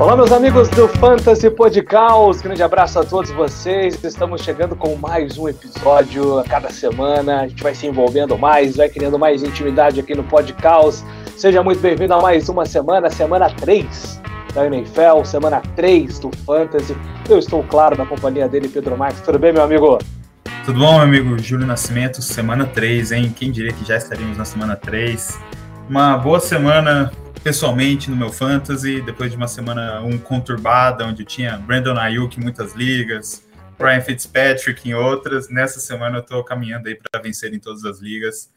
Olá, 0.00 0.16
meus 0.16 0.32
amigos 0.32 0.66
do 0.70 0.88
Fantasy 0.88 1.50
Podcast, 1.50 2.42
grande 2.42 2.62
abraço 2.62 2.98
a 2.98 3.04
todos 3.04 3.30
vocês. 3.32 4.02
Estamos 4.02 4.40
chegando 4.40 4.74
com 4.74 4.96
mais 4.96 5.36
um 5.36 5.46
episódio 5.46 6.38
a 6.38 6.44
cada 6.44 6.70
semana. 6.70 7.42
A 7.42 7.46
gente 7.46 7.62
vai 7.62 7.74
se 7.74 7.86
envolvendo 7.86 8.38
mais, 8.38 8.76
vai 8.76 8.88
criando 8.88 9.18
mais 9.18 9.42
intimidade 9.42 10.00
aqui 10.00 10.14
no 10.14 10.24
Podcast. 10.24 11.04
Seja 11.36 11.62
muito 11.62 11.80
bem-vindo 11.80 12.14
a 12.14 12.22
mais 12.22 12.48
uma 12.48 12.64
semana, 12.64 13.10
semana 13.10 13.50
3 13.50 14.22
da 14.54 14.66
NFL, 14.66 15.22
semana 15.26 15.60
3 15.76 16.18
do 16.18 16.30
Fantasy. 16.46 16.96
Eu 17.28 17.38
estou, 17.38 17.62
claro, 17.64 17.94
na 17.98 18.06
companhia 18.06 18.48
dele, 18.48 18.68
Pedro 18.68 18.96
Marques. 18.96 19.20
Tudo 19.20 19.38
bem, 19.38 19.52
meu 19.52 19.62
amigo? 19.62 19.98
Tudo 20.64 20.80
bom, 20.80 20.94
meu 20.94 21.02
amigo 21.02 21.38
Júlio 21.38 21.66
Nascimento? 21.66 22.22
Semana 22.22 22.64
3, 22.64 23.12
hein? 23.12 23.34
Quem 23.36 23.50
diria 23.50 23.74
que 23.74 23.84
já 23.84 23.98
estaríamos 23.98 24.38
na 24.38 24.46
semana 24.46 24.76
3? 24.76 25.38
Uma 25.90 26.16
boa 26.16 26.40
semana 26.40 27.12
pessoalmente 27.42 28.10
no 28.10 28.16
meu 28.16 28.30
fantasy, 28.30 29.00
depois 29.00 29.30
de 29.30 29.36
uma 29.36 29.48
semana 29.48 30.02
um 30.02 30.18
conturbada, 30.18 31.06
onde 31.06 31.24
tinha 31.24 31.56
Brandon 31.56 31.98
Ayuk 31.98 32.38
em 32.38 32.42
muitas 32.42 32.74
ligas, 32.74 33.44
Brian 33.78 34.00
Fitzpatrick 34.00 34.88
em 34.88 34.94
outras. 34.94 35.48
Nessa 35.48 35.80
semana 35.80 36.18
eu 36.18 36.20
estou 36.20 36.44
caminhando 36.44 36.88
aí 36.88 36.94
para 36.94 37.20
vencer 37.20 37.52
em 37.54 37.58
todas 37.58 37.84
as 37.84 38.00
ligas. 38.00 38.50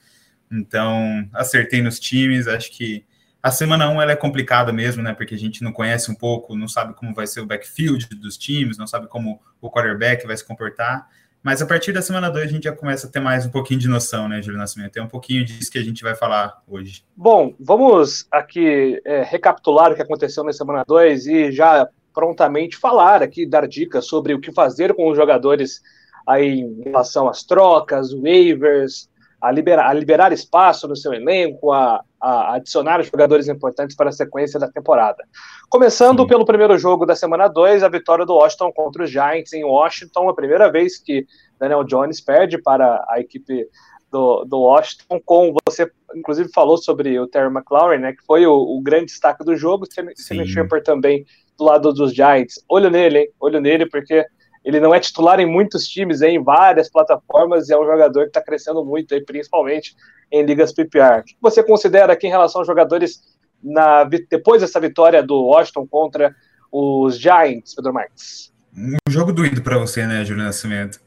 Então, 0.51 1.27
acertei 1.33 1.81
nos 1.81 1.99
times, 1.99 2.47
acho 2.47 2.71
que 2.71 3.05
a 3.41 3.51
semana 3.51 3.89
1 3.89 4.01
ela 4.01 4.11
é 4.11 4.15
complicada 4.15 4.71
mesmo, 4.71 5.01
né? 5.01 5.13
Porque 5.13 5.35
a 5.35 5.37
gente 5.37 5.63
não 5.63 5.71
conhece 5.71 6.11
um 6.11 6.15
pouco, 6.15 6.55
não 6.55 6.67
sabe 6.67 6.93
como 6.93 7.13
vai 7.13 7.27
ser 7.27 7.41
o 7.41 7.45
backfield 7.45 8.07
dos 8.15 8.37
times, 8.37 8.77
não 8.77 8.87
sabe 8.87 9.07
como 9.07 9.41
o 9.59 9.69
quarterback 9.69 10.25
vai 10.27 10.37
se 10.37 10.45
comportar. 10.45 11.09
Mas 11.43 11.61
a 11.61 11.65
partir 11.65 11.91
da 11.91 12.01
semana 12.01 12.29
2 12.29 12.45
a 12.45 12.51
gente 12.51 12.63
já 12.63 12.71
começa 12.71 13.05
a 13.05 13.09
ter 13.09 13.19
mais 13.19 13.45
um 13.45 13.49
pouquinho 13.49 13.79
de 13.79 13.89
noção, 13.89 14.29
né, 14.29 14.41
Júlio 14.41 14.57
Nascimento? 14.57 14.97
É 14.97 15.03
um 15.03 15.09
pouquinho 15.09 15.43
disso 15.43 15.69
que 15.69 15.77
a 15.77 15.83
gente 15.83 16.01
vai 16.01 16.15
falar 16.15 16.63
hoje. 16.65 17.03
Bom, 17.17 17.53
vamos 17.59 18.25
aqui 18.31 19.01
é, 19.03 19.23
recapitular 19.23 19.91
o 19.91 19.95
que 19.95 20.01
aconteceu 20.01 20.41
na 20.45 20.53
semana 20.53 20.85
2 20.87 21.27
e 21.27 21.51
já 21.51 21.85
prontamente 22.13 22.77
falar 22.77 23.21
aqui, 23.21 23.45
dar 23.45 23.67
dicas 23.67 24.05
sobre 24.05 24.33
o 24.33 24.39
que 24.39 24.53
fazer 24.53 24.93
com 24.93 25.09
os 25.09 25.17
jogadores 25.17 25.81
aí 26.25 26.61
em 26.61 26.83
relação 26.83 27.27
às 27.27 27.43
trocas, 27.43 28.13
waivers, 28.13 29.09
a 29.43 29.51
liberar, 29.51 29.89
a 29.89 29.93
liberar 29.93 30.31
espaço 30.31 30.87
no 30.87 30.95
seu 30.95 31.13
elenco, 31.13 31.73
a, 31.73 32.01
a, 32.19 32.55
adicionar 32.55 33.03
jogadores 33.03 33.49
importantes 33.49 33.93
para 33.93 34.07
a 34.07 34.13
sequência 34.13 34.57
da 34.57 34.71
temporada. 34.71 35.21
Começando 35.69 36.21
Sim. 36.21 36.27
pelo 36.27 36.45
primeiro 36.45 36.77
jogo 36.77 37.05
da 37.05 37.13
semana 37.13 37.49
2, 37.49 37.83
a 37.83 37.89
vitória 37.89 38.25
do 38.25 38.35
Washington 38.35 38.71
contra 38.71 39.03
os 39.03 39.11
Giants 39.11 39.51
em 39.51 39.65
Washington, 39.65 40.29
a 40.29 40.33
primeira 40.33 40.71
vez 40.71 40.97
que 40.97 41.27
Daniel 41.59 41.83
Jones 41.83 42.21
perde 42.21 42.57
para 42.57 43.03
a 43.09 43.19
equipe 43.19 43.67
do, 44.09 44.45
do 44.45 44.61
Washington, 44.61 45.19
com 45.25 45.53
você 45.67 45.91
inclusive 46.15 46.49
falou 46.53 46.77
sobre 46.77 47.19
o 47.19 47.27
Terry 47.27 47.53
McLaurin, 47.53 47.97
né, 47.97 48.13
que 48.13 48.25
foi 48.25 48.45
o, 48.45 48.53
o 48.53 48.79
grande 48.81 49.07
destaque 49.07 49.43
do 49.43 49.57
jogo, 49.57 49.85
Sammy 49.91 50.47
Shepard 50.47 50.85
também 50.85 51.25
do 51.57 51.65
lado 51.65 51.91
dos 51.91 52.13
Giants. 52.13 52.63
Olho 52.69 52.89
nele, 52.89 53.19
hein? 53.19 53.29
olho 53.41 53.59
nele, 53.59 53.89
porque 53.89 54.25
ele 54.63 54.79
não 54.79 54.93
é 54.93 54.99
titular 54.99 55.39
em 55.39 55.45
muitos 55.45 55.87
times, 55.87 56.21
em 56.21 56.41
várias 56.41 56.89
plataformas, 56.89 57.69
e 57.69 57.73
é 57.73 57.79
um 57.79 57.85
jogador 57.85 58.23
que 58.23 58.29
está 58.29 58.41
crescendo 58.41 58.83
muito, 58.83 59.13
aí, 59.13 59.23
principalmente 59.23 59.95
em 60.31 60.43
ligas 60.45 60.71
PPR. 60.71 61.19
O 61.19 61.23
que 61.23 61.35
você 61.41 61.61
considera 61.61 62.13
aqui 62.13 62.27
em 62.27 62.31
relação 62.31 62.61
aos 62.61 62.67
jogadores 62.67 63.21
na, 63.61 64.03
depois 64.03 64.61
dessa 64.61 64.79
vitória 64.79 65.21
do 65.21 65.43
Washington 65.43 65.85
contra 65.87 66.35
os 66.71 67.17
Giants, 67.17 67.75
Pedro 67.75 67.93
Marques? 67.93 68.51
Um 68.75 68.97
jogo 69.07 69.31
doído 69.31 69.61
para 69.61 69.77
você, 69.77 70.07
né, 70.07 70.25
Júlio 70.25 70.43
Nascimento? 70.43 70.99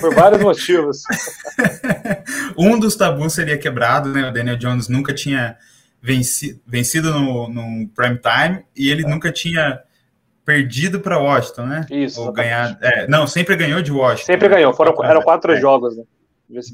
Por 0.00 0.14
vários 0.14 0.40
motivos. 0.40 1.02
um 2.56 2.78
dos 2.78 2.96
tabus 2.96 3.34
seria 3.34 3.58
quebrado, 3.58 4.08
né? 4.08 4.26
O 4.26 4.32
Daniel 4.32 4.56
Jones 4.56 4.88
nunca 4.88 5.12
tinha 5.12 5.58
vencido, 6.00 6.60
vencido 6.66 7.12
no, 7.12 7.48
no 7.48 7.88
prime 7.88 8.18
time 8.18 8.64
e 8.74 8.90
ele 8.90 9.04
é. 9.04 9.08
nunca 9.08 9.30
tinha 9.30 9.82
perdido 10.44 11.00
para 11.00 11.18
Washington, 11.18 11.66
né? 11.66 11.86
Isso. 11.90 12.20
Ou 12.20 12.32
ganhar. 12.32 12.78
É, 12.80 13.06
não, 13.08 13.26
sempre 13.26 13.56
ganhou 13.56 13.80
de 13.80 13.90
Washington. 13.90 14.26
Sempre 14.26 14.48
né? 14.48 14.56
ganhou, 14.56 14.74
foram, 14.74 14.94
eram 15.04 15.22
quatro 15.22 15.52
é. 15.52 15.60
jogos, 15.60 15.96
né? 15.96 16.04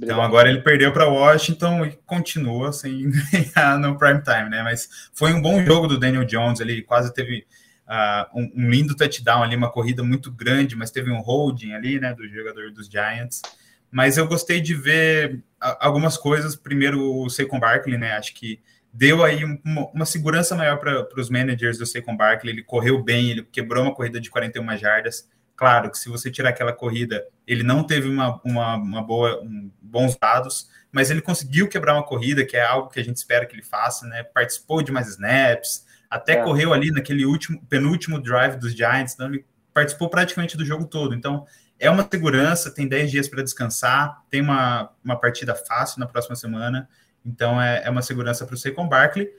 Então 0.02 0.20
agora 0.20 0.50
ele 0.50 0.60
perdeu 0.60 0.92
para 0.92 1.08
Washington 1.08 1.86
e 1.86 1.92
continua 2.04 2.72
sem 2.72 3.08
ganhar 3.54 3.78
no 3.78 3.96
prime 3.96 4.20
time, 4.20 4.50
né? 4.50 4.62
Mas 4.62 4.88
foi 5.12 5.32
um 5.32 5.40
bom 5.40 5.64
jogo 5.64 5.86
do 5.86 5.98
Daniel 5.98 6.24
Jones, 6.24 6.60
ele 6.60 6.82
quase 6.82 7.14
teve 7.14 7.46
uh, 7.86 8.38
um, 8.38 8.52
um, 8.56 8.70
lindo 8.70 8.96
touchdown 8.96 9.44
ali, 9.44 9.54
uma 9.54 9.70
corrida 9.70 10.02
muito 10.02 10.30
grande, 10.30 10.74
mas 10.74 10.90
teve 10.90 11.10
um 11.10 11.20
holding 11.20 11.72
ali, 11.72 12.00
né, 12.00 12.12
do 12.12 12.28
jogador 12.28 12.72
dos 12.72 12.88
Giants. 12.88 13.42
Mas 13.90 14.16
eu 14.16 14.26
gostei 14.26 14.60
de 14.60 14.74
ver 14.74 15.40
algumas 15.60 16.16
coisas. 16.16 16.54
Primeiro, 16.54 17.00
o 17.00 17.28
Saquon 17.28 17.58
Barkley, 17.58 17.98
né? 17.98 18.12
Acho 18.12 18.34
que 18.34 18.60
deu 18.92 19.24
aí 19.24 19.44
uma, 19.44 19.90
uma 19.94 20.04
segurança 20.04 20.54
maior 20.54 20.78
para 20.78 21.06
os 21.16 21.30
managers 21.30 21.78
do 21.78 21.86
Saquon 21.86 22.16
Barkley. 22.16 22.52
Ele 22.52 22.62
correu 22.62 23.02
bem, 23.02 23.30
ele 23.30 23.42
quebrou 23.42 23.84
uma 23.84 23.94
corrida 23.94 24.20
de 24.20 24.30
41 24.30 24.76
jardas. 24.76 25.28
Claro 25.56 25.90
que 25.90 25.98
se 25.98 26.08
você 26.08 26.30
tirar 26.30 26.50
aquela 26.50 26.72
corrida, 26.72 27.24
ele 27.46 27.62
não 27.62 27.84
teve 27.84 28.08
uma, 28.08 28.40
uma, 28.42 28.76
uma 28.76 29.02
boa, 29.02 29.42
um, 29.42 29.70
bons 29.80 30.16
dados, 30.16 30.70
mas 30.90 31.10
ele 31.10 31.20
conseguiu 31.20 31.68
quebrar 31.68 31.94
uma 31.94 32.02
corrida, 32.02 32.44
que 32.44 32.56
é 32.56 32.64
algo 32.64 32.88
que 32.88 32.98
a 32.98 33.04
gente 33.04 33.16
espera 33.16 33.44
que 33.44 33.54
ele 33.54 33.62
faça, 33.62 34.06
né? 34.06 34.22
Participou 34.22 34.82
de 34.82 34.90
mais 34.90 35.08
snaps, 35.08 35.84
até 36.08 36.32
é. 36.32 36.42
correu 36.42 36.72
ali 36.72 36.90
naquele 36.90 37.26
último, 37.26 37.62
penúltimo 37.68 38.20
drive 38.20 38.56
dos 38.56 38.72
Giants, 38.72 39.12
então 39.12 39.26
ele 39.26 39.44
participou 39.72 40.08
praticamente 40.08 40.56
do 40.56 40.64
jogo 40.64 40.86
todo. 40.86 41.14
Então, 41.14 41.46
é 41.78 41.90
uma 41.90 42.06
segurança, 42.10 42.70
tem 42.70 42.88
10 42.88 43.10
dias 43.10 43.28
para 43.28 43.42
descansar, 43.42 44.22
tem 44.30 44.40
uma, 44.40 44.90
uma 45.04 45.18
partida 45.18 45.54
fácil 45.54 46.00
na 46.00 46.06
próxima 46.06 46.36
semana. 46.36 46.88
Então 47.24 47.60
é, 47.60 47.82
é 47.84 47.90
uma 47.90 48.02
segurança 48.02 48.46
para 48.46 48.54
o 48.54 48.58
Saquon 48.58 48.88
Barkley. 48.88 49.30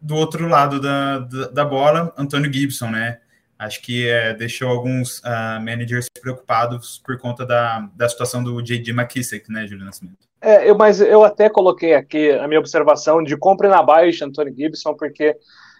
Do 0.00 0.16
outro 0.16 0.48
lado 0.48 0.80
da, 0.80 1.18
da, 1.20 1.48
da, 1.48 1.64
bola, 1.64 2.12
Antônio 2.16 2.52
Gibson, 2.52 2.90
né? 2.90 3.20
Acho 3.58 3.80
que 3.80 4.08
é, 4.08 4.34
deixou 4.34 4.68
alguns 4.68 5.20
uh, 5.20 5.60
managers 5.60 6.06
preocupados 6.20 6.98
por 6.98 7.16
conta 7.18 7.46
da, 7.46 7.88
da 7.94 8.08
situação 8.08 8.42
do 8.42 8.60
J.D. 8.60 8.90
McKissick, 8.90 9.48
né, 9.52 9.64
Júlio 9.68 9.84
Nascimento? 9.84 10.26
É, 10.40 10.68
eu, 10.68 10.76
mas 10.76 11.00
eu 11.00 11.22
até 11.22 11.48
coloquei 11.48 11.94
aqui 11.94 12.32
a 12.32 12.48
minha 12.48 12.58
observação 12.58 13.22
de 13.22 13.36
compre 13.36 13.68
na 13.68 13.80
baixa 13.80 14.24
Antônio 14.24 14.52
Gibson, 14.52 14.94
porque 14.94 15.36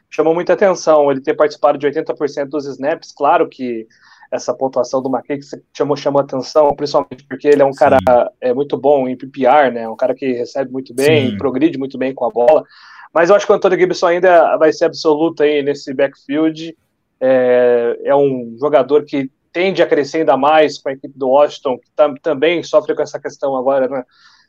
chamou 0.08 0.32
muita 0.32 0.52
atenção 0.52 1.10
ele 1.10 1.20
ter 1.20 1.34
participado 1.34 1.76
de 1.76 1.86
80% 1.88 2.48
dos 2.48 2.66
snaps. 2.66 3.12
Claro 3.12 3.48
que 3.48 3.88
essa 4.32 4.54
pontuação 4.54 5.02
do 5.02 5.10
McKay 5.14 5.38
chamou, 5.76 5.94
chamou 5.94 6.22
atenção, 6.22 6.74
principalmente 6.74 7.22
porque 7.28 7.46
ele 7.46 7.60
é 7.60 7.64
um 7.66 7.72
Sim. 7.72 7.78
cara 7.78 7.98
é, 8.40 8.54
muito 8.54 8.78
bom 8.78 9.06
em 9.06 9.14
PPR, 9.14 9.70
né? 9.70 9.86
Um 9.86 9.94
cara 9.94 10.14
que 10.14 10.32
recebe 10.32 10.72
muito 10.72 10.94
bem, 10.94 11.36
progride 11.36 11.78
muito 11.78 11.98
bem 11.98 12.14
com 12.14 12.24
a 12.24 12.30
bola. 12.30 12.64
Mas 13.12 13.28
eu 13.28 13.36
acho 13.36 13.44
que 13.44 13.52
o 13.52 13.54
Antônio 13.54 13.78
Gibson 13.78 14.06
ainda 14.06 14.56
vai 14.56 14.72
ser 14.72 14.86
absoluto 14.86 15.42
aí 15.42 15.62
nesse 15.62 15.92
backfield. 15.92 16.74
É, 17.20 18.00
é 18.04 18.16
um 18.16 18.56
jogador 18.58 19.04
que 19.04 19.30
tende 19.52 19.82
a 19.82 19.86
crescer 19.86 20.20
ainda 20.20 20.34
mais 20.34 20.78
com 20.78 20.88
a 20.88 20.92
equipe 20.92 21.16
do 21.18 21.28
Washington, 21.28 21.78
que 21.78 21.90
tam, 21.94 22.14
também 22.14 22.62
sofre 22.62 22.94
com 22.96 23.02
essa 23.02 23.20
questão 23.20 23.54
agora, 23.54 23.86
né? 23.86 24.02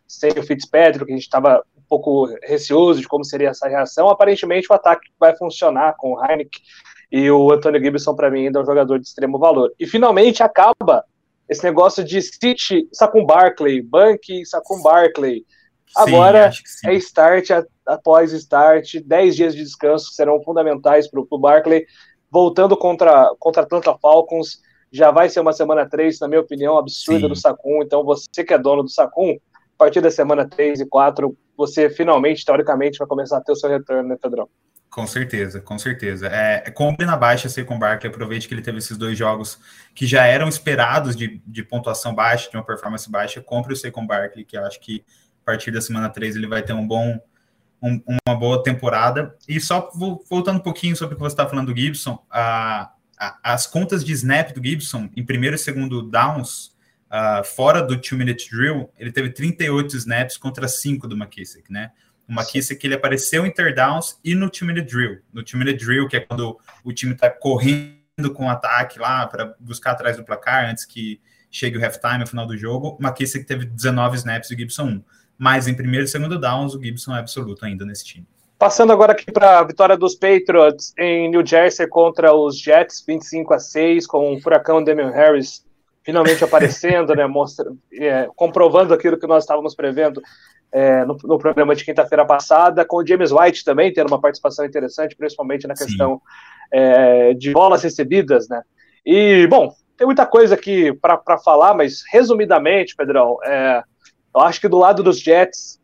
Sem 0.07 0.31
o 0.31 0.43
Fitzpatrick, 0.43 1.05
que 1.05 1.11
a 1.11 1.15
gente 1.15 1.23
estava 1.23 1.61
um 1.77 1.81
pouco 1.89 2.25
receoso 2.41 3.01
de 3.01 3.07
como 3.07 3.25
seria 3.25 3.49
essa 3.49 3.67
reação. 3.67 4.07
Aparentemente 4.07 4.67
o 4.71 4.73
ataque 4.73 5.09
vai 5.19 5.35
funcionar 5.35 5.95
com 5.97 6.13
o 6.13 6.25
Heineken 6.25 6.61
e 7.13 7.29
o 7.29 7.53
Antônio 7.53 7.79
Gibson, 7.79 8.15
para 8.15 8.31
mim, 8.31 8.47
ainda 8.47 8.57
é 8.57 8.61
um 8.63 8.65
jogador 8.65 8.97
de 8.97 9.05
extremo 9.05 9.37
valor. 9.37 9.71
E 9.79 9.85
finalmente 9.85 10.41
acaba 10.41 11.05
esse 11.47 11.63
negócio 11.63 12.03
de 12.03 12.19
City 12.19 12.87
Sacum 12.91 13.23
Barkley, 13.23 13.83
Bank 13.83 14.43
Sacum 14.47 14.81
Barkley. 14.81 15.45
Agora 15.95 16.51
sim, 16.51 16.87
é 16.87 16.95
start 16.95 17.49
após 17.85 18.33
start, 18.33 18.95
10 19.05 19.35
dias 19.35 19.53
de 19.53 19.63
descanso 19.63 20.11
serão 20.11 20.41
fundamentais 20.41 21.07
para 21.07 21.21
o 21.21 21.37
Barkley. 21.37 21.85
Voltando 22.31 22.75
contra, 22.75 23.31
contra 23.37 23.61
Atlanta 23.61 23.95
Falcons, 24.01 24.57
já 24.91 25.11
vai 25.11 25.29
ser 25.29 25.41
uma 25.41 25.53
semana 25.53 25.87
3, 25.87 26.19
na 26.19 26.27
minha 26.27 26.41
opinião, 26.41 26.79
absurda 26.79 27.27
sim. 27.27 27.27
do 27.27 27.35
Sacum. 27.35 27.83
Então, 27.83 28.03
você 28.03 28.43
que 28.43 28.55
é 28.55 28.57
dono 28.57 28.81
do 28.81 28.89
Sacum, 28.89 29.33
a 29.33 29.77
partir 29.77 30.01
da 30.01 30.09
semana 30.09 30.49
3 30.49 30.79
e 30.79 30.85
4, 30.87 31.37
você 31.55 31.91
finalmente, 31.91 32.43
teoricamente, 32.43 32.97
vai 32.97 33.07
começar 33.07 33.37
a 33.37 33.41
ter 33.41 33.51
o 33.51 33.55
seu 33.55 33.69
retorno, 33.69 34.09
né, 34.09 34.17
Pedrão? 34.19 34.49
Com 34.93 35.07
certeza, 35.07 35.59
com 35.59 35.79
certeza. 35.79 36.27
É, 36.27 36.69
compre 36.69 37.03
na 37.03 37.17
baixa 37.17 37.49
com 37.63 37.79
Barkley, 37.79 38.11
aproveite 38.11 38.47
que 38.47 38.53
ele 38.53 38.61
teve 38.61 38.77
esses 38.77 38.95
dois 38.95 39.17
jogos 39.17 39.57
que 39.95 40.05
já 40.05 40.27
eram 40.27 40.47
esperados 40.47 41.15
de, 41.15 41.41
de 41.47 41.63
pontuação 41.63 42.13
baixa, 42.13 42.47
de 42.47 42.55
uma 42.55 42.63
performance 42.63 43.09
baixa. 43.09 43.41
Compre 43.41 43.73
o 43.73 43.75
Saquon 43.75 44.05
Barkley, 44.05 44.45
que 44.45 44.55
eu 44.55 44.63
acho 44.63 44.79
que 44.79 45.03
a 45.41 45.45
partir 45.47 45.71
da 45.71 45.81
semana 45.81 46.11
3 46.11 46.35
ele 46.35 46.45
vai 46.45 46.61
ter 46.61 46.73
um 46.73 46.87
bom, 46.87 47.19
um, 47.81 47.99
uma 48.27 48.37
boa 48.37 48.61
temporada. 48.61 49.35
E 49.49 49.59
só 49.59 49.89
voltando 50.29 50.57
um 50.57 50.63
pouquinho 50.63 50.95
sobre 50.95 51.15
o 51.15 51.17
que 51.17 51.23
você 51.23 51.33
está 51.33 51.49
falando 51.49 51.73
do 51.73 51.79
Gibson, 51.79 52.23
a, 52.29 52.91
a, 53.17 53.39
as 53.51 53.65
contas 53.65 54.05
de 54.05 54.13
snap 54.13 54.51
do 54.51 54.63
Gibson 54.63 55.09
em 55.17 55.25
primeiro 55.25 55.55
e 55.55 55.59
segundo 55.59 56.03
downs, 56.03 56.67
uh, 57.09 57.43
fora 57.43 57.81
do 57.81 57.99
two-minute 57.99 58.47
drill, 58.47 58.91
ele 58.95 59.11
teve 59.11 59.31
38 59.31 59.97
snaps 59.97 60.37
contra 60.37 60.67
5 60.67 61.07
do 61.07 61.15
McKissick, 61.15 61.73
né? 61.73 61.89
O 62.27 62.33
McKissick 62.33 62.85
ele 62.85 62.95
apareceu 62.95 63.45
em 63.45 63.51
third 63.51 63.75
downs 63.75 64.19
e 64.23 64.33
no 64.35 64.49
time 64.49 64.73
de 64.73 64.81
drill. 64.81 65.19
No 65.31 65.43
time 65.43 65.65
de 65.65 65.73
drill, 65.73 66.07
que 66.07 66.17
é 66.17 66.19
quando 66.19 66.57
o 66.83 66.93
time 66.93 67.13
está 67.13 67.29
correndo 67.29 68.33
com 68.33 68.45
o 68.45 68.49
ataque 68.49 68.99
lá 68.99 69.27
para 69.27 69.55
buscar 69.59 69.91
atrás 69.91 70.17
do 70.17 70.23
placar 70.23 70.69
antes 70.69 70.85
que 70.85 71.19
chegue 71.51 71.77
o 71.77 71.83
halftime 71.83 72.19
no 72.19 72.27
final 72.27 72.47
do 72.47 72.57
jogo, 72.57 72.97
o 72.99 73.03
McKissick 73.03 73.45
teve 73.45 73.65
19 73.65 74.17
snaps 74.17 74.49
e 74.49 74.55
o 74.55 74.57
Gibson 74.57 74.83
1. 74.83 75.03
Mas 75.37 75.67
em 75.67 75.73
primeiro 75.73 76.05
e 76.05 76.07
segundo 76.07 76.39
downs, 76.39 76.73
o 76.73 76.81
Gibson 76.81 77.15
é 77.15 77.19
absoluto 77.19 77.65
ainda 77.65 77.85
nesse 77.85 78.05
time. 78.05 78.25
Passando 78.57 78.93
agora 78.93 79.11
aqui 79.11 79.31
para 79.31 79.59
a 79.59 79.63
vitória 79.63 79.97
dos 79.97 80.15
Patriots 80.15 80.93
em 80.97 81.29
New 81.29 81.45
Jersey 81.45 81.85
contra 81.87 82.33
os 82.33 82.57
Jets, 82.57 83.03
25 83.05 83.53
a 83.53 83.59
6, 83.59 84.07
com 84.07 84.33
o 84.33 84.41
furacão 84.41 84.83
Damian 84.83 85.11
Harris 85.11 85.65
finalmente 86.03 86.43
aparecendo, 86.45 87.15
né, 87.15 87.25
mostra, 87.25 87.71
é, 87.93 88.29
comprovando 88.35 88.93
aquilo 88.93 89.17
que 89.17 89.27
nós 89.27 89.43
estávamos 89.43 89.75
prevendo 89.75 90.21
é, 90.73 91.05
no, 91.05 91.15
no, 91.23 91.37
programa 91.37 91.75
de 91.75 91.85
quinta-feira 91.85 92.25
passada, 92.25 92.83
com 92.83 92.97
o 92.97 93.05
James 93.05 93.31
White 93.31 93.63
também 93.63 93.93
tendo 93.93 94.07
uma 94.07 94.19
participação 94.19 94.65
interessante, 94.65 95.15
principalmente 95.15 95.67
na 95.67 95.75
questão 95.75 96.19
é, 96.71 97.35
de 97.35 97.51
bolas 97.51 97.83
recebidas, 97.83 98.49
né? 98.49 98.63
E, 99.05 99.45
bom, 99.47 99.71
tem 99.95 100.07
muita 100.07 100.25
coisa 100.25 100.55
aqui 100.55 100.91
para 100.93 101.37
falar, 101.37 101.75
mas 101.75 102.01
resumidamente, 102.11 102.95
Pedrão, 102.95 103.37
é, 103.45 103.83
eu 104.33 104.41
acho 104.41 104.59
que 104.59 104.67
do 104.67 104.79
lado 104.79 105.03
dos 105.03 105.19
Jets, 105.19 105.79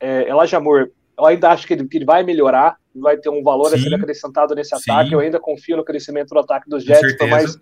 é, 0.00 0.28
Elijah 0.28 0.58
Moore, 0.58 0.90
eu 1.16 1.24
ainda 1.24 1.50
acho 1.50 1.64
que 1.64 1.74
ele, 1.74 1.86
que 1.86 1.98
ele 1.98 2.04
vai 2.04 2.24
melhorar, 2.24 2.76
vai 2.92 3.16
ter 3.16 3.28
um 3.28 3.42
valor 3.42 3.68
Sim. 3.68 3.76
a 3.76 3.78
ser 3.78 3.94
acrescentado 3.94 4.54
nesse 4.56 4.76
Sim. 4.76 4.90
ataque. 4.90 5.12
Eu 5.12 5.20
ainda 5.20 5.38
confio 5.38 5.76
no 5.76 5.84
crescimento 5.84 6.30
do 6.30 6.40
ataque 6.40 6.68
dos 6.68 6.82
Jets, 6.82 7.16
por 7.16 7.28
mais 7.28 7.56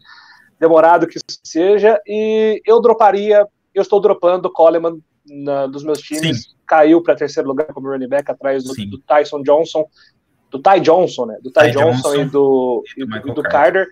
demorado 0.58 1.06
que 1.06 1.18
seja. 1.44 2.00
E 2.06 2.62
eu 2.64 2.80
droparia, 2.80 3.46
eu 3.74 3.82
estou 3.82 4.00
dropando 4.00 4.48
o 4.48 4.52
Coleman 4.52 4.98
na, 5.26 5.66
dos 5.66 5.84
meus 5.84 6.00
times. 6.00 6.44
Sim. 6.44 6.54
Caiu 6.66 7.02
para 7.02 7.14
terceiro 7.14 7.48
lugar 7.48 7.66
como 7.66 7.88
running 7.88 8.08
back 8.08 8.30
atrás 8.30 8.64
do, 8.64 8.74
do, 8.86 8.98
Tyson 8.98 9.42
Johnson, 9.42 9.84
do 10.50 10.58
Ty 10.58 10.80
Johnson, 10.80 11.26
né? 11.26 11.38
Do 11.42 11.50
Ty, 11.50 11.66
Ty 11.66 11.70
Johnson, 11.72 12.10
Johnson, 12.10 12.14
e 12.14 12.24
do, 12.24 12.84
e 12.96 13.06
do, 13.06 13.30
e 13.30 13.34
do 13.34 13.42
Carter. 13.42 13.86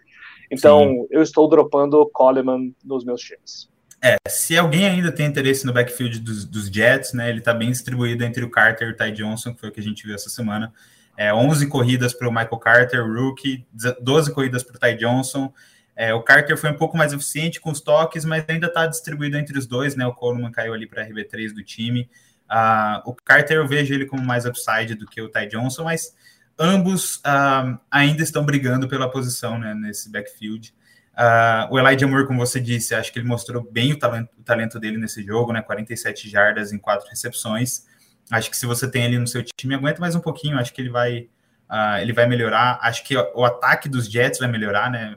Então, 0.50 0.81
Sim. 0.81 1.06
eu 1.11 1.23
estou 1.23 1.49
dropando 1.49 2.00
o 2.00 2.06
Coleman 2.06 2.75
nos 2.84 3.05
meus 3.05 3.20
times. 3.20 3.70
É, 4.05 4.17
se 4.29 4.58
alguém 4.58 4.87
ainda 4.87 5.12
tem 5.12 5.26
interesse 5.26 5.64
no 5.64 5.73
backfield 5.73 6.19
dos, 6.19 6.44
dos 6.44 6.67
Jets, 6.67 7.12
né, 7.12 7.31
ele 7.31 7.38
está 7.38 7.55
bem 7.55 7.70
distribuído 7.70 8.25
entre 8.25 8.44
o 8.44 8.50
Carter 8.50 8.88
e 8.88 8.90
o 8.90 8.96
Ty 8.96 9.12
Johnson, 9.12 9.55
que 9.55 9.61
foi 9.61 9.69
o 9.69 9.73
que 9.73 9.78
a 9.78 9.82
gente 9.82 10.05
viu 10.05 10.14
essa 10.14 10.28
semana. 10.28 10.73
É, 11.17 11.32
11 11.32 11.69
corridas 11.69 12.12
para 12.12 12.28
o 12.28 12.32
Michael 12.32 12.58
Carter, 12.58 13.06
rookie, 13.06 13.64
12 14.00 14.32
corridas 14.32 14.62
para 14.62 14.76
o 14.76 14.78
Ty 14.78 14.96
Johnson. 14.96 15.52
É, 15.94 16.14
o 16.14 16.22
Carter 16.22 16.56
foi 16.56 16.70
um 16.70 16.76
pouco 16.76 16.96
mais 16.96 17.12
eficiente 17.12 17.60
com 17.60 17.70
os 17.70 17.80
toques, 17.80 18.24
mas 18.24 18.44
ainda 18.48 18.66
está 18.66 18.86
distribuído 18.86 19.36
entre 19.36 19.58
os 19.58 19.66
dois, 19.66 19.94
né? 19.94 20.06
O 20.06 20.14
Coleman 20.14 20.50
caiu 20.50 20.72
ali 20.72 20.86
para 20.86 21.02
a 21.02 21.06
RB3 21.06 21.52
do 21.52 21.62
time. 21.62 22.08
Uh, 22.50 23.10
o 23.10 23.14
Carter 23.14 23.56
eu 23.56 23.66
vejo 23.66 23.94
ele 23.94 24.06
como 24.06 24.24
mais 24.24 24.44
upside 24.44 24.94
do 24.94 25.06
que 25.06 25.20
o 25.20 25.28
Ty 25.28 25.46
Johnson, 25.46 25.84
mas 25.84 26.14
ambos 26.58 27.16
uh, 27.16 27.78
ainda 27.90 28.22
estão 28.22 28.44
brigando 28.44 28.88
pela 28.88 29.10
posição 29.10 29.58
né, 29.58 29.74
nesse 29.74 30.10
backfield. 30.10 30.74
Uh, 31.12 31.72
o 31.72 31.78
Elijah 31.78 32.06
Moore, 32.06 32.26
como 32.26 32.38
você 32.38 32.58
disse, 32.58 32.94
acho 32.94 33.12
que 33.12 33.18
ele 33.18 33.28
mostrou 33.28 33.62
bem 33.62 33.92
o 33.92 33.98
talento, 33.98 34.30
o 34.38 34.42
talento 34.42 34.80
dele 34.80 34.96
nesse 34.96 35.22
jogo, 35.22 35.52
né? 35.52 35.60
47 35.60 36.28
jardas 36.28 36.72
em 36.72 36.78
quatro 36.78 37.08
recepções. 37.08 37.84
Acho 38.30 38.50
que 38.50 38.56
se 38.56 38.64
você 38.64 38.90
tem 38.90 39.04
ele 39.04 39.18
no 39.18 39.26
seu 39.26 39.44
time, 39.44 39.74
aguenta 39.74 40.00
mais 40.00 40.14
um 40.14 40.20
pouquinho. 40.20 40.58
Acho 40.58 40.72
que 40.72 40.80
ele 40.80 40.88
vai, 40.88 41.28
uh, 41.70 41.98
ele 42.00 42.14
vai 42.14 42.26
melhorar. 42.26 42.78
Acho 42.80 43.04
que 43.04 43.14
o 43.16 43.44
ataque 43.44 43.88
dos 43.88 44.10
Jets 44.10 44.38
vai 44.38 44.48
melhorar, 44.48 44.90
né? 44.90 45.16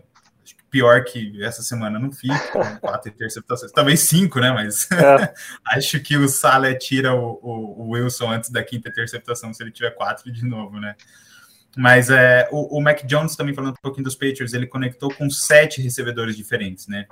Pior 0.75 1.05
que 1.05 1.41
essa 1.41 1.63
semana 1.63 1.97
não 1.97 2.11
fica, 2.11 2.35
quatro 2.81 3.09
interceptações, 3.09 3.71
talvez 3.71 4.01
cinco, 4.01 4.41
né? 4.41 4.51
Mas 4.51 4.91
é. 4.91 5.33
acho 5.73 6.01
que 6.01 6.17
o 6.17 6.27
Saleh 6.27 6.75
tira 6.75 7.15
o, 7.15 7.39
o, 7.41 7.83
o, 7.83 7.89
Wilson 7.91 8.29
antes 8.29 8.49
da 8.49 8.61
quinta 8.61 8.89
interceptação 8.89 9.53
se 9.53 9.63
ele 9.63 9.71
tiver 9.71 9.91
quatro 9.91 10.29
de 10.29 10.43
novo, 10.43 10.77
né? 10.77 10.97
Mas 11.77 12.09
é, 12.09 12.49
o, 12.51 12.77
o 12.77 12.81
Mac 12.81 13.05
Jones, 13.05 13.37
também 13.37 13.53
falando 13.53 13.71
um 13.71 13.81
pouquinho 13.81 14.03
dos 14.03 14.15
Patriots, 14.15 14.53
ele 14.53 14.67
conectou 14.67 15.09
com 15.13 15.29
sete 15.29 15.81
recebedores 15.81 16.35
diferentes, 16.35 16.89
né? 16.89 17.05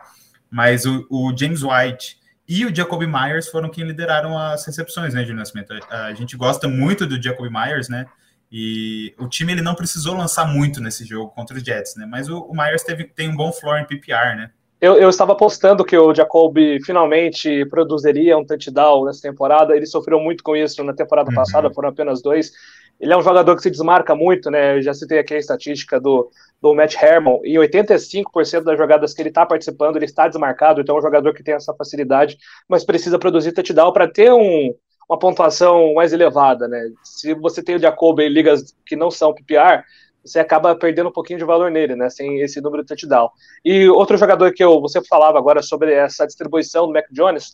Mas 0.52 0.86
o, 0.86 1.08
o 1.10 1.34
James 1.34 1.62
White 1.64 2.20
e 2.46 2.66
o 2.66 2.76
Jacoby 2.76 3.08
Myers 3.08 3.48
foram 3.48 3.70
quem 3.70 3.86
lideraram 3.86 4.38
as 4.38 4.66
recepções, 4.66 5.14
né, 5.14 5.24
de 5.24 5.32
Nascimento? 5.32 5.72
A, 5.90 6.08
a 6.08 6.14
gente 6.14 6.36
gosta 6.36 6.68
muito 6.68 7.08
do 7.08 7.22
Jacoby 7.22 7.50
Myers, 7.50 7.88
né? 7.88 8.08
E 8.56 9.16
o 9.18 9.28
time 9.28 9.52
ele 9.52 9.64
não 9.64 9.74
precisou 9.74 10.16
lançar 10.16 10.46
muito 10.46 10.80
nesse 10.80 11.04
jogo 11.04 11.32
contra 11.32 11.58
os 11.58 11.64
Jets, 11.64 11.96
né? 11.96 12.06
Mas 12.06 12.30
o, 12.30 12.38
o 12.38 12.56
Myers 12.56 12.84
teve, 12.84 13.06
tem 13.06 13.28
um 13.28 13.36
bom 13.36 13.52
floor 13.52 13.80
em 13.80 13.88
PPR, 13.88 14.36
né? 14.36 14.52
Eu, 14.80 14.96
eu, 14.96 15.10
estava 15.10 15.32
apostando 15.32 15.84
que 15.84 15.98
o 15.98 16.14
Jacoby 16.14 16.80
finalmente 16.84 17.66
produziria 17.66 18.38
um 18.38 18.46
touchdown 18.46 19.06
nessa 19.06 19.24
temporada. 19.24 19.76
Ele 19.76 19.88
sofreu 19.88 20.20
muito 20.20 20.44
com 20.44 20.56
isso 20.56 20.84
na 20.84 20.94
temporada 20.94 21.32
uhum. 21.32 21.36
passada, 21.36 21.74
foram 21.74 21.90
apenas 21.90 22.22
dois. 22.22 22.52
Ele 23.00 23.12
é 23.12 23.18
um 23.18 23.24
jogador 23.24 23.56
que 23.56 23.64
se 23.64 23.72
desmarca 23.72 24.14
muito, 24.14 24.52
né? 24.52 24.78
Eu 24.78 24.84
já 24.84 24.94
citei 24.94 25.18
aqui 25.18 25.34
a 25.34 25.40
estatística 25.40 26.00
do, 26.00 26.30
do 26.62 26.76
Matt 26.76 26.96
Herman. 27.02 27.40
Em 27.44 27.56
85% 27.56 28.64
das 28.64 28.78
jogadas 28.78 29.16
que 29.16 29.22
ele 29.22 29.30
está 29.30 29.48
participando, 29.48 29.96
ele 29.96 30.06
está 30.06 30.28
desmarcado. 30.28 30.82
Então 30.82 30.96
é 30.96 31.00
um 31.00 31.02
jogador 31.02 31.34
que 31.34 31.42
tem 31.42 31.56
essa 31.56 31.74
facilidade, 31.74 32.38
mas 32.70 32.84
precisa 32.84 33.18
produzir 33.18 33.52
touchdown 33.52 33.92
para 33.92 34.08
ter 34.08 34.32
um, 34.32 34.76
uma 35.14 35.20
pontuação 35.20 35.94
mais 35.94 36.12
elevada, 36.12 36.68
né? 36.68 36.92
Se 37.04 37.34
você 37.36 37.64
tem 37.64 37.76
o 37.76 37.80
Jacob 37.80 38.20
em 38.20 38.30
ligas 38.30 38.76
que 38.86 38.96
não 38.96 39.12
são 39.12 39.34
PPR, 39.34 39.84
você 40.26 40.40
acaba 40.40 40.76
perdendo 40.76 41.10
um 41.10 41.14
pouquinho 41.14 41.40
de 41.40 41.46
valor 41.46 41.70
nele, 41.70 41.96
né? 41.96 42.10
Sem 42.10 42.42
esse 42.42 42.60
número 42.60 42.84
de 42.84 42.88
touchdown. 42.88 43.30
E 43.64 43.88
outro 43.90 44.18
jogador 44.18 44.52
que 44.54 44.64
eu, 44.64 44.82
você 44.82 45.04
falava 45.06 45.38
agora 45.38 45.62
sobre 45.62 45.94
essa 45.94 46.26
distribuição 46.26 46.88
do 46.88 46.94
Mac 46.94 47.06
Jones, 47.12 47.54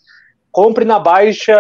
compre 0.52 0.86
na 0.86 1.00
baixa 1.00 1.58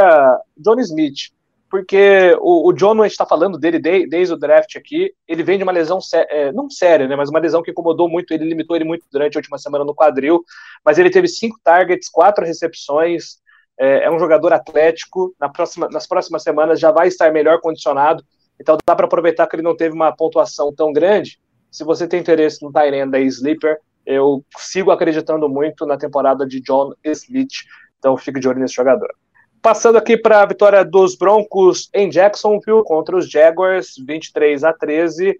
John 0.58 0.80
Smith 0.80 1.32
porque 1.70 2.36
o, 2.42 2.70
o 2.70 2.74
John, 2.74 3.00
a 3.00 3.04
gente 3.04 3.12
está 3.12 3.26
falando 3.26 3.58
dele 3.58 3.78
de, 3.78 4.08
desde 4.08 4.34
o 4.34 4.38
draft 4.38 4.76
aqui, 4.76 5.14
ele 5.28 5.44
vem 5.44 5.58
de 5.58 5.64
uma 5.64 5.72
lesão, 5.72 6.00
é, 6.14 6.52
não 6.52 6.68
séria, 6.70 7.08
né, 7.08 7.16
mas 7.16 7.30
uma 7.30 7.40
lesão 7.40 7.62
que 7.62 7.70
incomodou 7.70 8.10
muito 8.10 8.34
ele, 8.34 8.46
limitou 8.46 8.76
ele 8.76 8.86
muito 8.86 9.06
durante 9.12 9.38
a 9.38 9.40
última 9.40 9.58
semana 9.60 9.86
no 9.86 9.94
quadril, 9.94 10.44
mas 10.84 10.98
ele 10.98 11.12
teve 11.12 11.28
cinco 11.28 11.60
targets, 11.64 12.10
quatro 12.10 12.44
recepções, 12.44 13.38
é, 13.80 14.04
é 14.04 14.12
um 14.12 14.20
jogador 14.20 14.52
atlético, 14.52 15.34
na 15.40 15.48
próxima, 15.48 15.88
nas 15.90 16.06
próximas 16.06 16.44
semanas 16.44 16.80
já 16.80 16.92
vai 16.92 17.08
estar 17.08 17.32
melhor 17.32 17.62
condicionado, 17.62 18.24
então 18.60 18.78
dá 18.86 18.96
para 18.96 19.06
aproveitar 19.06 19.48
que 19.48 19.56
ele 19.56 19.64
não 19.64 19.76
teve 19.76 19.96
uma 19.96 20.12
pontuação 20.12 20.74
tão 20.74 20.92
grande, 20.92 21.40
se 21.72 21.84
você 21.84 22.08
tem 22.08 22.20
interesse 22.20 22.64
no 22.64 22.72
Tyrande 22.72 23.12
da 23.12 23.20
Sleeper, 23.20 23.78
eu 24.06 24.44
sigo 24.58 24.92
acreditando 24.92 25.48
muito 25.48 25.86
na 25.86 25.98
temporada 25.98 26.46
de 26.46 26.60
John 26.62 26.94
Smith, 27.04 27.64
então 27.98 28.18
fique 28.18 28.40
de 28.40 28.48
olho 28.48 28.60
nesse 28.60 28.74
jogador. 28.74 29.14
Passando 29.62 29.98
aqui 29.98 30.18
para 30.18 30.42
a 30.42 30.46
vitória 30.46 30.84
dos 30.84 31.16
Broncos 31.16 31.90
em 31.94 32.10
Jacksonville 32.10 32.84
contra 32.84 33.16
os 33.16 33.30
Jaguars, 33.30 33.94
23 33.98 34.64
a 34.64 34.74
13. 34.74 35.38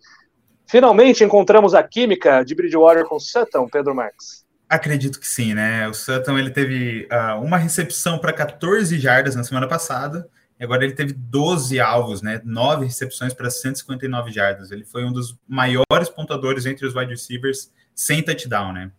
Finalmente 0.68 1.24
encontramos 1.24 1.74
a 1.74 1.82
química 1.82 2.44
de 2.44 2.54
Bridgewater 2.54 3.06
com 3.06 3.20
Sutton, 3.20 3.68
Pedro 3.70 3.96
Marques. 3.96 4.46
Acredito 4.70 5.20
que 5.20 5.28
sim, 5.28 5.56
né? 5.56 5.88
O 5.88 5.96
Sutton 5.96 6.38
ele 6.38 6.52
teve 6.52 7.08
uh, 7.12 7.42
uma 7.44 7.58
recepção 7.58 8.20
para 8.20 8.32
14 8.32 9.00
jardas 9.00 9.34
na 9.36 9.44
semana 9.44 9.68
passada, 9.68 10.30
e 10.60 10.64
agora 10.64 10.84
ele 10.84 10.94
teve 10.94 11.12
12 11.12 11.80
alvos, 11.80 12.22
né? 12.22 12.40
9 12.46 12.86
recepções 12.86 13.34
para 13.34 13.50
159 13.50 14.32
jardas. 14.32 14.70
Ele 14.70 14.86
foi 14.86 15.04
um 15.04 15.12
dos 15.12 15.36
maiores 15.48 16.10
pontuadores 16.14 16.68
entre 16.68 16.86
os 16.86 16.94
wide 16.94 17.10
receivers 17.10 17.72
sem 17.96 18.22
touchdown, 18.22 18.72
né? 18.72 18.92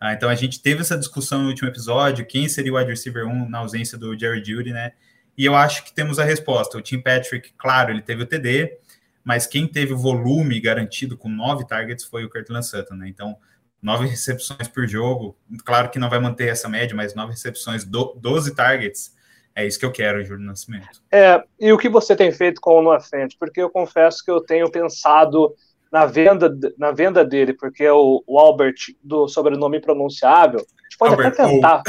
Ah, 0.00 0.14
então 0.14 0.30
a 0.30 0.34
gente 0.34 0.62
teve 0.62 0.80
essa 0.80 0.96
discussão 0.96 1.42
no 1.42 1.48
último 1.48 1.68
episódio, 1.68 2.24
quem 2.24 2.48
seria 2.48 2.72
o 2.72 2.76
wide 2.76 2.90
receiver 2.90 3.26
1 3.26 3.50
na 3.50 3.58
ausência 3.58 3.98
do 3.98 4.18
Jerry 4.18 4.42
Judy, 4.42 4.72
né? 4.72 4.92
E 5.36 5.44
eu 5.44 5.54
acho 5.54 5.84
que 5.84 5.92
temos 5.92 6.18
a 6.18 6.24
resposta. 6.24 6.78
O 6.78 6.80
Tim 6.80 7.00
Patrick, 7.00 7.52
claro, 7.58 7.90
ele 7.90 8.00
teve 8.00 8.22
o 8.22 8.26
TD, 8.26 8.78
mas 9.22 9.46
quem 9.46 9.66
teve 9.66 9.92
o 9.92 9.98
volume 9.98 10.58
garantido 10.58 11.18
com 11.18 11.28
nove 11.28 11.66
targets 11.66 12.04
foi 12.04 12.24
o 12.24 12.30
Cortland 12.30 12.64
Sutton, 12.64 12.94
né? 12.94 13.08
Então, 13.08 13.36
nove 13.82 14.06
recepções 14.06 14.68
por 14.68 14.86
jogo. 14.86 15.36
Claro 15.64 15.90
que 15.90 15.98
não 15.98 16.10
vai 16.10 16.18
manter 16.18 16.48
essa 16.48 16.68
média, 16.68 16.94
mas 16.94 17.14
nove 17.14 17.32
recepções, 17.32 17.84
do, 17.84 18.14
12 18.20 18.54
targets. 18.54 19.16
É 19.54 19.66
isso 19.66 19.78
que 19.78 19.84
eu 19.84 19.90
quero, 19.90 20.24
Júlio 20.24 20.44
Nascimento. 20.44 21.02
É, 21.10 21.42
e 21.58 21.72
o 21.72 21.78
que 21.78 21.88
você 21.88 22.14
tem 22.14 22.30
feito 22.30 22.60
com 22.60 22.78
o 22.78 22.82
Noah 22.82 23.00
Fent? 23.00 23.34
Porque 23.38 23.60
eu 23.60 23.68
confesso 23.68 24.24
que 24.24 24.30
eu 24.30 24.40
tenho 24.40 24.70
pensado 24.70 25.52
na 25.90 26.06
venda, 26.06 26.56
na 26.78 26.92
venda 26.92 27.24
dele, 27.24 27.52
porque 27.52 27.88
o, 27.88 28.22
o 28.26 28.38
Albert, 28.38 28.76
do 29.02 29.26
sobrenome 29.26 29.80
pronunciável, 29.80 30.60
a 30.60 30.82
gente 30.84 30.98
pode 30.98 31.14
Albert, 31.14 31.32
até 31.32 31.46
tentar. 31.46 31.82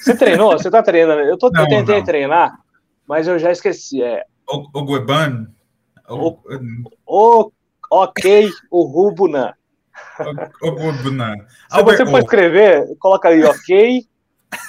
Você 0.00 0.16
treinou? 0.16 0.52
Você 0.52 0.70
tá 0.70 0.82
treinando? 0.82 1.22
Eu, 1.22 1.36
tô, 1.36 1.50
não, 1.50 1.62
eu 1.62 1.68
tentei 1.68 1.98
não. 1.98 2.04
treinar, 2.04 2.58
mas 3.06 3.26
eu 3.26 3.38
já 3.38 3.50
esqueci. 3.50 4.00
É... 4.00 4.24
O, 4.48 4.78
o 4.78 4.84
Gueban? 4.84 5.48
O, 6.08 6.38
o, 7.04 7.52
ok, 7.90 8.48
o 8.70 8.82
Rubuna. 8.84 9.48
O, 9.48 9.50
o 9.50 9.57
Rubuna. 10.60 11.36
Se 11.70 11.82
você 11.82 12.06
for 12.06 12.18
escrever, 12.18 12.86
coloca 12.98 13.28
aí, 13.28 13.44
ok, 13.44 14.04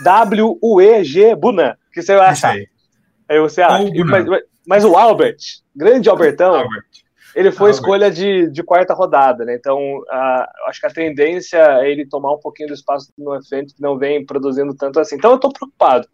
W-U-E-G, 0.03 1.35
Buna, 1.35 1.77
que 1.93 2.01
você 2.01 2.15
vai 2.15 2.29
achar. 2.29 2.55
Aí 3.27 3.39
você 3.39 3.61
acha. 3.61 3.89
Mas, 4.05 4.25
mas, 4.67 4.85
o 4.85 4.97
Albert, 4.97 5.37
grande 5.75 6.09
Albertão, 6.09 6.55
Albert. 6.55 6.83
Ele 7.35 7.51
foi 7.51 7.69
ah, 7.69 7.73
escolha 7.73 8.11
de, 8.11 8.49
de 8.49 8.63
quarta 8.63 8.93
rodada, 8.93 9.45
né? 9.45 9.55
Então, 9.55 10.01
acho 10.67 10.79
que 10.79 10.87
a 10.87 10.91
tendência 10.91 11.57
é 11.79 11.91
ele 11.91 12.05
tomar 12.05 12.33
um 12.33 12.39
pouquinho 12.39 12.69
do 12.69 12.73
espaço 12.73 13.13
Noah 13.17 13.41
Fent, 13.47 13.73
que 13.73 13.81
não 13.81 13.97
vem 13.97 14.25
produzindo 14.25 14.75
tanto 14.75 14.99
assim. 14.99 15.15
Então, 15.15 15.31
eu 15.31 15.35
estou 15.35 15.53
preocupado. 15.53 16.07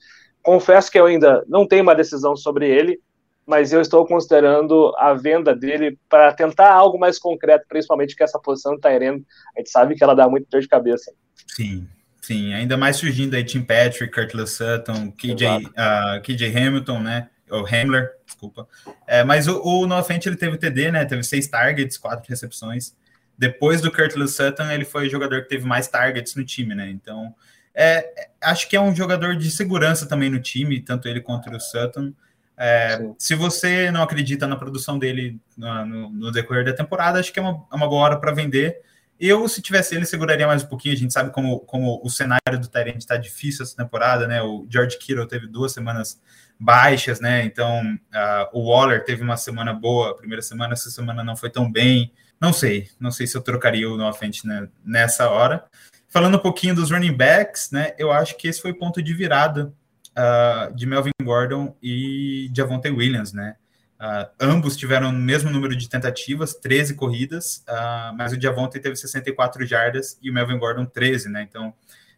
Confesso 0.44 0.92
que 0.92 1.00
eu 1.00 1.06
ainda 1.06 1.44
não 1.48 1.66
tenho 1.66 1.84
uma 1.84 1.96
decisão 1.96 2.36
sobre 2.36 2.70
ele, 2.70 3.00
mas 3.46 3.72
eu 3.72 3.82
estou 3.82 4.06
considerando 4.06 4.94
a 4.98 5.14
venda 5.14 5.56
dele 5.56 5.98
para 6.10 6.34
tentar 6.34 6.72
algo 6.72 6.98
mais 6.98 7.20
concreto, 7.20 7.66
principalmente 7.68 8.16
que 8.16 8.24
essa 8.24 8.40
posição 8.40 8.76
está 8.76 8.90
Tyrene, 8.90 9.26
a 9.56 9.60
gente 9.60 9.70
sabe 9.70 9.96
que 9.96 10.04
ela 10.04 10.16
dá 10.16 10.28
muito 10.28 10.48
dor 10.50 10.62
de 10.62 10.68
cabeça. 10.68 11.14
Sim, 11.48 11.88
sim, 12.22 12.54
ainda 12.54 12.78
mais 12.78 12.98
surgindo 12.98 13.36
aí 13.36 13.44
Tim 13.44 13.62
Patrick, 13.62 14.12
Kurt 14.12 14.48
Sutton, 14.48 15.12
KJ, 15.12 15.46
uh, 15.68 16.22
KJ 16.22 16.58
Hamilton, 16.58 17.00
né? 17.00 17.30
o 17.50 17.66
Hamler, 17.66 18.12
desculpa. 18.26 18.68
É, 19.06 19.24
mas 19.24 19.48
o, 19.48 19.62
o 19.62 20.04
Fent, 20.04 20.26
ele 20.26 20.36
teve 20.36 20.58
TD, 20.58 20.92
né? 20.92 21.06
Teve 21.06 21.24
seis 21.24 21.48
targets, 21.48 21.98
quatro 21.98 22.28
recepções. 22.28 22.96
Depois 23.38 23.82
do 23.82 23.92
Curtis 23.92 24.36
Sutton, 24.36 24.72
ele 24.72 24.86
foi 24.86 25.08
o 25.08 25.10
jogador 25.10 25.44
que 25.44 25.50
teve 25.50 25.66
mais 25.66 25.88
targets 25.88 26.36
no 26.36 26.44
time, 26.44 26.74
né? 26.74 26.90
Então, 26.90 27.36
é, 27.74 28.30
acho 28.42 28.70
que 28.70 28.76
é 28.76 28.82
um 28.82 28.96
jogador 28.96 29.36
de 29.36 29.52
segurança 29.52 30.08
também 30.08 30.30
no 30.30 30.40
time, 30.40 30.80
tanto 30.80 31.08
ele 31.08 31.22
quanto 31.22 31.50
o 31.50 31.60
Sutton. 31.60 32.14
É, 32.58 33.00
se 33.18 33.36
você 33.36 33.92
não 33.92 34.02
acredita 34.02 34.48
na 34.48 34.56
produção 34.56 34.98
dele 34.98 35.40
no, 35.58 35.86
no, 35.86 36.10
no, 36.10 36.32
decorrer 36.32 36.64
da 36.64 36.74
temporada, 36.74 37.20
acho 37.20 37.34
que 37.34 37.40
é 37.40 37.42
uma, 37.42 37.66
é 37.72 37.76
uma 37.76 37.88
boa 37.88 38.04
hora 38.04 38.20
para 38.20 38.34
vender. 38.34 38.82
Eu, 39.20 39.48
se 39.48 39.62
tivesse 39.62 39.96
ele, 39.96 40.06
seguraria 40.06 40.48
mais 40.48 40.64
um 40.64 40.68
pouquinho. 40.68 40.94
A 40.94 40.98
gente 40.98 41.14
sabe 41.14 41.32
como, 41.32 41.60
como 41.62 42.02
o 42.04 42.10
cenário 42.10 42.60
do 42.60 42.68
Tyrant 42.68 42.98
está 42.98 43.16
difícil 43.18 43.64
essa 43.64 43.76
temporada, 43.76 44.28
né? 44.28 44.42
O 44.42 44.66
George 44.70 44.98
Kittle 44.98 45.28
teve 45.28 45.48
duas 45.48 45.72
semanas 45.72 46.22
baixas, 46.60 47.20
né? 47.20 47.44
Então, 47.44 47.82
uh, 47.84 48.50
o 48.54 48.70
Waller 48.70 49.04
teve 49.04 49.24
uma 49.24 49.38
semana 49.38 49.74
boa, 49.74 50.12
a 50.12 50.16
primeira 50.16 50.42
semana, 50.42 50.74
essa 50.74 50.90
semana 50.90 51.24
não 51.24 51.36
foi 51.36 51.50
tão 51.50 51.72
bem. 51.72 52.12
Não 52.40 52.52
sei, 52.52 52.90
não 53.00 53.12
sei 53.12 53.26
se 53.26 53.38
eu 53.38 53.42
trocaria 53.42 53.90
o 53.90 53.96
Noah 53.96 54.18
né, 54.44 54.68
nessa 54.84 55.30
hora. 55.30 55.66
Falando 56.10 56.36
um 56.36 56.42
pouquinho 56.42 56.76
dos 56.76 56.92
running 56.92 57.16
backs, 57.16 57.72
né? 57.72 57.94
Eu 57.98 58.12
acho 58.12 58.38
que 58.38 58.48
esse 58.48 58.62
foi 58.62 58.72
o 58.72 58.78
ponto 58.78 59.02
de 59.02 59.14
virada 59.14 59.74
uh, 60.18 60.74
de 60.74 60.86
Melvin 60.86 61.12
Gordon 61.22 61.76
e 61.82 62.50
Javonte 62.56 62.90
Williams, 62.90 63.34
né? 63.34 63.56
Uh, 64.00 64.30
ambos 64.40 64.76
tiveram 64.76 65.10
o 65.10 65.14
mesmo 65.14 65.50
número 65.50 65.76
de 65.76 65.90
tentativas, 65.90 66.54
13 66.54 66.96
corridas, 66.96 67.64
uh, 67.70 68.16
mas 68.16 68.34
o 68.34 68.42
Javonte 68.42 68.80
teve 68.80 68.96
64 68.96 69.66
jardas 69.66 70.18
e 70.22 70.30
o 70.30 70.34
Melvin 70.34 70.60
Gordon 70.60 70.86
13, 70.86 71.30
né? 71.30 71.46
Então, 71.48 71.74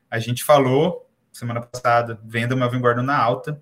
a 0.09 0.19
gente 0.19 0.43
falou 0.43 1.07
semana 1.31 1.61
passada, 1.61 2.19
vendo 2.25 2.53
o 2.53 2.57
Melvin 2.57 2.79
Gordon 2.79 3.03
na 3.03 3.17
alta, 3.17 3.61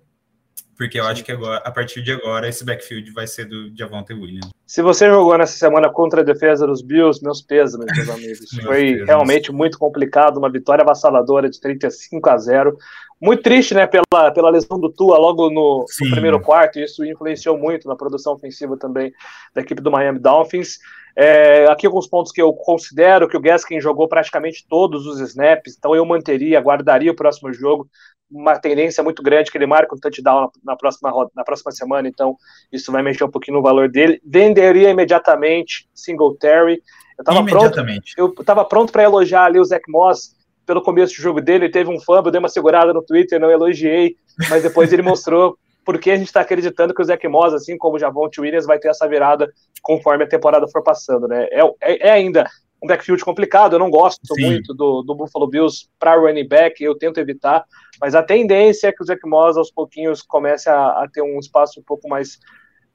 porque 0.76 1.00
eu 1.00 1.06
acho 1.06 1.24
que 1.24 1.32
agora, 1.32 1.58
a 1.58 1.70
partir 1.70 2.02
de 2.02 2.12
agora, 2.12 2.48
esse 2.48 2.64
backfield 2.64 3.10
vai 3.10 3.26
ser 3.26 3.46
do 3.46 3.74
Javonte 3.76 4.12
Williams. 4.12 4.50
Se 4.66 4.82
você 4.82 5.08
jogou 5.08 5.36
nessa 5.38 5.56
semana 5.56 5.90
contra 5.90 6.20
a 6.20 6.24
defesa 6.24 6.66
dos 6.66 6.82
Bills, 6.82 7.22
meus 7.22 7.40
pesos, 7.40 7.78
meus 7.78 8.08
amigos. 8.08 8.40
meus 8.52 8.66
Foi 8.66 8.92
pesos. 8.92 9.06
realmente 9.06 9.52
muito 9.52 9.78
complicado, 9.78 10.38
uma 10.38 10.50
vitória 10.50 10.82
avassaladora 10.82 11.48
de 11.48 11.58
35 11.60 12.28
a 12.28 12.36
0. 12.36 12.76
Muito 13.20 13.42
triste, 13.42 13.72
né, 13.74 13.86
pela, 13.86 14.30
pela 14.30 14.50
lesão 14.50 14.78
do 14.78 14.92
Tua 14.92 15.16
logo 15.18 15.48
no, 15.48 15.86
no 16.00 16.10
primeiro 16.10 16.38
quarto, 16.38 16.78
isso 16.78 17.04
influenciou 17.04 17.56
muito 17.56 17.88
na 17.88 17.96
produção 17.96 18.34
ofensiva 18.34 18.76
também 18.76 19.10
da 19.54 19.62
equipe 19.62 19.80
do 19.80 19.90
Miami 19.90 20.18
Dolphins. 20.18 20.78
É, 21.16 21.66
aqui 21.68 21.86
alguns 21.86 22.06
pontos 22.06 22.30
que 22.30 22.42
eu 22.42 22.52
considero 22.52 23.26
que 23.26 23.36
o 23.36 23.40
Gaskin 23.40 23.80
jogou 23.80 24.06
praticamente 24.06 24.66
todos 24.68 25.06
os 25.06 25.18
snaps, 25.18 25.74
então 25.78 25.96
eu 25.96 26.04
manteria, 26.04 26.60
guardaria 26.60 27.10
o 27.10 27.16
próximo 27.16 27.50
jogo, 27.54 27.88
uma 28.30 28.58
tendência 28.58 29.02
muito 29.02 29.22
grande 29.22 29.50
que 29.50 29.56
ele 29.56 29.66
marque 29.66 29.94
um 29.94 29.98
touchdown 29.98 30.42
na, 30.42 30.72
na 30.72 30.76
próxima 30.76 31.30
na 31.34 31.42
próxima 31.42 31.72
semana, 31.72 32.06
então 32.06 32.36
isso 32.70 32.92
vai 32.92 33.02
mexer 33.02 33.24
um 33.24 33.30
pouquinho 33.30 33.56
no 33.56 33.62
valor 33.62 33.88
dele. 33.88 34.20
Venderia 34.26 34.90
imediatamente 34.90 35.88
Singletary. 35.94 36.82
Eu 37.16 37.22
estava 37.22 37.44
pronto, 37.46 37.78
eu 38.18 38.34
estava 38.38 38.64
pronto 38.66 38.92
para 38.92 39.04
elogiar 39.04 39.44
ali 39.44 39.58
o 39.58 39.64
Zach 39.64 39.84
Moss 39.88 40.35
pelo 40.66 40.82
começo 40.82 41.14
do 41.14 41.22
jogo 41.22 41.40
dele, 41.40 41.70
teve 41.70 41.88
um 41.88 42.00
fumble, 42.00 42.30
dei 42.30 42.40
uma 42.40 42.48
segurada 42.48 42.92
no 42.92 43.02
Twitter, 43.02 43.40
não 43.40 43.50
elogiei, 43.50 44.16
mas 44.50 44.62
depois 44.62 44.92
ele 44.92 45.02
mostrou 45.02 45.56
porque 45.84 46.10
a 46.10 46.16
gente 46.16 46.26
está 46.26 46.40
acreditando 46.40 46.92
que 46.92 47.00
o 47.00 47.04
Zach 47.04 47.26
Moss, 47.28 47.54
assim 47.54 47.78
como 47.78 47.94
o 47.94 47.98
Javonte 47.98 48.40
Williams, 48.40 48.66
vai 48.66 48.76
ter 48.76 48.88
essa 48.88 49.08
virada 49.08 49.48
conforme 49.80 50.24
a 50.24 50.28
temporada 50.28 50.66
for 50.66 50.82
passando, 50.82 51.28
né? 51.28 51.46
É, 51.52 51.62
é, 51.80 52.08
é 52.08 52.10
ainda 52.10 52.44
um 52.82 52.88
backfield 52.88 53.24
complicado, 53.24 53.74
eu 53.74 53.78
não 53.78 53.88
gosto 53.88 54.34
Sim. 54.34 54.46
muito 54.46 54.74
do, 54.74 55.02
do 55.02 55.14
Buffalo 55.14 55.46
Bills 55.46 55.88
para 55.98 56.16
running 56.16 56.46
back, 56.46 56.82
eu 56.82 56.96
tento 56.96 57.18
evitar, 57.18 57.64
mas 58.00 58.16
a 58.16 58.22
tendência 58.22 58.88
é 58.88 58.92
que 58.92 59.02
o 59.02 59.06
Zach 59.06 59.20
Moss 59.24 59.56
aos 59.56 59.70
pouquinhos 59.70 60.22
comece 60.22 60.68
a, 60.68 60.88
a 60.88 61.08
ter 61.10 61.22
um 61.22 61.38
espaço 61.38 61.78
um 61.78 61.84
pouco 61.84 62.08
mais 62.08 62.38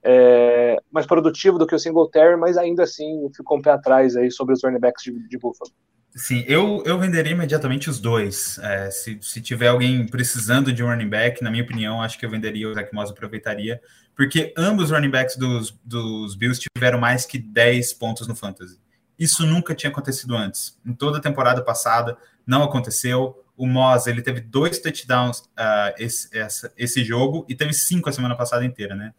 é, 0.03 0.77
mais 0.91 1.05
produtivo 1.05 1.57
do 1.57 1.67
que 1.67 1.75
o 1.75 1.79
Singletary, 1.79 2.35
mas 2.35 2.57
ainda 2.57 2.83
assim 2.83 3.29
ficou 3.35 3.57
um 3.57 3.61
pé 3.61 3.71
atrás 3.71 4.15
aí 4.15 4.31
sobre 4.31 4.53
os 4.53 4.63
running 4.63 4.79
backs 4.79 5.03
de, 5.03 5.27
de 5.27 5.37
Buffalo. 5.37 5.71
Sim, 6.13 6.43
eu, 6.45 6.83
eu 6.85 6.99
venderia 6.99 7.31
imediatamente 7.31 7.89
os 7.89 7.99
dois. 7.99 8.57
É, 8.59 8.91
se, 8.91 9.17
se 9.21 9.41
tiver 9.41 9.67
alguém 9.67 10.05
precisando 10.05 10.73
de 10.73 10.83
um 10.83 10.87
running 10.87 11.07
back, 11.07 11.41
na 11.41 11.49
minha 11.49 11.63
opinião, 11.63 12.01
acho 12.01 12.19
que 12.19 12.25
eu 12.25 12.29
venderia 12.29 12.67
o 12.69 12.73
Zach 12.73 12.93
Moss, 12.93 13.09
aproveitaria, 13.09 13.81
porque 14.15 14.53
ambos 14.57 14.85
os 14.85 14.91
running 14.91 15.09
backs 15.09 15.37
dos, 15.37 15.71
dos 15.85 16.35
Bills 16.35 16.59
tiveram 16.59 16.99
mais 16.99 17.25
que 17.25 17.39
10 17.39 17.93
pontos 17.93 18.27
no 18.27 18.35
Fantasy. 18.35 18.77
Isso 19.17 19.45
nunca 19.45 19.73
tinha 19.73 19.89
acontecido 19.89 20.35
antes. 20.35 20.77
Em 20.85 20.93
toda 20.93 21.19
a 21.19 21.21
temporada 21.21 21.63
passada, 21.63 22.17
não 22.45 22.63
aconteceu. 22.63 23.45
O 23.55 23.65
Moss, 23.65 24.07
ele 24.07 24.21
teve 24.21 24.41
dois 24.41 24.79
touchdowns 24.79 25.39
uh, 25.39 25.93
esse, 25.97 26.35
essa, 26.37 26.73
esse 26.77 27.03
jogo 27.05 27.45
e 27.47 27.55
teve 27.55 27.73
cinco 27.73 28.09
a 28.09 28.11
semana 28.11 28.35
passada 28.35 28.65
inteira, 28.65 28.95
né? 28.95 29.13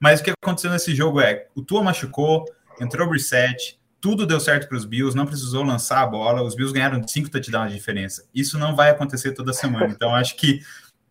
Mas 0.00 0.20
o 0.20 0.24
que 0.24 0.32
aconteceu 0.42 0.70
nesse 0.70 0.94
jogo 0.94 1.20
é, 1.20 1.46
o 1.54 1.62
Tua 1.62 1.82
machucou, 1.82 2.44
entrou 2.80 3.06
o 3.06 3.10
reset, 3.10 3.77
tudo 4.00 4.26
deu 4.26 4.38
certo 4.38 4.68
para 4.68 4.76
os 4.76 4.84
Bills, 4.84 5.16
não 5.16 5.26
precisou 5.26 5.62
lançar 5.64 6.02
a 6.02 6.06
bola, 6.06 6.42
os 6.42 6.54
Bills 6.54 6.72
ganharam 6.72 7.06
cinco 7.06 7.30
touchdowns 7.30 7.70
de 7.70 7.76
diferença. 7.76 8.24
Isso 8.34 8.58
não 8.58 8.76
vai 8.76 8.90
acontecer 8.90 9.32
toda 9.32 9.52
semana. 9.52 9.88
Então, 9.88 10.14
acho 10.14 10.36
que 10.36 10.60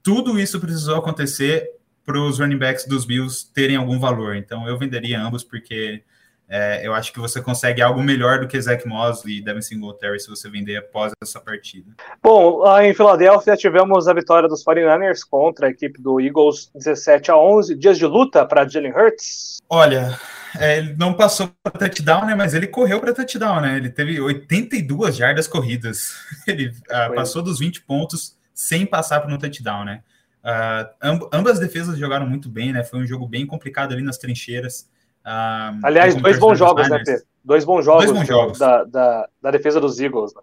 tudo 0.01 0.39
isso 0.39 0.59
precisou 0.59 0.97
acontecer 0.97 1.69
para 2.05 2.19
os 2.19 2.39
running 2.39 2.57
backs 2.57 2.85
dos 2.85 3.05
Bills 3.05 3.51
terem 3.53 3.75
algum 3.75 3.99
valor. 3.99 4.35
Então, 4.35 4.67
eu 4.67 4.77
venderia 4.77 5.21
ambos, 5.21 5.43
porque 5.43 6.01
é, 6.49 6.87
eu 6.87 6.93
acho 6.93 7.11
que 7.11 7.19
você 7.19 7.41
consegue 7.41 7.81
algo 7.81 8.01
melhor 8.01 8.39
do 8.39 8.47
que 8.47 8.59
Zach 8.61 8.87
Mosley 8.87 9.39
e 9.39 9.41
Devin 9.41 9.61
Singletary 9.61 10.19
se 10.19 10.29
você 10.29 10.49
vender 10.49 10.77
após 10.77 11.11
essa 11.21 11.41
partida. 11.41 11.91
Bom, 12.23 12.59
lá 12.59 12.85
em 12.85 12.93
Filadélfia 12.93 13.57
tivemos 13.57 14.07
a 14.07 14.13
vitória 14.13 14.47
dos 14.47 14.63
49ers 14.63 15.19
contra 15.29 15.67
a 15.67 15.69
equipe 15.69 16.01
do 16.01 16.21
Eagles 16.21 16.71
17 16.73 17.31
a 17.31 17.37
11. 17.37 17.75
Dias 17.75 17.97
de 17.97 18.05
luta 18.05 18.45
para 18.45 18.65
Jalen 18.65 18.93
Hurts? 18.93 19.57
Olha, 19.69 20.17
é, 20.55 20.77
ele 20.77 20.95
não 20.97 21.13
passou 21.13 21.51
para 21.63 21.71
touchdown, 21.73 22.25
né? 22.25 22.35
Mas 22.35 22.53
ele 22.53 22.67
correu 22.67 22.99
para 22.99 23.13
touchdown, 23.13 23.61
né? 23.61 23.77
Ele 23.77 23.89
teve 23.89 24.19
82 24.19 25.15
jardas 25.15 25.47
corridas. 25.47 26.13
Ele 26.47 26.69
uh, 26.69 27.13
passou 27.15 27.41
dos 27.41 27.59
20 27.59 27.81
pontos 27.81 28.37
sem 28.53 28.85
passar 28.85 29.19
para 29.19 29.33
um 29.33 29.37
touchdown, 29.37 29.85
né? 29.85 30.03
Uh, 30.43 30.89
amb 31.01 31.29
ambas 31.33 31.59
defesas 31.59 31.97
jogaram 31.97 32.27
muito 32.27 32.49
bem, 32.49 32.71
né? 32.71 32.83
Foi 32.83 32.99
um 32.99 33.05
jogo 33.05 33.27
bem 33.27 33.45
complicado 33.45 33.93
ali 33.93 34.01
nas 34.01 34.17
trincheiras. 34.17 34.89
Uh, 35.25 35.79
Aliás, 35.83 36.15
dois 36.15 36.39
bons 36.39 36.57
jogos, 36.57 36.89
né, 36.89 37.01
Pedro? 37.03 37.25
Dois 37.43 37.65
bons 37.65 37.83
jogos, 37.83 38.05
dois 38.05 38.17
bons 38.17 38.27
jogos. 38.27 38.59
Da, 38.59 38.83
da, 38.83 39.29
da, 39.41 39.51
defesa 39.51 39.79
dos 39.79 39.99
Eagles. 39.99 40.33
Né? 40.33 40.41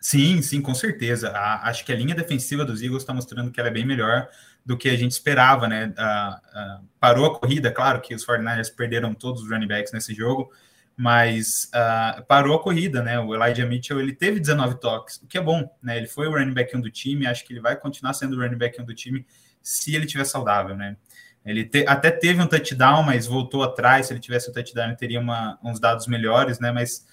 Sim, 0.00 0.42
sim, 0.42 0.60
com 0.60 0.74
certeza. 0.74 1.30
A, 1.30 1.68
acho 1.68 1.84
que 1.84 1.92
a 1.92 1.96
linha 1.96 2.14
defensiva 2.14 2.64
dos 2.64 2.82
Eagles 2.82 3.02
está 3.02 3.12
mostrando 3.12 3.50
que 3.50 3.60
ela 3.60 3.68
é 3.68 3.72
bem 3.72 3.86
melhor 3.86 4.28
do 4.64 4.76
que 4.78 4.88
a 4.88 4.96
gente 4.96 5.12
esperava, 5.12 5.68
né? 5.68 5.92
Uh, 5.98 6.80
uh, 6.80 6.88
parou 6.98 7.26
a 7.26 7.38
corrida, 7.38 7.70
claro 7.70 8.00
que 8.00 8.14
os 8.14 8.24
49ers 8.24 8.74
perderam 8.74 9.12
todos 9.12 9.42
os 9.42 9.50
running 9.50 9.68
backs 9.68 9.92
nesse 9.92 10.14
jogo, 10.14 10.50
mas 10.96 11.70
uh, 11.74 12.24
parou 12.24 12.56
a 12.56 12.62
corrida, 12.62 13.02
né? 13.02 13.20
O 13.20 13.34
Elijah 13.34 13.66
Mitchell 13.66 14.00
ele 14.00 14.14
teve 14.14 14.40
19 14.40 14.80
toques, 14.80 15.16
o 15.16 15.26
que 15.26 15.36
é 15.36 15.40
bom, 15.42 15.68
né? 15.82 15.96
Ele 15.98 16.06
foi 16.06 16.26
o 16.28 16.32
running 16.32 16.54
back 16.54 16.74
1 16.74 16.80
do 16.80 16.90
time, 16.90 17.26
acho 17.26 17.44
que 17.44 17.52
ele 17.52 17.60
vai 17.60 17.76
continuar 17.76 18.14
sendo 18.14 18.36
o 18.36 18.40
running 18.40 18.56
back 18.56 18.80
1 18.80 18.84
do 18.84 18.94
time 18.94 19.26
se 19.62 19.94
ele 19.94 20.06
estiver 20.06 20.24
saudável, 20.24 20.76
né? 20.76 20.96
Ele 21.44 21.64
te, 21.64 21.84
até 21.86 22.10
teve 22.10 22.40
um 22.40 22.46
touchdown, 22.46 23.02
mas 23.02 23.26
voltou 23.26 23.62
atrás. 23.62 24.06
Se 24.06 24.12
ele 24.14 24.20
tivesse 24.20 24.48
o 24.48 24.50
um 24.50 24.54
touchdown, 24.54 24.86
ele 24.86 24.96
teria 24.96 25.20
uma, 25.20 25.58
uns 25.62 25.78
dados 25.78 26.06
melhores, 26.06 26.58
né? 26.58 26.72
Mas 26.72 27.06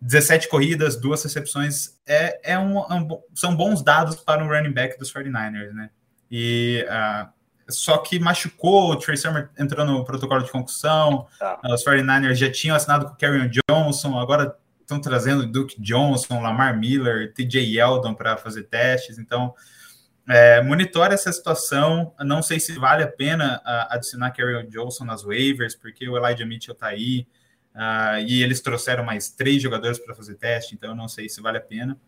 17 0.00 0.48
corridas, 0.48 0.96
duas 0.96 1.22
recepções, 1.22 1.96
é, 2.06 2.52
é 2.52 2.58
um, 2.58 2.78
um, 2.78 3.22
são 3.34 3.54
bons 3.54 3.82
dados 3.82 4.16
para 4.16 4.42
um 4.42 4.48
running 4.48 4.72
back 4.72 4.98
dos 4.98 5.12
49ers, 5.12 5.72
né? 5.72 5.90
E 6.30 6.86
uh, 6.88 7.28
só 7.68 7.98
que 7.98 8.18
machucou, 8.18 8.90
o 8.90 8.96
Trey 8.96 9.16
Summer 9.16 9.50
entrou 9.58 9.84
no 9.84 10.04
protocolo 10.04 10.42
de 10.42 10.50
concussão, 10.50 11.26
ah. 11.40 11.60
os 11.72 11.84
49ers 11.84 12.34
já 12.34 12.50
tinham 12.50 12.76
assinado 12.76 13.06
com 13.06 13.12
o 13.12 13.16
Kerryon 13.16 13.50
Johnson, 13.68 14.18
agora 14.18 14.56
estão 14.80 15.00
trazendo 15.00 15.46
Duke 15.46 15.80
Johnson, 15.80 16.40
Lamar 16.40 16.78
Miller, 16.78 17.32
TJ 17.34 17.76
Yeldon 17.76 18.14
para 18.14 18.36
fazer 18.36 18.64
testes, 18.64 19.18
então 19.18 19.52
é, 20.28 20.62
monitore 20.62 21.14
essa 21.14 21.32
situação, 21.32 22.14
não 22.20 22.40
sei 22.40 22.60
se 22.60 22.72
vale 22.78 23.02
a 23.02 23.08
pena 23.08 23.60
uh, 23.64 23.94
adicionar 23.94 24.30
Kerryon 24.30 24.68
Johnson 24.68 25.04
nas 25.04 25.22
waivers, 25.22 25.74
porque 25.74 26.08
o 26.08 26.16
Elijah 26.16 26.46
Mitchell 26.46 26.74
está 26.74 26.88
aí, 26.88 27.26
uh, 27.74 28.18
e 28.26 28.42
eles 28.42 28.60
trouxeram 28.60 29.04
mais 29.04 29.28
três 29.28 29.60
jogadores 29.60 29.98
para 29.98 30.14
fazer 30.14 30.34
teste, 30.36 30.74
então 30.74 30.94
não 30.94 31.08
sei 31.08 31.28
se 31.28 31.40
vale 31.40 31.58
a 31.58 31.60
pena. 31.60 31.98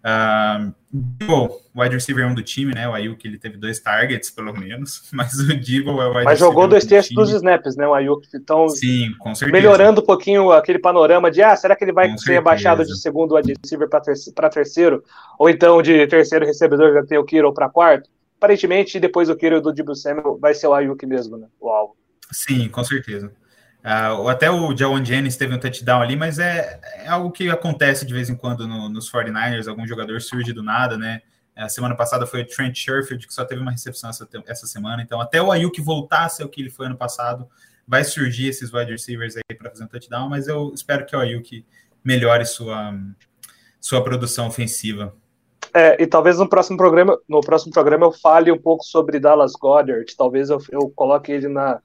Uh, 0.00 0.72
bom, 0.90 1.60
o 1.74 1.82
wide 1.82 1.94
receiver 1.94 2.24
é 2.24 2.26
um 2.26 2.34
do 2.34 2.42
time, 2.42 2.74
né? 2.74 2.88
O 2.88 2.94
Ayuk 2.94 3.26
ele 3.26 3.38
teve 3.38 3.58
dois 3.58 3.78
targets, 3.78 4.30
pelo 4.30 4.52
menos, 4.52 5.08
mas 5.12 5.38
o 5.38 5.54
Divo 5.54 5.90
é 6.00 6.06
o 6.06 6.10
wide 6.10 6.24
Mas 6.24 6.38
jogou 6.38 6.66
dois 6.66 6.86
terços 6.86 7.14
dos 7.14 7.30
snaps, 7.30 7.76
né? 7.76 7.86
O 7.86 7.94
Ayuk. 7.94 8.26
Então, 8.34 8.68
Sim, 8.68 9.14
com 9.18 9.34
certeza. 9.34 9.52
melhorando 9.52 10.00
um 10.00 10.04
pouquinho 10.04 10.50
aquele 10.52 10.78
panorama 10.78 11.30
de 11.30 11.42
ah, 11.42 11.54
será 11.54 11.76
que 11.76 11.84
ele 11.84 11.92
vai 11.92 12.08
com 12.08 12.16
ser 12.16 12.24
certeza. 12.24 12.42
baixado 12.42 12.84
de 12.84 12.98
segundo 12.98 13.34
wide 13.34 13.54
receiver 13.62 13.88
para 13.88 14.50
terceiro? 14.50 15.04
Ou 15.38 15.50
então 15.50 15.82
de 15.82 16.06
terceiro 16.06 16.46
recebedor 16.46 16.94
já 16.94 17.04
tem 17.04 17.18
o 17.18 17.24
Kiro 17.24 17.52
para 17.52 17.68
quarto? 17.68 18.08
Aparentemente, 18.38 18.98
depois 18.98 19.28
do 19.28 19.36
Kiro 19.36 19.60
do 19.60 19.72
Divo 19.72 19.94
Samuel 19.94 20.38
vai 20.40 20.54
ser 20.54 20.66
o 20.66 20.72
Ayuk 20.72 21.04
mesmo, 21.04 21.36
né? 21.36 21.46
O 21.60 21.68
alvo. 21.68 21.94
Sim, 22.32 22.68
com 22.68 22.82
certeza. 22.82 23.30
Uh, 23.84 24.28
até 24.28 24.50
o 24.50 24.76
Jawan 24.76 25.02
Jennings 25.04 25.36
teve 25.36 25.54
um 25.54 25.58
touchdown 25.58 26.02
ali, 26.02 26.14
mas 26.14 26.38
é, 26.38 26.78
é 26.96 27.08
algo 27.08 27.30
que 27.30 27.48
acontece 27.48 28.04
de 28.04 28.12
vez 28.12 28.28
em 28.28 28.36
quando 28.36 28.68
no, 28.68 28.88
nos 28.88 29.10
49ers, 29.10 29.68
algum 29.68 29.86
jogador 29.86 30.20
surge 30.20 30.52
do 30.52 30.62
nada, 30.62 30.98
né? 30.98 31.22
A 31.56 31.68
semana 31.68 31.94
passada 31.94 32.26
foi 32.26 32.42
o 32.42 32.46
Trent 32.46 32.76
Sherfield, 32.76 33.26
que 33.26 33.34
só 33.34 33.44
teve 33.44 33.60
uma 33.60 33.70
recepção 33.70 34.10
essa, 34.10 34.28
essa 34.46 34.66
semana. 34.66 35.02
Então, 35.02 35.20
até 35.20 35.42
o 35.42 35.50
Ayuk 35.50 35.80
voltar 35.80 36.24
a 36.24 36.28
ser 36.28 36.44
o 36.44 36.48
que 36.48 36.60
ele 36.60 36.70
foi 36.70 36.86
ano 36.86 36.96
passado, 36.96 37.48
vai 37.86 38.04
surgir 38.04 38.48
esses 38.48 38.72
wide 38.72 38.90
receivers 38.90 39.36
aí 39.36 39.56
para 39.56 39.70
fazer 39.70 39.84
um 39.84 39.88
touchdown, 39.88 40.28
mas 40.28 40.46
eu 40.46 40.72
espero 40.74 41.04
que 41.04 41.16
o 41.16 41.18
Ayuk 41.18 41.64
melhore 42.04 42.46
sua, 42.46 42.94
sua 43.80 44.02
produção 44.02 44.46
ofensiva. 44.46 45.14
É, 45.72 46.02
e 46.02 46.06
talvez 46.06 46.38
no 46.38 46.48
próximo 46.48 46.76
programa, 46.76 47.18
no 47.28 47.40
próximo 47.40 47.72
programa 47.72 48.06
eu 48.06 48.12
fale 48.12 48.50
um 48.50 48.58
pouco 48.58 48.84
sobre 48.84 49.20
Dallas 49.20 49.52
Goddard. 49.52 50.16
Talvez 50.16 50.50
eu, 50.50 50.58
eu 50.70 50.90
coloque 50.90 51.30
ele 51.30 51.48
na, 51.48 51.80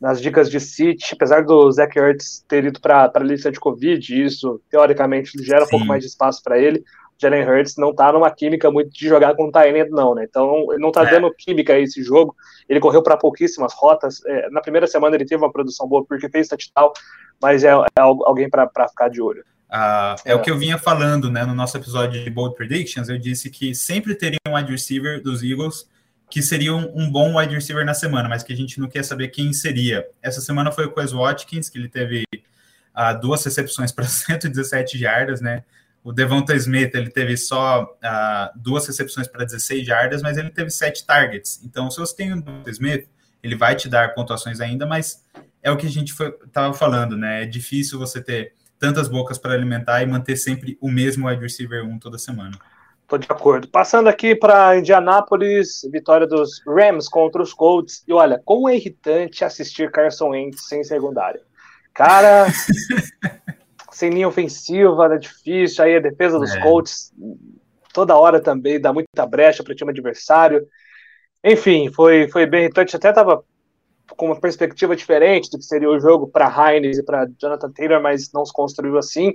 nas 0.00 0.20
dicas 0.20 0.50
de 0.50 0.58
City, 0.58 1.12
apesar 1.12 1.44
do 1.44 1.70
Zach 1.70 1.96
Ertz 1.98 2.44
ter 2.48 2.64
ido 2.64 2.80
para 2.80 3.10
a 3.14 3.18
lista 3.20 3.52
de 3.52 3.60
Covid, 3.60 4.24
isso 4.24 4.60
teoricamente 4.70 5.32
gera 5.44 5.60
Sim. 5.60 5.66
um 5.66 5.70
pouco 5.70 5.86
mais 5.86 6.02
de 6.02 6.08
espaço 6.08 6.42
para 6.42 6.58
ele. 6.58 6.82
Jalen 7.20 7.46
Hurts 7.46 7.76
não 7.76 7.94
tá 7.94 8.10
numa 8.10 8.30
química 8.30 8.70
muito 8.70 8.90
de 8.90 9.06
jogar 9.06 9.34
com 9.34 9.48
o 9.48 9.52
Tyrant, 9.52 9.90
não, 9.90 10.14
né? 10.14 10.24
Então 10.28 10.72
ele 10.72 10.80
não 10.80 10.90
tá 10.90 11.06
é. 11.06 11.10
dando 11.10 11.32
química 11.34 11.74
a 11.74 11.78
esse 11.78 12.02
jogo. 12.02 12.34
Ele 12.66 12.80
correu 12.80 13.02
para 13.02 13.16
pouquíssimas 13.16 13.74
rotas. 13.74 14.24
É, 14.24 14.48
na 14.48 14.62
primeira 14.62 14.86
semana 14.86 15.16
ele 15.16 15.26
teve 15.26 15.42
uma 15.42 15.52
produção 15.52 15.86
boa 15.86 16.02
porque 16.02 16.30
fez 16.30 16.48
touchdown, 16.48 16.92
mas 17.40 17.62
é, 17.62 17.68
é 17.68 18.00
alguém 18.00 18.48
para 18.48 18.88
ficar 18.88 19.10
de 19.10 19.20
olho. 19.20 19.44
Uh, 19.68 20.16
é, 20.24 20.32
é, 20.32 20.34
o 20.34 20.40
que 20.40 20.50
eu 20.50 20.58
vinha 20.58 20.78
falando 20.78 21.30
né, 21.30 21.44
no 21.44 21.54
nosso 21.54 21.76
episódio 21.76 22.24
de 22.24 22.30
Bold 22.30 22.56
Predictions. 22.56 23.10
Eu 23.10 23.18
disse 23.18 23.50
que 23.50 23.74
sempre 23.74 24.14
teria 24.14 24.38
um 24.48 24.56
wide 24.56 24.72
receiver 24.72 25.22
dos 25.22 25.42
Eagles 25.42 25.86
que 26.30 26.40
seria 26.42 26.74
um, 26.74 27.02
um, 27.02 27.10
bom 27.10 27.36
wide 27.36 27.54
receiver 27.54 27.84
na 27.84 27.92
semana, 27.92 28.28
mas 28.28 28.42
que 28.42 28.52
a 28.52 28.56
gente 28.56 28.78
não 28.78 28.88
quer 28.88 29.04
saber 29.04 29.28
quem 29.28 29.52
seria. 29.52 30.06
Essa 30.22 30.40
semana 30.40 30.70
foi 30.70 30.86
o 30.86 30.92
Quez 30.92 31.12
Watkins, 31.12 31.68
que 31.68 31.76
ele 31.76 31.88
teve 31.88 32.22
uh, 32.34 33.20
duas 33.20 33.44
recepções 33.44 33.90
para 33.90 34.04
117 34.08 34.96
jardas, 34.96 35.40
né? 35.40 35.64
O 36.02 36.12
Devonta 36.12 36.54
Smith 36.54 36.94
ele 36.94 37.10
teve 37.10 37.36
só 37.36 37.82
uh, 37.82 38.58
duas 38.58 38.86
recepções 38.86 39.26
para 39.26 39.44
16 39.44 39.84
jardas, 39.84 40.22
mas 40.22 40.38
ele 40.38 40.50
teve 40.50 40.70
sete 40.70 41.04
targets. 41.04 41.60
Então, 41.64 41.90
se 41.90 41.98
você 41.98 42.16
tem 42.16 42.32
o 42.32 42.40
Devonta 42.40 42.70
Smith, 42.70 43.06
ele 43.42 43.56
vai 43.56 43.74
te 43.74 43.88
dar 43.88 44.14
pontuações 44.14 44.60
ainda, 44.60 44.86
mas 44.86 45.24
é 45.62 45.70
o 45.70 45.76
que 45.76 45.86
a 45.86 45.90
gente 45.90 46.14
estava 46.46 46.72
falando, 46.72 47.16
né? 47.16 47.42
É 47.42 47.46
difícil 47.46 47.98
você 47.98 48.22
ter 48.22 48.54
tantas 48.78 49.08
bocas 49.08 49.36
para 49.36 49.52
alimentar 49.52 50.02
e 50.02 50.06
manter 50.06 50.36
sempre 50.36 50.78
o 50.80 50.90
mesmo 50.90 51.28
wide 51.28 51.42
receiver 51.42 51.84
1 51.84 51.98
toda 51.98 52.16
semana. 52.16 52.56
Tô 53.10 53.18
de 53.18 53.26
acordo. 53.28 53.66
Passando 53.66 54.08
aqui 54.08 54.36
para 54.36 54.78
Indianápolis, 54.78 55.80
vitória 55.90 56.28
dos 56.28 56.62
Rams 56.64 57.08
contra 57.08 57.42
os 57.42 57.52
Colts. 57.52 58.04
E 58.06 58.12
olha, 58.12 58.40
como 58.44 58.68
é 58.68 58.76
irritante 58.76 59.44
assistir 59.44 59.90
Carson 59.90 60.28
Wentz 60.28 60.68
sem 60.68 60.84
secundária. 60.84 61.40
Cara, 61.92 62.46
sem 63.90 64.10
linha 64.10 64.28
ofensiva, 64.28 65.12
é 65.12 65.18
difícil. 65.18 65.82
Aí 65.82 65.96
a 65.96 66.00
defesa 66.00 66.38
dos 66.38 66.54
é. 66.54 66.60
Colts 66.60 67.12
toda 67.92 68.16
hora 68.16 68.40
também 68.40 68.80
dá 68.80 68.92
muita 68.92 69.26
brecha 69.26 69.64
para 69.64 69.72
o 69.72 69.74
time 69.74 69.90
adversário. 69.90 70.64
Enfim, 71.42 71.90
foi, 71.92 72.28
foi 72.28 72.46
bem 72.46 72.62
irritante. 72.62 72.94
Até 72.94 73.12
tava 73.12 73.42
com 74.16 74.26
uma 74.26 74.40
perspectiva 74.40 74.94
diferente 74.94 75.50
do 75.50 75.58
que 75.58 75.64
seria 75.64 75.90
o 75.90 75.98
jogo 75.98 76.28
para 76.28 76.76
Hines 76.76 76.98
e 76.98 77.04
para 77.04 77.28
Jonathan 77.40 77.72
Taylor, 77.72 78.00
mas 78.00 78.30
não 78.32 78.46
se 78.46 78.52
construiu 78.52 78.96
assim. 78.96 79.32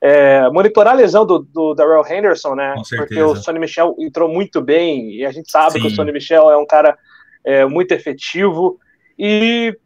É, 0.00 0.48
monitorar 0.50 0.94
a 0.94 0.96
lesão 0.96 1.24
do, 1.24 1.38
do 1.38 1.74
Darrell 1.74 2.04
Henderson, 2.06 2.54
né? 2.54 2.74
Porque 2.96 3.20
o 3.20 3.34
Sonny 3.34 3.58
Michel 3.58 3.96
entrou 3.98 4.28
muito 4.28 4.60
bem 4.60 5.10
e 5.12 5.24
a 5.24 5.32
gente 5.32 5.50
sabe 5.50 5.72
Sim. 5.72 5.80
que 5.80 5.86
o 5.86 5.90
Sonny 5.90 6.12
Michel 6.12 6.50
é 6.50 6.56
um 6.56 6.66
cara 6.66 6.96
é, 7.44 7.64
muito 7.64 7.92
efetivo 7.92 8.78
e 9.18 9.76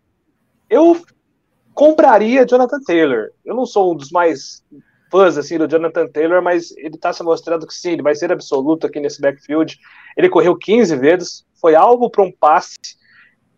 eu 0.68 1.00
compraria 1.74 2.46
Jonathan 2.46 2.80
Taylor. 2.84 3.28
Eu 3.44 3.54
não 3.54 3.66
sou 3.66 3.92
um 3.92 3.96
dos 3.96 4.10
mais 4.10 4.64
fãs 5.10 5.36
assim 5.36 5.58
do 5.58 5.68
Jonathan 5.68 6.06
Taylor, 6.06 6.42
mas 6.42 6.70
ele 6.76 6.94
está 6.94 7.12
se 7.12 7.22
mostrando 7.22 7.66
que 7.66 7.74
sim, 7.74 7.92
ele 7.92 8.02
vai 8.02 8.14
ser 8.14 8.32
absoluto 8.32 8.86
aqui 8.86 9.00
nesse 9.00 9.20
backfield. 9.20 9.78
Ele 10.16 10.28
correu 10.28 10.56
15 10.56 10.96
vezes, 10.96 11.44
foi 11.60 11.74
alvo 11.74 12.10
para 12.10 12.24
um 12.24 12.32
passe 12.32 12.78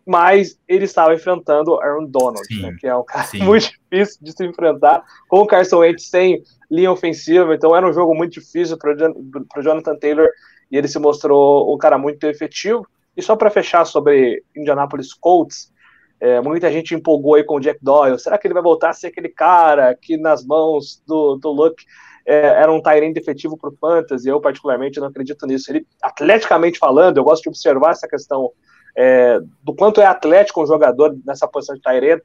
mas 0.07 0.59
ele 0.67 0.85
estava 0.85 1.15
enfrentando 1.15 1.81
Aaron 1.81 2.07
Donald, 2.07 2.47
né, 2.61 2.75
que 2.79 2.87
é 2.87 2.95
um 2.95 3.05
cara 3.05 3.25
sim. 3.25 3.39
muito 3.45 3.71
difícil 3.71 4.19
de 4.23 4.33
se 4.33 4.45
enfrentar, 4.45 5.03
com 5.29 5.41
o 5.41 5.47
Carson 5.47 5.79
Wentz 5.79 6.09
sem 6.09 6.43
linha 6.71 6.91
ofensiva, 6.91 7.55
então 7.55 7.77
era 7.77 7.87
um 7.89 7.93
jogo 7.93 8.15
muito 8.15 8.33
difícil 8.33 8.77
para 8.79 8.93
o 8.93 9.63
Jonathan 9.63 9.97
Taylor, 9.97 10.29
e 10.71 10.77
ele 10.77 10.89
se 10.89 10.99
mostrou 10.99 11.73
um 11.73 11.77
cara 11.77 11.99
muito 11.99 12.25
efetivo. 12.25 12.87
E 13.15 13.21
só 13.21 13.37
para 13.37 13.51
fechar 13.51 13.85
sobre 13.85 14.43
Indianapolis 14.57 15.13
Colts, 15.13 15.71
é, 16.19 16.41
muita 16.41 16.73
gente 16.73 16.95
empolgou 16.95 17.35
aí 17.35 17.45
com 17.45 17.57
o 17.57 17.61
Jack 17.61 17.79
Doyle, 17.83 18.19
será 18.19 18.39
que 18.39 18.47
ele 18.47 18.55
vai 18.55 18.63
voltar 18.63 18.91
a 18.91 18.95
ser 18.95 19.09
aquele 19.09 19.29
cara 19.29 19.95
que 19.95 20.17
nas 20.17 20.45
mãos 20.45 21.03
do, 21.07 21.37
do 21.37 21.51
Luck 21.51 21.85
é, 22.25 22.47
era 22.47 22.73
um 22.73 22.81
Tyrant 22.81 23.17
efetivo 23.17 23.57
para 23.57 23.71
o 23.71 23.77
Fantasy, 23.77 24.29
eu 24.29 24.41
particularmente 24.41 25.01
não 25.01 25.09
acredito 25.09 25.47
nisso. 25.47 25.71
Ele, 25.71 25.87
atleticamente 26.03 26.79
falando, 26.79 27.19
eu 27.19 27.25
gosto 27.25 27.43
de 27.43 27.49
observar 27.49 27.91
essa 27.91 28.09
questão 28.09 28.51
é, 28.97 29.41
do 29.63 29.75
quanto 29.75 30.01
é 30.01 30.07
atlético 30.07 30.63
um 30.63 30.67
jogador 30.67 31.17
nessa 31.25 31.49
posição 31.49 31.75
de 31.75 31.83
Tyrene, 31.83 32.23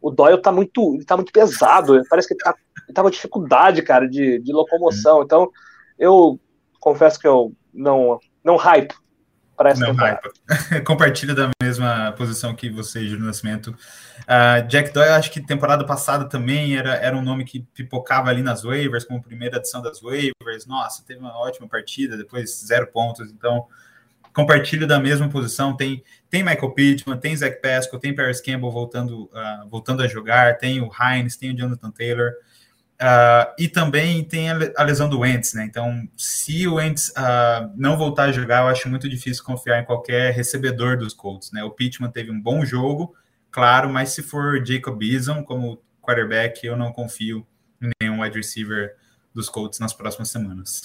o 0.00 0.10
Doyle 0.10 0.40
tá 0.40 0.52
muito, 0.52 0.94
ele 0.94 1.04
tá 1.04 1.16
muito 1.16 1.32
pesado, 1.32 2.00
parece 2.08 2.28
que 2.28 2.34
ele 2.34 2.40
tá, 2.40 2.54
ele 2.86 2.94
tá 2.94 3.02
com 3.02 3.10
dificuldade, 3.10 3.82
cara, 3.82 4.08
de, 4.08 4.38
de 4.38 4.52
locomoção. 4.52 5.22
Então, 5.22 5.50
eu 5.98 6.38
confesso 6.80 7.18
que 7.18 7.26
eu 7.26 7.52
não, 7.74 8.18
não 8.44 8.56
hype 8.56 8.94
para 9.56 9.70
essa 9.70 9.80
não 9.80 9.90
temporada. 9.90 10.20
Hype. 10.48 10.84
Compartilha 10.86 11.34
da 11.34 11.50
mesma 11.60 12.14
posição 12.16 12.54
que 12.54 12.70
você, 12.70 13.06
Júlio 13.06 13.26
Nascimento. 13.26 13.74
Uh, 14.20 14.66
Jack 14.68 14.92
Doyle, 14.92 15.10
acho 15.10 15.32
que 15.32 15.40
temporada 15.40 15.84
passada 15.84 16.28
também 16.28 16.76
era, 16.76 16.94
era 16.94 17.16
um 17.16 17.22
nome 17.22 17.44
que 17.44 17.60
pipocava 17.74 18.30
ali 18.30 18.40
nas 18.40 18.62
waivers, 18.62 19.04
como 19.04 19.20
primeira 19.20 19.56
edição 19.56 19.82
das 19.82 20.00
waivers. 20.00 20.64
Nossa, 20.66 21.04
teve 21.04 21.18
uma 21.18 21.36
ótima 21.36 21.68
partida, 21.68 22.16
depois 22.16 22.64
zero 22.64 22.86
pontos. 22.86 23.32
Então, 23.32 23.66
compartilho 24.38 24.86
da 24.86 25.00
mesma 25.00 25.28
posição. 25.28 25.76
Tem, 25.76 26.00
tem 26.30 26.44
Michael 26.44 26.70
Pittman, 26.70 27.18
tem 27.18 27.36
Zach 27.36 27.60
Pascal, 27.60 27.98
tem 27.98 28.14
Paris 28.14 28.40
Campbell 28.40 28.70
voltando, 28.70 29.24
uh, 29.24 29.68
voltando 29.68 30.00
a 30.00 30.06
jogar, 30.06 30.58
tem 30.58 30.80
o 30.80 30.88
Hines, 30.88 31.36
tem 31.36 31.52
o 31.52 31.56
Jonathan 31.56 31.90
Taylor. 31.90 32.30
Uh, 33.00 33.50
e 33.58 33.68
também 33.68 34.22
tem 34.24 34.48
a 34.50 34.82
lesão 34.84 35.08
do 35.08 35.20
Wentz, 35.20 35.54
né? 35.54 35.64
Então, 35.64 36.08
se 36.16 36.68
o 36.68 36.74
Wentz 36.74 37.08
uh, 37.10 37.72
não 37.76 37.96
voltar 37.96 38.24
a 38.24 38.32
jogar, 38.32 38.62
eu 38.62 38.68
acho 38.68 38.88
muito 38.88 39.08
difícil 39.08 39.42
confiar 39.42 39.80
em 39.80 39.84
qualquer 39.84 40.32
recebedor 40.32 40.96
dos 40.96 41.12
Colts, 41.12 41.50
né? 41.50 41.64
O 41.64 41.70
Pittman 41.72 42.10
teve 42.10 42.30
um 42.30 42.40
bom 42.40 42.64
jogo, 42.64 43.14
claro, 43.50 43.88
mas 43.88 44.10
se 44.10 44.22
for 44.22 44.64
Jacob 44.64 45.02
Eason 45.02 45.42
como 45.42 45.82
quarterback, 46.00 46.64
eu 46.64 46.76
não 46.76 46.92
confio 46.92 47.44
em 47.82 47.90
nenhum 48.00 48.22
wide 48.22 48.36
receiver 48.36 48.94
dos 49.34 49.48
Colts 49.48 49.80
nas 49.80 49.92
próximas 49.92 50.30
semanas. 50.30 50.82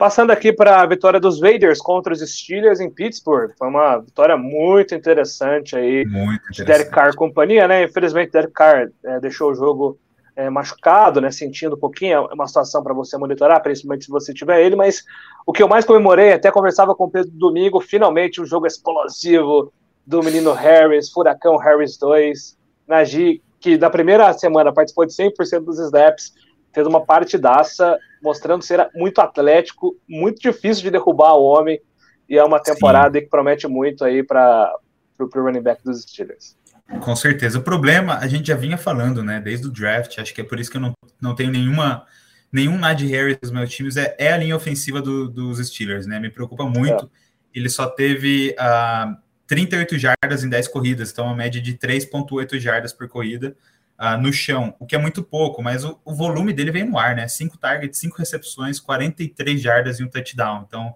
Passando 0.00 0.30
aqui 0.30 0.50
para 0.50 0.80
a 0.80 0.86
vitória 0.86 1.20
dos 1.20 1.38
Vaders 1.38 1.78
contra 1.78 2.10
os 2.14 2.20
Steelers 2.20 2.80
em 2.80 2.88
Pittsburgh. 2.88 3.50
Foi 3.58 3.68
uma 3.68 3.98
vitória 3.98 4.34
muito 4.34 4.94
interessante 4.94 5.76
aí 5.76 6.06
muito 6.06 6.36
interessante. 6.36 6.56
de 6.56 6.64
Derek 6.64 6.90
Carr 6.90 7.14
companhia, 7.14 7.68
né? 7.68 7.84
Infelizmente, 7.84 8.32
Derek 8.32 8.54
Carr 8.54 8.88
é, 9.04 9.20
deixou 9.20 9.50
o 9.50 9.54
jogo 9.54 9.98
é, 10.34 10.48
machucado, 10.48 11.20
né? 11.20 11.30
Sentindo 11.30 11.76
um 11.76 11.78
pouquinho. 11.78 12.14
É 12.30 12.32
uma 12.32 12.46
situação 12.46 12.82
para 12.82 12.94
você 12.94 13.18
monitorar, 13.18 13.62
principalmente 13.62 14.06
se 14.06 14.10
você 14.10 14.32
tiver 14.32 14.64
ele. 14.64 14.74
Mas 14.74 15.04
o 15.46 15.52
que 15.52 15.62
eu 15.62 15.68
mais 15.68 15.84
comemorei, 15.84 16.32
até 16.32 16.50
conversava 16.50 16.94
com 16.94 17.04
o 17.04 17.10
Pedro 17.10 17.32
domingo, 17.32 17.78
finalmente 17.78 18.40
um 18.40 18.46
jogo 18.46 18.66
explosivo 18.66 19.70
do 20.06 20.22
menino 20.22 20.54
Harris, 20.54 21.10
Furacão 21.10 21.58
Harris 21.58 21.98
2. 21.98 22.56
Nagy, 22.88 23.42
que 23.60 23.76
da 23.76 23.90
primeira 23.90 24.32
semana 24.32 24.72
participou 24.72 25.04
de 25.04 25.12
100% 25.12 25.60
dos 25.62 25.78
snaps 25.78 26.32
fez 26.72 26.86
uma 26.86 27.04
partidaça, 27.04 27.98
mostrando 28.22 28.62
ser 28.62 28.88
muito 28.94 29.20
atlético, 29.20 29.96
muito 30.08 30.40
difícil 30.40 30.82
de 30.82 30.90
derrubar 30.90 31.34
o 31.34 31.42
homem, 31.42 31.80
e 32.28 32.38
é 32.38 32.44
uma 32.44 32.60
temporada 32.60 33.18
Sim. 33.18 33.24
que 33.24 33.30
promete 33.30 33.66
muito 33.66 34.04
aí 34.04 34.22
para 34.22 34.72
o 35.18 35.26
running 35.34 35.62
back 35.62 35.82
dos 35.82 36.02
Steelers. 36.02 36.56
Com 37.00 37.14
certeza. 37.14 37.58
O 37.58 37.62
problema, 37.62 38.18
a 38.18 38.26
gente 38.26 38.48
já 38.48 38.56
vinha 38.56 38.76
falando, 38.76 39.22
né, 39.22 39.40
desde 39.40 39.66
o 39.66 39.70
draft, 39.70 40.18
acho 40.18 40.34
que 40.34 40.40
é 40.40 40.44
por 40.44 40.58
isso 40.58 40.70
que 40.70 40.76
eu 40.76 40.80
não, 40.80 40.92
não 41.20 41.34
tenho 41.34 41.50
nenhuma 41.50 42.04
nenhum 42.52 42.76
Najee 42.76 43.06
Harris 43.06 43.38
nos 43.40 43.52
meus 43.52 43.70
times, 43.70 43.96
é, 43.96 44.16
é 44.18 44.32
a 44.32 44.36
linha 44.36 44.56
ofensiva 44.56 45.00
do, 45.00 45.28
dos 45.28 45.64
Steelers, 45.64 46.06
né, 46.06 46.18
me 46.18 46.30
preocupa 46.30 46.64
muito. 46.64 47.04
É. 47.04 47.08
Ele 47.54 47.68
só 47.68 47.86
teve 47.86 48.50
uh, 48.50 48.62
ah, 48.62 49.16
38 49.46 49.96
jardas 49.98 50.42
em 50.42 50.48
10 50.48 50.68
corridas, 50.68 51.12
então 51.12 51.26
uma 51.26 51.36
média 51.36 51.60
de 51.60 51.74
3.8 51.74 52.58
jardas 52.58 52.92
por 52.92 53.08
corrida 53.08 53.56
uh, 54.00 54.20
no 54.20 54.32
chão, 54.32 54.74
o 54.78 54.86
que 54.86 54.96
é 54.96 54.98
muito 54.98 55.22
pouco, 55.22 55.62
mas 55.62 55.84
o, 55.84 56.00
o, 56.04 56.14
volume 56.14 56.54
dele 56.54 56.70
vem 56.70 56.84
no 56.84 56.98
ar, 56.98 57.14
né? 57.14 57.28
Cinco 57.28 57.58
targets, 57.58 57.98
cinco 57.98 58.16
recepções, 58.16 58.80
43 58.80 59.60
jardas 59.60 60.00
e 60.00 60.04
um 60.04 60.08
touchdown. 60.08 60.64
Então, 60.66 60.94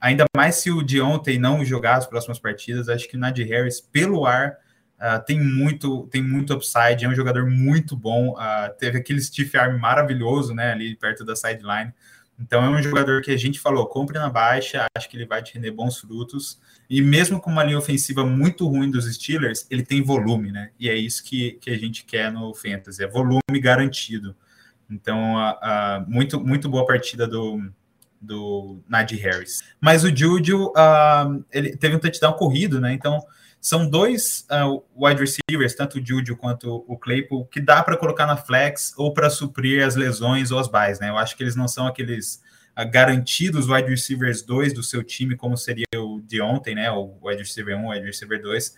ainda 0.00 0.24
mais 0.34 0.54
se 0.56 0.70
o 0.70 0.82
de 0.82 1.00
ontem 1.00 1.38
não 1.38 1.64
jogar 1.64 1.96
as 1.96 2.06
próximas 2.06 2.38
partidas, 2.38 2.88
acho 2.88 3.08
que 3.08 3.16
o 3.16 3.20
Nadir 3.20 3.48
Harris, 3.48 3.80
pelo 3.80 4.24
ar, 4.24 4.56
uh, 5.00 5.24
tem 5.26 5.40
muito 5.40 6.06
tem 6.06 6.22
muito 6.22 6.54
upside, 6.54 7.04
é 7.04 7.08
um 7.08 7.14
jogador 7.14 7.50
muito 7.50 7.96
bom. 7.96 8.30
Uh, 8.30 8.72
teve 8.78 8.98
aquele 8.98 9.20
stiff 9.20 9.56
arm 9.58 9.78
maravilhoso, 9.78 10.54
né? 10.54 10.70
Ali 10.72 10.94
perto 10.94 11.24
da 11.24 11.34
sideline. 11.34 11.92
Então 12.38 12.62
é 12.62 12.68
um 12.68 12.82
jogador 12.82 13.22
que 13.22 13.30
a 13.30 13.36
gente 13.36 13.58
falou, 13.58 13.86
compre 13.86 14.18
na 14.18 14.28
baixa, 14.28 14.86
acho 14.94 15.08
que 15.08 15.16
ele 15.16 15.26
vai 15.26 15.42
te 15.42 15.54
render 15.54 15.70
bons 15.70 15.98
frutos. 15.98 16.60
E 16.88 17.02
mesmo 17.02 17.40
com 17.40 17.50
uma 17.50 17.64
linha 17.64 17.78
ofensiva 17.78 18.24
muito 18.24 18.66
ruim 18.66 18.90
dos 18.90 19.12
Steelers, 19.12 19.66
ele 19.70 19.82
tem 19.82 20.02
volume, 20.02 20.52
né? 20.52 20.70
E 20.78 20.88
é 20.88 20.94
isso 20.94 21.24
que, 21.24 21.52
que 21.60 21.70
a 21.70 21.76
gente 21.76 22.04
quer 22.04 22.32
no 22.32 22.54
Fantasy, 22.54 23.02
é 23.02 23.08
volume 23.08 23.60
garantido. 23.60 24.36
Então, 24.88 25.36
a, 25.36 25.50
a, 25.60 26.04
muito, 26.06 26.40
muito 26.40 26.68
boa 26.68 26.86
partida 26.86 27.26
do, 27.26 27.60
do 28.20 28.80
Najee 28.88 29.18
Harris. 29.18 29.62
Mas 29.80 30.04
o 30.04 30.14
Juju, 30.14 30.66
uh, 30.68 31.44
ele 31.52 31.76
teve 31.76 31.96
um 31.96 31.98
touchdown 31.98 32.34
corrido, 32.34 32.80
né? 32.80 32.92
Então, 32.92 33.20
são 33.60 33.88
dois 33.88 34.46
uh, 34.48 34.80
wide 34.96 35.20
receivers, 35.20 35.74
tanto 35.74 35.98
o 35.98 36.06
Juju 36.06 36.36
quanto 36.36 36.84
o 36.86 36.96
Claypool, 36.96 37.46
que 37.46 37.60
dá 37.60 37.82
para 37.82 37.96
colocar 37.96 38.26
na 38.26 38.36
flex 38.36 38.94
ou 38.96 39.12
para 39.12 39.28
suprir 39.28 39.84
as 39.84 39.96
lesões 39.96 40.52
ou 40.52 40.58
as 40.60 40.68
buys, 40.68 41.00
né? 41.00 41.10
Eu 41.10 41.18
acho 41.18 41.36
que 41.36 41.42
eles 41.42 41.56
não 41.56 41.66
são 41.66 41.86
aqueles 41.86 42.40
garantidos 42.84 43.68
wide 43.68 43.88
receivers 43.88 44.42
2 44.42 44.72
do 44.74 44.82
seu 44.82 45.02
time, 45.02 45.36
como 45.36 45.56
seria 45.56 45.86
o 45.96 46.20
de 46.20 46.40
ontem, 46.40 46.74
né? 46.74 46.90
O 46.90 47.16
wide 47.22 47.42
receiver 47.42 47.76
1, 47.76 47.80
um, 47.80 47.90
wide 47.90 48.04
receiver 48.04 48.40
2. 48.40 48.74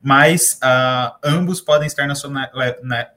Mas 0.00 0.58
uh, 0.62 1.14
ambos 1.22 1.60
podem 1.60 1.86
estar 1.86 2.06
na 2.06 2.14
sua 2.14 2.30
na, 2.30 2.50
na, 2.82 3.08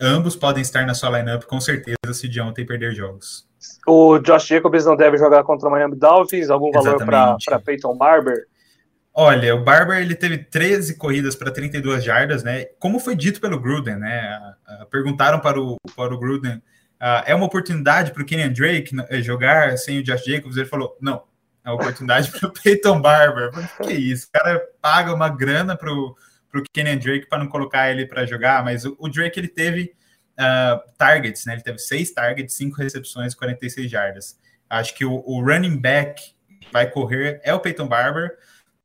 ambos 0.00 0.36
podem 0.36 0.62
estar 0.62 0.86
na 0.86 0.94
sua 0.94 1.18
lineup 1.18 1.44
com 1.44 1.60
certeza 1.60 1.96
se 2.12 2.28
de 2.28 2.40
ontem 2.40 2.64
perder 2.64 2.94
jogos. 2.94 3.46
O 3.86 4.18
Josh 4.18 4.46
Jacobs 4.46 4.84
não 4.84 4.96
deve 4.96 5.16
jogar 5.16 5.42
contra 5.42 5.68
o 5.68 5.72
Miami 5.72 5.96
Dolphins? 5.96 6.50
Algum 6.50 6.70
valor 6.70 7.04
para 7.04 7.58
Peyton 7.64 7.96
Barber? 7.96 8.46
Olha, 9.12 9.52
o 9.56 9.64
Barber 9.64 9.98
ele 9.98 10.14
teve 10.14 10.38
13 10.38 10.96
corridas 10.96 11.34
para 11.34 11.50
32 11.50 12.04
jardas, 12.04 12.44
né? 12.44 12.66
Como 12.78 13.00
foi 13.00 13.16
dito 13.16 13.40
pelo 13.40 13.58
Gruden, 13.58 13.96
né? 13.96 14.54
Perguntaram 14.92 15.40
para 15.40 15.60
o, 15.60 15.76
para 15.96 16.14
o 16.14 16.18
Gruden, 16.18 16.62
uh, 17.00 17.24
é 17.26 17.34
uma 17.34 17.46
oportunidade 17.46 18.12
para 18.12 18.22
o 18.22 18.26
Kenyan 18.26 18.52
Drake 18.52 18.94
eh, 19.08 19.22
jogar 19.22 19.76
sem 19.78 19.98
o 19.98 20.02
Josh 20.02 20.24
Jacobs? 20.24 20.56
Ele 20.56 20.66
falou, 20.66 20.96
não, 21.00 21.24
é 21.64 21.70
oportunidade 21.70 22.30
para 22.32 22.48
o 22.48 22.52
Peyton 22.52 23.00
Barber. 23.00 23.50
Que 23.82 23.92
isso? 23.92 24.28
O 24.28 24.32
cara 24.32 24.60
paga 24.80 25.14
uma 25.14 25.28
grana 25.28 25.76
para 25.76 25.92
o 25.92 26.14
Kenyan 26.72 26.98
Drake 26.98 27.26
para 27.26 27.38
não 27.38 27.48
colocar 27.48 27.90
ele 27.90 28.06
para 28.06 28.26
jogar, 28.26 28.64
mas 28.64 28.84
o, 28.84 28.96
o, 28.98 29.08
Drake 29.08 29.38
ele 29.38 29.48
teve 29.48 29.94
uh, 30.38 30.80
targets, 30.96 31.44
né? 31.46 31.54
Ele 31.54 31.62
teve 31.62 31.78
seis 31.78 32.10
targets, 32.10 32.54
cinco 32.54 32.76
recepções, 32.76 33.34
46 33.34 33.90
jardas. 33.90 34.38
Acho 34.68 34.94
que 34.94 35.04
o, 35.04 35.22
o 35.26 35.42
running 35.42 35.76
back 35.76 36.34
vai 36.72 36.90
correr 36.90 37.40
é 37.42 37.54
o 37.54 37.60
Peyton 37.60 37.88
Barber 37.88 38.36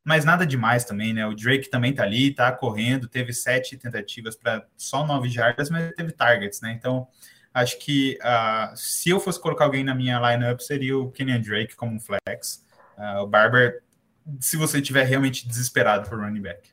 mas 0.04 0.26
nada 0.26 0.46
demais 0.46 0.84
também, 0.84 1.14
né? 1.14 1.26
O 1.26 1.34
Drake 1.34 1.70
também 1.70 1.94
tá 1.94 2.04
ali, 2.04 2.34
tá 2.34 2.52
correndo, 2.52 3.08
teve 3.08 3.32
sete 3.32 3.78
tentativas 3.78 4.36
para 4.36 4.66
só 4.76 5.06
nove 5.06 5.30
jardas, 5.30 5.70
mas 5.70 5.94
teve 5.94 6.12
targets, 6.12 6.60
né? 6.60 6.74
Então, 6.78 7.08
acho 7.54 7.78
que 7.80 8.18
uh, 8.22 8.76
se 8.76 9.10
eu 9.10 9.20
fosse 9.20 9.40
colocar 9.40 9.66
alguém 9.66 9.84
na 9.84 9.94
minha 9.94 10.20
lineup, 10.20 10.60
seria 10.60 10.98
o 10.98 11.12
Kenyan 11.12 11.42
Drake 11.42 11.76
como 11.76 11.94
um 11.94 12.00
flex. 12.00 12.66
Uh, 12.98 13.24
o 13.24 13.28
Barber, 13.28 13.82
se 14.40 14.58
você 14.58 14.80
estiver 14.80 15.06
realmente 15.06 15.48
desesperado 15.48 16.10
por 16.10 16.20
running 16.20 16.42
back. 16.42 16.70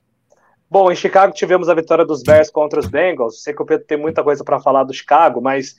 Bom, 0.71 0.90
em 0.90 0.97
Chicago 0.97 1.33
tivemos 1.33 1.69
a 1.69 1.75
vitória 1.75 2.05
dos 2.05 2.23
Bears 2.23 2.51
contra 2.51 2.79
os 2.79 2.87
Bengals. 2.87 3.43
Sei 3.43 3.53
que 3.53 3.62
o 3.62 3.66
Pedro 3.66 3.87
tem 3.87 3.99
muita 3.99 4.23
coisa 4.23 4.45
para 4.45 4.61
falar 4.61 4.85
do 4.85 4.95
Chicago, 4.95 5.40
mas 5.40 5.75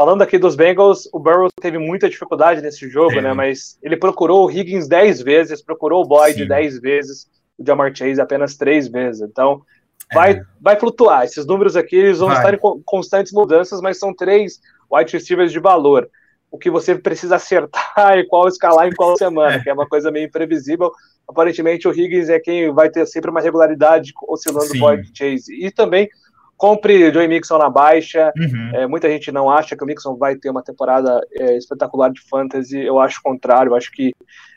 Falando 0.00 0.22
aqui 0.22 0.38
dos 0.38 0.56
Bengals, 0.56 1.06
o 1.12 1.18
Burrow 1.18 1.50
teve 1.60 1.76
muita 1.76 2.08
dificuldade 2.08 2.62
nesse 2.62 2.88
jogo, 2.88 3.18
é. 3.18 3.20
né? 3.20 3.34
Mas 3.34 3.78
ele 3.82 3.98
procurou 3.98 4.46
o 4.46 4.50
Higgins 4.50 4.88
10 4.88 5.20
vezes, 5.20 5.60
procurou 5.60 6.02
o 6.02 6.08
Boyd 6.08 6.46
10 6.48 6.80
vezes, 6.80 7.28
o 7.58 7.66
Jamar 7.66 7.94
Chase 7.94 8.18
apenas 8.18 8.56
3 8.56 8.88
vezes. 8.88 9.20
Então, 9.20 9.60
vai, 10.12 10.32
é. 10.32 10.42
vai 10.60 10.78
flutuar. 10.78 11.24
Esses 11.24 11.46
números 11.46 11.76
aqui 11.76 11.96
eles 11.96 12.18
vão 12.18 12.28
vai. 12.28 12.38
estar 12.38 12.54
em 12.54 12.82
constantes 12.84 13.32
mudanças, 13.32 13.80
mas 13.80 13.98
são 13.98 14.14
três 14.14 14.60
wide 14.90 15.12
receivers 15.12 15.52
de 15.52 15.58
valor. 15.58 16.08
O 16.50 16.58
que 16.58 16.70
você 16.70 16.96
precisa 16.96 17.36
acertar 17.36 18.18
e 18.18 18.26
qual 18.26 18.48
escalar 18.48 18.88
em 18.88 18.94
qual 18.94 19.16
semana, 19.16 19.54
é. 19.54 19.60
que 19.60 19.70
é 19.70 19.72
uma 19.72 19.88
coisa 19.88 20.10
meio 20.10 20.26
imprevisível. 20.26 20.92
Aparentemente, 21.28 21.86
o 21.86 21.92
Higgins 21.92 22.28
é 22.28 22.40
quem 22.40 22.72
vai 22.72 22.90
ter 22.90 23.06
sempre 23.06 23.30
uma 23.30 23.40
regularidade 23.40 24.12
oscilando 24.28 24.72
o 24.74 24.78
Boyd 24.78 25.10
Chase. 25.16 25.54
E 25.54 25.70
também 25.70 26.08
compre 26.56 27.10
Joey 27.12 27.28
Mixon 27.28 27.56
na 27.56 27.70
baixa. 27.70 28.32
Uhum. 28.36 28.70
É, 28.74 28.86
muita 28.86 29.08
gente 29.08 29.30
não 29.32 29.48
acha 29.48 29.76
que 29.76 29.82
o 29.82 29.86
Mixon 29.86 30.16
vai 30.16 30.36
ter 30.36 30.50
uma 30.50 30.62
temporada 30.62 31.20
é, 31.32 31.56
espetacular 31.56 32.10
de 32.10 32.20
fantasy. 32.28 32.78
Eu 32.78 32.98
acho 32.98 33.20
o 33.20 33.22
contrário. 33.22 33.70
Eu 33.70 33.76
acho 33.76 33.90
que 33.92 34.12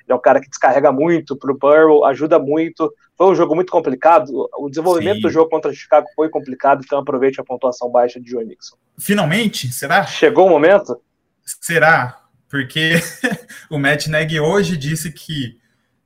é 0.07 0.15
um 0.15 0.19
cara 0.19 0.41
que 0.41 0.49
descarrega 0.49 0.91
muito 0.91 1.35
para 1.35 1.51
o 1.51 1.57
Burrow, 1.57 2.05
ajuda 2.05 2.37
muito. 2.39 2.93
Foi 3.17 3.27
um 3.27 3.35
jogo 3.35 3.55
muito 3.55 3.71
complicado. 3.71 4.49
O 4.57 4.69
desenvolvimento 4.69 5.17
Sim. 5.17 5.21
do 5.21 5.29
jogo 5.29 5.49
contra 5.49 5.71
o 5.71 5.73
Chicago 5.73 6.07
foi 6.15 6.29
complicado, 6.29 6.81
então 6.83 6.99
aproveite 6.99 7.39
a 7.39 7.43
pontuação 7.43 7.89
baixa 7.89 8.19
de 8.19 8.29
Joey 8.29 8.45
Mixon. 8.45 8.75
Finalmente? 8.97 9.71
Será? 9.71 10.05
Chegou 10.05 10.47
o 10.47 10.49
momento? 10.49 10.99
Será? 11.61 12.19
Porque 12.49 12.93
o 13.69 13.79
Matt 13.79 14.07
Nagy 14.07 14.39
hoje 14.39 14.77
disse 14.77 15.11
que, 15.11 15.57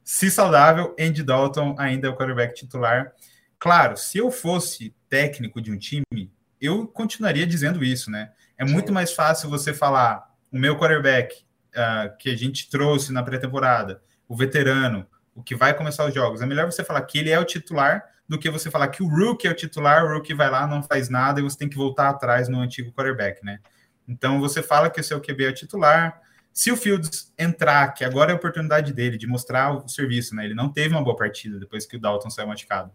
se 0.04 0.30
saudável, 0.30 0.96
Andy 1.00 1.24
Dalton 1.24 1.76
ainda 1.78 2.08
é 2.08 2.10
o 2.10 2.16
quarterback 2.16 2.54
titular. 2.54 3.14
Claro, 3.60 3.98
se 3.98 4.18
eu 4.18 4.30
fosse 4.30 4.96
técnico 5.10 5.62
de 5.62 5.72
um 5.72 5.78
time, 5.78 6.32
eu 6.62 6.88
continuaria 6.88 7.46
dizendo 7.46 7.84
isso, 7.84 8.12
né? 8.12 8.32
É 8.58 8.66
muito 8.66 8.94
mais 8.94 9.14
fácil 9.14 9.50
você 9.50 9.74
falar 9.74 10.28
o 10.52 10.58
meu 10.58 10.78
quarterback 10.78 11.47
uh, 11.78 12.18
que 12.18 12.30
a 12.30 12.36
gente 12.36 12.70
trouxe 12.70 13.14
na 13.14 13.22
pré-temporada, 13.22 14.02
o 14.28 14.36
veterano, 14.36 15.06
o 15.36 15.44
que 15.44 15.56
vai 15.56 15.74
começar 15.74 16.06
os 16.06 16.14
jogos. 16.14 16.42
É 16.42 16.46
melhor 16.46 16.66
você 16.66 16.84
falar 16.84 17.02
que 17.04 17.20
ele 17.20 17.30
é 17.30 17.40
o 17.40 17.46
titular 17.46 18.04
do 18.28 18.38
que 18.38 18.50
você 18.50 18.70
falar 18.70 18.90
que 18.90 19.02
o 19.02 19.08
Rook 19.08 19.48
é 19.48 19.52
o 19.52 19.56
titular, 19.56 20.04
o 20.04 20.14
Rook 20.14 20.34
vai 20.34 20.50
lá, 20.50 20.68
não 20.68 20.84
faz 20.84 21.08
nada 21.08 21.40
e 21.40 21.44
você 21.44 21.58
tem 21.58 21.70
que 21.70 21.78
voltar 21.78 22.10
atrás 22.10 22.50
no 22.50 22.60
antigo 22.60 22.92
quarterback, 22.92 23.44
né? 23.46 23.60
Então 24.08 24.40
você 24.40 24.62
fala 24.62 24.90
que 24.90 25.00
o 25.00 25.04
seu 25.04 25.22
QB 25.22 25.46
é 25.46 25.50
o 25.50 25.54
titular. 25.54 26.22
Se 26.52 26.72
o 26.72 26.76
Fields 26.76 27.32
entrar, 27.38 27.94
que 27.94 28.04
agora 28.04 28.32
é 28.32 28.34
a 28.34 28.36
oportunidade 28.36 28.92
dele 28.92 29.18
de 29.18 29.28
mostrar 29.28 29.72
o 29.72 29.88
serviço, 29.88 30.36
né? 30.36 30.44
Ele 30.44 30.56
não 30.56 30.70
teve 30.70 30.90
uma 30.90 31.04
boa 31.04 31.16
partida 31.16 31.60
depois 31.60 31.86
que 31.86 31.96
o 31.96 32.00
Dalton 32.00 32.30
saiu 32.30 32.48
machucado. 32.48 32.92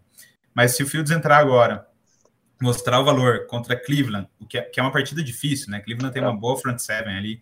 Mas 0.53 0.75
se 0.75 0.83
o 0.83 0.87
Fields 0.87 1.11
entrar 1.11 1.37
agora 1.37 1.87
mostrar 2.61 2.99
o 2.99 3.05
valor 3.05 3.47
contra 3.47 3.75
Cleveland, 3.75 4.27
o 4.39 4.45
que 4.45 4.57
é, 4.57 4.61
que 4.61 4.79
é 4.79 4.83
uma 4.83 4.91
partida 4.91 5.23
difícil, 5.23 5.71
né? 5.71 5.79
Cleveland 5.79 6.13
tem 6.13 6.21
uma 6.21 6.33
é. 6.33 6.37
boa 6.37 6.57
front 6.57 6.77
seven 6.79 7.15
ali. 7.15 7.41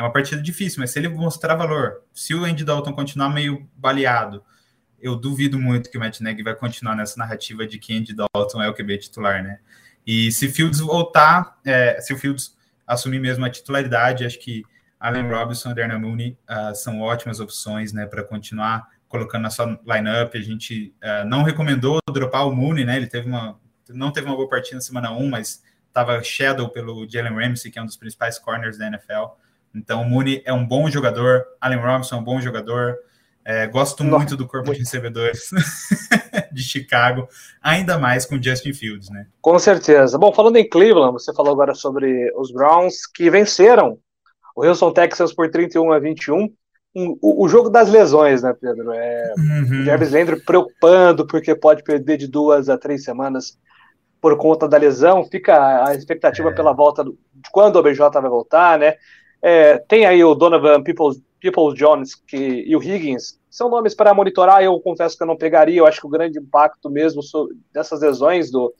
É 0.00 0.02
uma 0.02 0.10
partida 0.10 0.40
difícil, 0.40 0.80
mas 0.80 0.92
se 0.92 0.98
ele 0.98 1.10
mostrar 1.10 1.54
valor, 1.54 2.00
se 2.14 2.34
o 2.34 2.46
Andy 2.46 2.64
Dalton 2.64 2.94
continuar 2.94 3.28
meio 3.28 3.68
baleado, 3.76 4.42
eu 4.98 5.14
duvido 5.14 5.58
muito 5.58 5.90
que 5.90 5.98
o 5.98 6.00
Matt 6.00 6.20
Nagy 6.20 6.42
vai 6.42 6.54
continuar 6.54 6.96
nessa 6.96 7.18
narrativa 7.18 7.66
de 7.66 7.78
que 7.78 7.94
Andy 7.94 8.14
Dalton 8.14 8.62
é 8.62 8.68
o 8.70 8.72
QB 8.72 8.96
titular, 8.96 9.42
né? 9.42 9.58
E 10.06 10.32
se 10.32 10.48
Fields 10.48 10.80
voltar, 10.80 11.60
é, 11.66 12.00
se 12.00 12.14
o 12.14 12.16
Fields 12.16 12.56
assumir 12.86 13.20
mesmo 13.20 13.44
a 13.44 13.50
titularidade, 13.50 14.24
acho 14.24 14.38
que 14.38 14.64
Allen 14.98 15.28
Robinson 15.28 15.72
e 15.72 15.74
Darnell 15.74 16.00
Mooney 16.00 16.38
uh, 16.48 16.74
são 16.74 17.02
ótimas 17.02 17.38
opções, 17.38 17.92
né, 17.92 18.06
para 18.06 18.24
continuar 18.24 18.88
colocando 19.06 19.42
na 19.42 19.50
sua 19.50 19.78
lineup. 19.86 20.34
A 20.34 20.40
gente 20.40 20.94
uh, 21.04 21.28
não 21.28 21.42
recomendou 21.42 21.98
dropar 22.10 22.48
o 22.48 22.56
Mooney, 22.56 22.86
né? 22.86 22.96
Ele 22.96 23.06
teve 23.06 23.28
uma 23.28 23.60
não 23.90 24.10
teve 24.10 24.26
uma 24.26 24.36
boa 24.36 24.48
partida 24.48 24.76
na 24.76 24.80
semana 24.80 25.10
1, 25.10 25.28
mas 25.28 25.62
estava 25.86 26.22
shadow 26.22 26.70
pelo 26.70 27.06
Jalen 27.06 27.34
Ramsey, 27.34 27.70
que 27.70 27.78
é 27.78 27.82
um 27.82 27.86
dos 27.86 27.98
principais 27.98 28.38
corners 28.38 28.78
da 28.78 28.86
NFL. 28.86 29.36
Então, 29.74 30.02
o 30.02 30.04
Mooney 30.08 30.42
é 30.44 30.52
um 30.52 30.66
bom 30.66 30.90
jogador, 30.90 31.44
Allen 31.60 31.78
Robinson 31.78 32.16
é 32.16 32.18
um 32.18 32.24
bom 32.24 32.40
jogador. 32.40 32.96
É, 33.44 33.66
gosto 33.66 34.04
Nossa. 34.04 34.18
muito 34.18 34.36
do 34.36 34.46
corpo 34.46 34.72
de 34.72 34.80
recebedores 34.80 35.50
de 36.52 36.62
Chicago, 36.62 37.26
ainda 37.62 37.98
mais 37.98 38.26
com 38.26 38.40
Justin 38.40 38.74
Fields, 38.74 39.08
né? 39.08 39.26
Com 39.40 39.58
certeza. 39.58 40.18
Bom, 40.18 40.32
falando 40.32 40.56
em 40.56 40.68
Cleveland, 40.68 41.12
você 41.12 41.32
falou 41.34 41.52
agora 41.52 41.74
sobre 41.74 42.30
os 42.36 42.52
Browns 42.52 43.06
que 43.06 43.30
venceram 43.30 43.98
o 44.54 44.64
Houston 44.64 44.92
Texans 44.92 45.32
por 45.32 45.50
31 45.50 45.92
a 45.92 45.98
21. 45.98 46.52
Um, 46.94 47.16
o, 47.22 47.44
o, 47.44 47.48
jogo 47.48 47.70
das 47.70 47.88
lesões, 47.88 48.42
né, 48.42 48.52
Pedro? 48.60 48.92
É, 48.92 49.34
uhum. 49.38 49.80
O 49.80 49.84
Jarvis 49.84 50.12
Landry 50.12 50.44
preocupando 50.44 51.26
porque 51.26 51.54
pode 51.54 51.82
perder 51.82 52.18
de 52.18 52.26
duas 52.26 52.68
a 52.68 52.76
três 52.76 53.04
semanas 53.04 53.56
por 54.20 54.36
conta 54.36 54.68
da 54.68 54.76
lesão, 54.76 55.24
fica 55.24 55.86
a 55.86 55.94
expectativa 55.94 56.50
é. 56.50 56.52
pela 56.52 56.72
volta 56.72 57.02
do, 57.02 57.12
de 57.32 57.50
quando 57.50 57.76
o 57.76 57.78
OBJ 57.78 57.98
vai 58.12 58.28
voltar, 58.28 58.78
né? 58.78 58.96
É, 59.42 59.78
tem 59.78 60.04
aí 60.04 60.22
o 60.22 60.34
Donovan 60.34 60.82
Peoples, 60.82 61.20
Peoples 61.40 61.74
Jones 61.74 62.14
que, 62.14 62.36
e 62.36 62.76
o 62.76 62.82
Higgins, 62.82 63.38
são 63.48 63.68
nomes 63.68 63.94
para 63.94 64.14
monitorar. 64.14 64.62
Eu 64.62 64.78
confesso 64.80 65.16
que 65.16 65.22
eu 65.22 65.26
não 65.26 65.36
pegaria. 65.36 65.78
Eu 65.78 65.86
acho 65.86 66.00
que 66.00 66.06
o 66.06 66.10
grande 66.10 66.38
impacto 66.38 66.90
mesmo 66.90 67.22
dessas 67.72 68.00
lesões 68.00 68.50
do, 68.50 68.72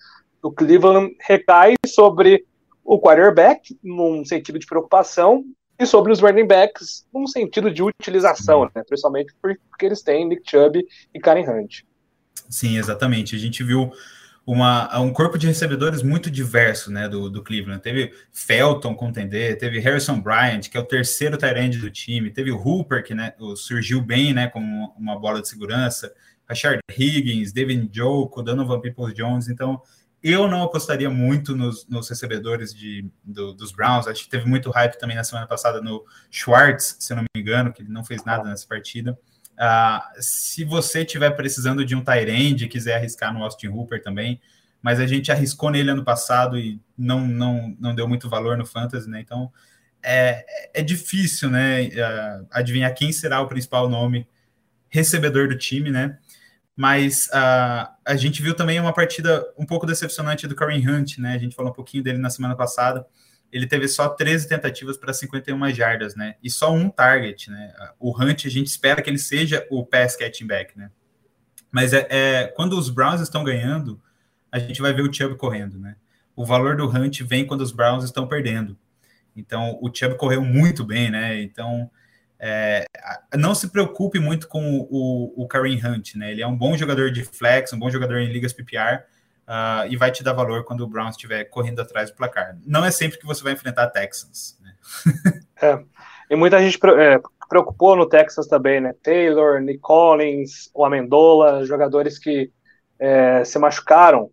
do 0.43 0.51
Cleveland 0.53 1.15
recai 1.21 1.75
sobre 1.87 2.45
o 2.85 3.01
quarterback, 3.01 3.79
num 3.83 4.25
sentido 4.25 4.59
de 4.59 4.67
preocupação, 4.67 5.45
e 5.79 5.87
sobre 5.87 6.13
os 6.13 6.21
running 6.21 6.47
backs, 6.47 7.07
num 7.13 7.27
sentido 7.27 7.71
de 7.71 7.83
utilização, 7.83 8.71
né? 8.75 8.83
principalmente 8.87 9.33
porque 9.41 9.87
eles 9.87 10.03
têm 10.03 10.29
Nick 10.29 10.43
Chubb 10.49 10.85
e 11.15 11.19
Karen 11.19 11.49
Hunt. 11.49 11.83
Sim, 12.51 12.77
exatamente. 12.77 13.35
A 13.35 13.39
gente 13.39 13.65
viu 13.65 13.91
uma, 14.53 14.99
um 14.99 15.13
corpo 15.13 15.39
de 15.39 15.47
recebedores 15.47 16.03
muito 16.03 16.29
diverso 16.29 16.91
né, 16.91 17.09
do, 17.09 17.31
do 17.31 17.41
Cleveland. 17.41 17.81
Teve 17.81 18.13
Felton 18.33 18.97
contender, 18.97 19.57
teve 19.57 19.79
Harrison 19.79 20.21
Bryant, 20.21 20.63
que 20.69 20.77
é 20.77 20.81
o 20.81 20.85
terceiro 20.85 21.39
tight 21.39 21.79
do 21.79 21.89
time, 21.89 22.33
teve 22.33 22.51
o 22.51 22.59
Hooper, 22.59 23.05
que 23.05 23.15
né, 23.15 23.33
surgiu 23.55 24.03
bem 24.03 24.33
né, 24.35 24.49
como 24.49 24.93
uma 24.99 25.17
bola 25.17 25.41
de 25.41 25.49
segurança, 25.49 26.13
Rashard 26.49 26.81
Higgins, 26.91 27.53
David 27.53 27.89
Njoku, 27.89 28.43
Donovan 28.43 28.81
Peoples-Jones. 28.81 29.49
Então, 29.49 29.81
eu 30.21 30.49
não 30.49 30.65
apostaria 30.65 31.09
muito 31.09 31.55
nos, 31.55 31.87
nos 31.87 32.09
recebedores 32.09 32.75
de, 32.75 33.09
do, 33.23 33.55
dos 33.55 33.71
Browns. 33.71 34.09
Acho 34.09 34.25
que 34.25 34.31
teve 34.31 34.49
muito 34.49 34.69
hype 34.71 34.99
também 34.99 35.17
na 35.17 35.23
semana 35.23 35.47
passada 35.47 35.81
no 35.81 36.05
Schwartz, 36.29 36.97
se 36.99 37.15
não 37.15 37.23
me 37.23 37.41
engano, 37.41 37.73
que 37.73 37.83
ele 37.83 37.93
não 37.93 38.05
fez 38.05 38.25
nada 38.25 38.43
nessa 38.51 38.67
partida. 38.67 39.17
Uh, 39.61 40.23
se 40.23 40.65
você 40.65 41.03
estiver 41.03 41.31
precisando 41.33 41.85
de 41.85 41.95
um 41.95 42.03
Tyrande 42.03 42.67
quiser 42.67 42.95
arriscar 42.95 43.33
no 43.35 43.45
Austin 43.45 43.69
Hooper 43.69 44.03
também, 44.03 44.41
mas 44.81 44.99
a 44.99 45.07
gente 45.07 45.31
arriscou 45.31 45.71
nele 45.71 45.91
ano 45.91 46.03
passado 46.03 46.59
e 46.59 46.81
não, 46.97 47.21
não, 47.27 47.77
não 47.79 47.95
deu 47.95 48.09
muito 48.09 48.27
valor 48.27 48.57
no 48.57 48.65
Fantasy, 48.65 49.07
né? 49.09 49.21
Então 49.21 49.53
é, 50.03 50.47
é 50.73 50.83
difícil, 50.83 51.51
né, 51.51 51.89
uh, 51.89 52.47
adivinhar 52.51 52.95
quem 52.95 53.13
será 53.13 53.43
o 53.43 53.49
principal 53.49 53.87
nome 53.87 54.27
recebedor 54.89 55.47
do 55.47 55.59
time, 55.59 55.91
né? 55.91 56.19
Mas 56.75 57.27
uh, 57.27 57.87
a 58.03 58.17
gente 58.17 58.41
viu 58.41 58.55
também 58.55 58.81
uma 58.81 58.95
partida 58.95 59.47
um 59.59 59.67
pouco 59.67 59.85
decepcionante 59.85 60.47
do 60.47 60.57
Kareem 60.57 60.89
Hunt, 60.89 61.19
né? 61.19 61.35
A 61.35 61.39
gente 61.39 61.55
falou 61.55 61.71
um 61.71 61.75
pouquinho 61.75 62.03
dele 62.03 62.17
na 62.17 62.31
semana 62.31 62.57
passada. 62.57 63.07
Ele 63.53 63.67
teve 63.67 63.89
só 63.89 64.09
13 64.09 64.49
tentativas 64.49 64.97
para 64.97 65.13
51 65.13 65.71
jardas, 65.71 66.15
né? 66.15 66.37
E 66.43 66.51
só 66.51 66.73
um 66.73 66.89
target, 66.89 67.51
né? 67.51 67.73
O 67.99 68.11
Hunt, 68.11 68.47
a 68.47 68.51
gente 68.51 68.69
espera 68.69 69.03
que 69.03 69.11
ele 69.11 69.19
seja 69.19 69.67
o 69.71 69.85
pass 69.85 70.17
catching 70.17 70.47
back, 70.47 70.79
né? 70.79 70.91
Mas 71.71 71.93
é, 71.93 72.07
é 72.11 72.47
quando 72.47 72.79
os 72.79 72.91
Browns 72.91 73.21
estão 73.21 73.43
ganhando, 73.43 74.01
a 74.51 74.59
gente 74.59 74.81
vai 74.81 74.93
ver 74.93 75.03
o 75.03 75.13
Chubb 75.13 75.37
correndo, 75.37 75.79
né? 75.79 75.97
O 76.37 76.45
valor 76.45 76.77
do 76.77 76.89
Hunt 76.89 77.23
vem 77.23 77.45
quando 77.45 77.61
os 77.61 77.73
Browns 77.73 78.05
estão 78.05 78.27
perdendo. 78.27 78.79
Então, 79.35 79.79
o 79.81 79.91
Chubb 79.93 80.17
correu 80.17 80.45
muito 80.45 80.85
bem, 80.85 81.11
né? 81.11 81.41
Então, 81.43 81.91
é, 82.39 82.85
não 83.37 83.55
se 83.55 83.69
preocupe 83.69 84.19
muito 84.19 84.49
com 84.49 84.87
o, 84.91 85.33
o 85.37 85.47
Kareem 85.47 85.85
Hunt, 85.85 86.15
né? 86.15 86.31
Ele 86.31 86.43
é 86.43 86.47
um 86.47 86.57
bom 86.57 86.77
jogador 86.77 87.11
de 87.11 87.25
flex, 87.25 87.73
um 87.73 87.79
bom 87.79 87.91
jogador 87.91 88.19
em 88.19 88.33
ligas 88.33 88.53
PPR 88.53 89.05
uh, 89.51 89.87
e 89.91 89.97
vai 89.97 90.13
te 90.13 90.23
dar 90.23 90.33
valor 90.33 90.65
quando 90.65 90.83
o 90.83 90.87
Browns 90.87 91.17
estiver 91.17 91.45
correndo 91.45 91.81
atrás 91.81 92.11
do 92.11 92.17
placar. 92.17 92.57
Não 92.65 92.85
é 92.85 92.91
sempre 92.93 93.19
que 93.19 93.27
você 93.27 93.43
vai 93.43 93.55
enfrentar 93.55 93.89
Texans, 93.89 94.57
né? 94.63 94.75
é. 95.61 95.83
E 96.31 96.37
muita 96.37 96.61
gente 96.61 96.79
é, 96.97 97.21
preocupou 97.49 97.97
no 97.97 98.09
Texas 98.09 98.47
também, 98.47 98.81
né? 98.81 98.95
Taylor, 99.03 99.61
Nick 99.61 99.81
Collins, 99.81 100.71
o 100.73 100.85
Amendola, 100.85 101.65
jogadores 101.67 102.19
que 102.21 102.53
é, 103.01 103.43
se 103.45 103.59
machucaram 103.59 104.31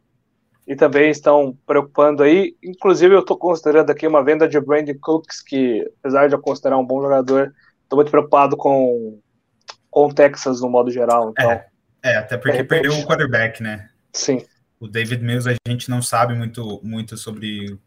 e 0.67 0.75
também 0.75 1.10
estão 1.10 1.58
preocupando 1.65 2.21
aí. 2.21 2.56
Inclusive, 2.62 3.15
eu 3.15 3.21
estou 3.21 3.36
considerando 3.36 3.89
aqui 3.89 4.06
uma 4.06 4.23
venda 4.23 4.47
de 4.47 4.60
Brandon 4.60 4.93
Cooks, 5.01 5.41
que 5.41 5.89
apesar 5.99 6.27
de 6.27 6.36
eu 6.36 6.41
considerar 6.41 6.77
um 6.77 6.86
bom 6.86 7.01
jogador, 7.01 7.51
estou 7.82 7.97
muito 7.97 8.12
preocupado 8.12 8.56
com, 8.56 9.19
com 9.89 10.06
o 10.06 10.13
Texas 10.13 10.62
no 10.62 10.69
modo 10.69 10.91
geral. 10.91 11.32
Então, 11.32 11.51
é, 11.51 11.65
é 12.03 12.17
até 12.17 12.38
porque 12.38 12.58
repente, 12.58 12.82
perdeu 12.82 12.93
o 12.99 13.08
quarterback, 13.08 13.63
né? 13.63 13.89
Sim. 14.13 14.45
O 14.80 14.88
David 14.88 15.24
Mills, 15.24 15.50
a 15.50 15.56
gente 15.70 15.90
não 15.90 16.02
sabe 16.02 16.34
muito, 16.34 16.80
muito 16.84 17.18
sobre 17.18 17.78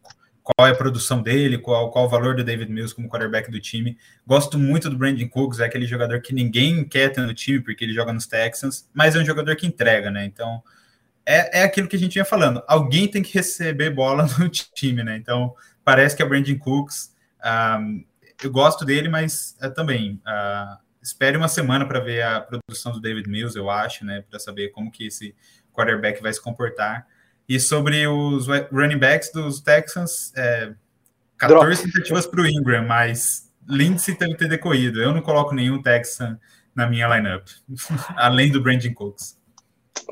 qual 0.42 0.66
é 0.66 0.72
a 0.72 0.74
produção 0.74 1.22
dele, 1.22 1.58
qual, 1.58 1.90
qual 1.90 2.06
o 2.06 2.08
valor 2.08 2.34
do 2.34 2.42
David 2.42 2.70
Mills 2.70 2.94
como 2.94 3.08
quarterback 3.08 3.50
do 3.50 3.60
time. 3.60 3.96
Gosto 4.26 4.58
muito 4.58 4.90
do 4.90 4.96
Brandon 4.96 5.28
Cooks, 5.28 5.60
é 5.60 5.66
aquele 5.66 5.86
jogador 5.86 6.20
que 6.20 6.34
ninguém 6.34 6.84
quer 6.84 7.10
ter 7.10 7.20
no 7.20 7.34
time, 7.34 7.60
porque 7.60 7.84
ele 7.84 7.92
joga 7.92 8.12
nos 8.12 8.26
Texans, 8.26 8.88
mas 8.92 9.14
é 9.14 9.20
um 9.20 9.24
jogador 9.24 9.54
que 9.56 9.66
entrega, 9.66 10.10
né? 10.10 10.24
Então, 10.24 10.62
é, 11.24 11.60
é 11.60 11.62
aquilo 11.62 11.86
que 11.86 11.96
a 11.96 11.98
gente 11.98 12.14
vinha 12.14 12.24
falando. 12.24 12.62
Alguém 12.66 13.06
tem 13.06 13.22
que 13.22 13.34
receber 13.34 13.90
bola 13.90 14.26
no 14.38 14.48
time, 14.48 15.04
né? 15.04 15.16
Então, 15.16 15.54
parece 15.84 16.16
que 16.16 16.22
é 16.22 16.24
o 16.24 16.28
Brandon 16.28 16.58
Cooks. 16.58 17.14
Um, 17.44 18.04
eu 18.42 18.50
gosto 18.50 18.84
dele, 18.84 19.08
mas 19.08 19.56
é, 19.60 19.68
também 19.68 20.20
uh, 20.26 20.78
espere 21.02 21.36
uma 21.36 21.48
semana 21.48 21.86
para 21.86 22.00
ver 22.00 22.22
a 22.22 22.40
produção 22.40 22.92
do 22.92 23.00
David 23.00 23.28
Mills, 23.28 23.56
eu 23.56 23.70
acho, 23.70 24.04
né? 24.04 24.24
Para 24.28 24.38
saber 24.38 24.70
como 24.70 24.90
que 24.90 25.06
esse 25.06 25.34
quarterback 25.80 26.22
vai 26.22 26.32
se 26.32 26.42
comportar. 26.42 27.06
E 27.48 27.58
sobre 27.58 28.06
os 28.06 28.46
running 28.72 28.98
backs 28.98 29.32
dos 29.32 29.60
Texans, 29.60 30.32
é, 30.36 30.72
14 31.38 31.82
tentativas 31.84 32.26
para 32.26 32.42
o 32.42 32.46
Ingram, 32.46 32.86
mas 32.86 33.50
Lindsay 33.68 34.16
deve 34.16 34.36
ter 34.36 34.48
decorrido. 34.48 35.02
Eu 35.02 35.12
não 35.12 35.22
coloco 35.22 35.54
nenhum 35.54 35.82
Texan 35.82 36.38
na 36.74 36.86
minha 36.86 37.08
lineup, 37.08 37.46
além 38.16 38.52
do 38.52 38.62
Brandon 38.62 38.92
Cooks. 38.94 39.40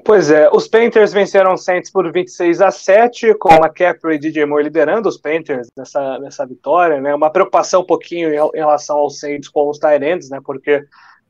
Pois 0.05 0.31
é, 0.31 0.49
os 0.53 0.69
Panthers 0.69 1.13
venceram 1.13 1.55
os 1.55 1.65
Saints 1.65 1.91
por 1.91 2.11
26 2.13 2.61
a 2.61 2.71
7, 2.71 3.35
com 3.35 3.51
a 3.51 3.57
McCaffrey 3.57 4.17
e 4.17 4.19
DJ 4.19 4.45
Moore 4.47 4.65
liderando 4.65 5.09
os 5.09 5.17
Panthers 5.17 5.69
nessa, 5.77 6.19
nessa 6.19 6.47
vitória, 6.47 7.01
né? 7.01 7.15
Uma 7.15 7.31
preocupação 7.31 7.83
um 7.83 7.87
pouquinho 7.87 8.33
em, 8.33 8.37
em 8.37 8.59
relação 8.59 8.97
aos 8.99 9.19
Saints 9.19 9.49
com 9.49 9.69
os 9.69 9.79
Tyrants, 9.79 10.31
né? 10.31 10.41
Porque 10.45 10.85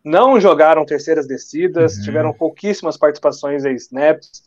não 0.09 0.40
jogaram 0.40 0.85
terceiras 0.85 1.27
descidas, 1.27 1.97
uhum. 1.97 2.03
tiveram 2.03 2.33
pouquíssimas 2.33 2.97
participações 2.97 3.64
em 3.64 3.75
snaps, 3.75 4.42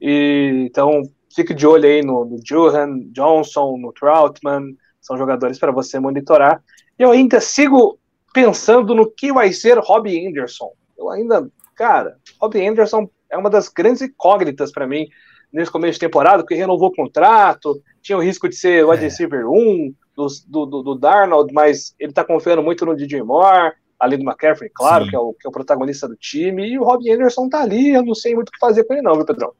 e 0.00 0.66
então 0.68 1.02
fique 1.34 1.54
de 1.54 1.66
olho 1.66 1.86
aí 1.86 2.02
no, 2.02 2.24
no 2.24 2.36
Johan 2.40 3.00
Johnson, 3.12 3.76
no 3.78 3.92
Troutman, 3.92 4.76
são 5.00 5.16
jogadores 5.16 5.58
para 5.58 5.72
você 5.72 5.98
monitorar. 5.98 6.62
Eu 6.98 7.10
ainda 7.10 7.40
sigo 7.40 7.98
pensando 8.32 8.94
no 8.94 9.10
que 9.10 9.32
vai 9.32 9.52
ser 9.52 9.78
Robbie 9.78 10.26
Anderson. 10.26 10.70
Eu 10.98 11.10
ainda, 11.10 11.48
cara, 11.74 12.16
Robbie 12.40 12.66
Anderson 12.66 13.08
é 13.30 13.38
uma 13.38 13.48
das 13.48 13.68
grandes 13.68 14.02
incógnitas 14.02 14.70
para 14.70 14.86
mim 14.86 15.08
nesse 15.52 15.70
começo 15.70 15.94
de 15.94 16.00
temporada, 16.06 16.42
porque 16.42 16.54
renovou 16.54 16.88
o 16.88 16.94
contrato, 16.94 17.82
tinha 18.02 18.18
o 18.18 18.22
risco 18.22 18.48
de 18.48 18.54
ser 18.54 18.84
o 18.84 18.90
wide 18.90 19.02
é. 19.02 19.08
receiver 19.08 19.48
1 19.48 19.94
do, 20.16 20.26
do, 20.66 20.82
do, 20.82 20.94
Darnold, 20.94 21.52
mas 21.52 21.94
ele 21.98 22.10
está 22.10 22.22
confiando 22.22 22.62
muito 22.62 22.84
no 22.84 22.94
DJ 22.94 23.22
Moore, 23.22 23.72
além 24.00 24.18
do 24.18 24.24
McCaffrey, 24.24 24.70
claro, 24.74 25.06
que 25.06 25.14
é, 25.14 25.18
o, 25.18 25.34
que 25.34 25.46
é 25.46 25.50
o 25.50 25.52
protagonista 25.52 26.08
do 26.08 26.16
time, 26.16 26.66
e 26.66 26.78
o 26.78 26.84
Robbie 26.84 27.12
Anderson 27.12 27.48
tá 27.50 27.60
ali, 27.60 27.90
eu 27.90 28.02
não 28.02 28.14
sei 28.14 28.34
muito 28.34 28.48
o 28.48 28.52
que 28.52 28.58
fazer 28.58 28.84
com 28.84 28.94
ele 28.94 29.02
não, 29.02 29.14
viu, 29.14 29.26
Pedrão? 29.26 29.52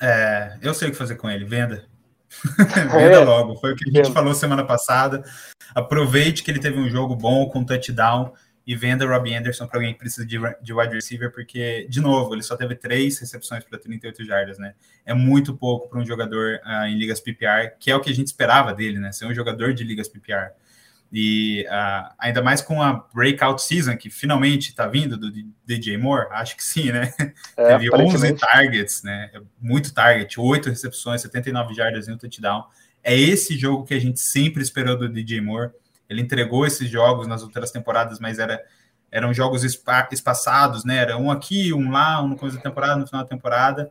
É, 0.00 0.56
eu 0.62 0.72
sei 0.72 0.88
o 0.88 0.90
que 0.92 0.96
fazer 0.96 1.16
com 1.16 1.28
ele, 1.28 1.44
venda. 1.44 1.84
venda 2.56 3.16
é, 3.16 3.24
logo, 3.24 3.56
foi 3.56 3.72
o 3.72 3.76
que 3.76 3.84
a 3.84 3.92
gente 3.92 4.02
venda. 4.02 4.14
falou 4.14 4.32
semana 4.32 4.64
passada. 4.64 5.24
Aproveite 5.74 6.42
que 6.42 6.50
ele 6.50 6.60
teve 6.60 6.78
um 6.78 6.88
jogo 6.88 7.16
bom 7.16 7.48
com 7.48 7.64
touchdown 7.64 8.32
e 8.64 8.76
venda 8.76 9.06
Robbie 9.06 9.34
Anderson 9.34 9.66
para 9.66 9.78
alguém 9.78 9.92
que 9.92 9.98
precisa 9.98 10.24
de, 10.24 10.38
de 10.62 10.72
wide 10.72 10.94
receiver, 10.94 11.32
porque, 11.32 11.86
de 11.90 12.00
novo, 12.00 12.34
ele 12.34 12.42
só 12.42 12.56
teve 12.56 12.76
três 12.76 13.18
recepções 13.18 13.64
para 13.64 13.78
38 13.78 14.24
jardas, 14.24 14.58
né? 14.58 14.74
É 15.04 15.12
muito 15.12 15.56
pouco 15.56 15.88
para 15.88 15.98
um 15.98 16.04
jogador 16.04 16.60
uh, 16.64 16.86
em 16.86 16.96
ligas 16.96 17.20
PPR, 17.20 17.76
que 17.78 17.90
é 17.90 17.96
o 17.96 18.00
que 18.00 18.10
a 18.10 18.14
gente 18.14 18.28
esperava 18.28 18.72
dele, 18.72 19.00
né? 19.00 19.10
Ser 19.10 19.26
um 19.26 19.34
jogador 19.34 19.74
de 19.74 19.82
ligas 19.82 20.08
PPR. 20.08 20.52
E 21.12 21.66
uh, 21.68 22.14
ainda 22.18 22.42
mais 22.42 22.62
com 22.62 22.80
a 22.80 23.06
breakout 23.14 23.62
season, 23.62 23.96
que 23.96 24.08
finalmente 24.08 24.70
está 24.70 24.86
vindo 24.86 25.16
do 25.18 25.30
DJ 25.66 25.98
Moore, 25.98 26.28
acho 26.30 26.56
que 26.56 26.64
sim, 26.64 26.90
né? 26.90 27.12
É, 27.54 27.76
teve 27.76 27.94
11 27.94 28.32
targets, 28.34 29.02
né? 29.02 29.30
É 29.34 29.40
muito 29.60 29.92
target, 29.92 30.40
8 30.40 30.70
recepções, 30.70 31.20
79 31.20 31.74
jardas 31.74 32.08
e 32.08 32.12
um 32.12 32.16
touchdown. 32.16 32.64
É 33.04 33.14
esse 33.14 33.58
jogo 33.58 33.84
que 33.84 33.92
a 33.92 34.00
gente 34.00 34.20
sempre 34.20 34.62
esperou 34.62 34.96
do 34.96 35.08
DJ 35.08 35.40
Moore 35.42 35.70
ele 36.12 36.20
entregou 36.20 36.66
esses 36.66 36.88
jogos 36.88 37.26
nas 37.26 37.42
outras 37.42 37.70
temporadas, 37.70 38.20
mas 38.20 38.38
era, 38.38 38.62
eram 39.10 39.32
jogos 39.32 39.64
espaçados, 39.64 40.84
né? 40.84 40.98
Era 40.98 41.16
um 41.16 41.30
aqui, 41.30 41.72
um 41.72 41.90
lá, 41.90 42.22
um 42.22 42.28
no 42.28 42.36
começo 42.36 42.58
da 42.58 42.62
temporada, 42.62 42.96
no 42.96 43.06
final 43.06 43.22
da 43.22 43.28
temporada. 43.28 43.90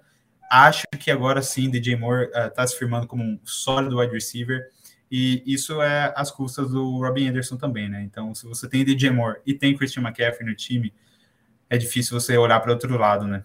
Acho 0.49 0.83
que 0.99 1.09
agora 1.09 1.41
sim, 1.41 1.69
DJ 1.69 1.95
Moore 1.95 2.29
está 2.33 2.63
uh, 2.63 2.67
se 2.67 2.77
firmando 2.77 3.07
como 3.07 3.23
um 3.23 3.39
sólido 3.43 3.99
wide 3.99 4.13
receiver. 4.13 4.69
E 5.11 5.43
isso 5.45 5.81
é 5.81 6.13
às 6.15 6.31
custas 6.31 6.71
do 6.71 6.97
Robin 6.99 7.27
Anderson 7.27 7.57
também, 7.57 7.89
né? 7.89 8.01
Então, 8.01 8.33
se 8.33 8.47
você 8.47 8.69
tem 8.69 8.85
DJ 8.85 9.11
Moore 9.11 9.39
e 9.45 9.53
tem 9.53 9.75
Christian 9.75 10.03
McCaffrey 10.03 10.47
no 10.47 10.55
time, 10.55 10.93
é 11.69 11.77
difícil 11.77 12.17
você 12.17 12.37
olhar 12.37 12.59
para 12.61 12.71
outro 12.71 12.97
lado, 12.97 13.27
né? 13.27 13.43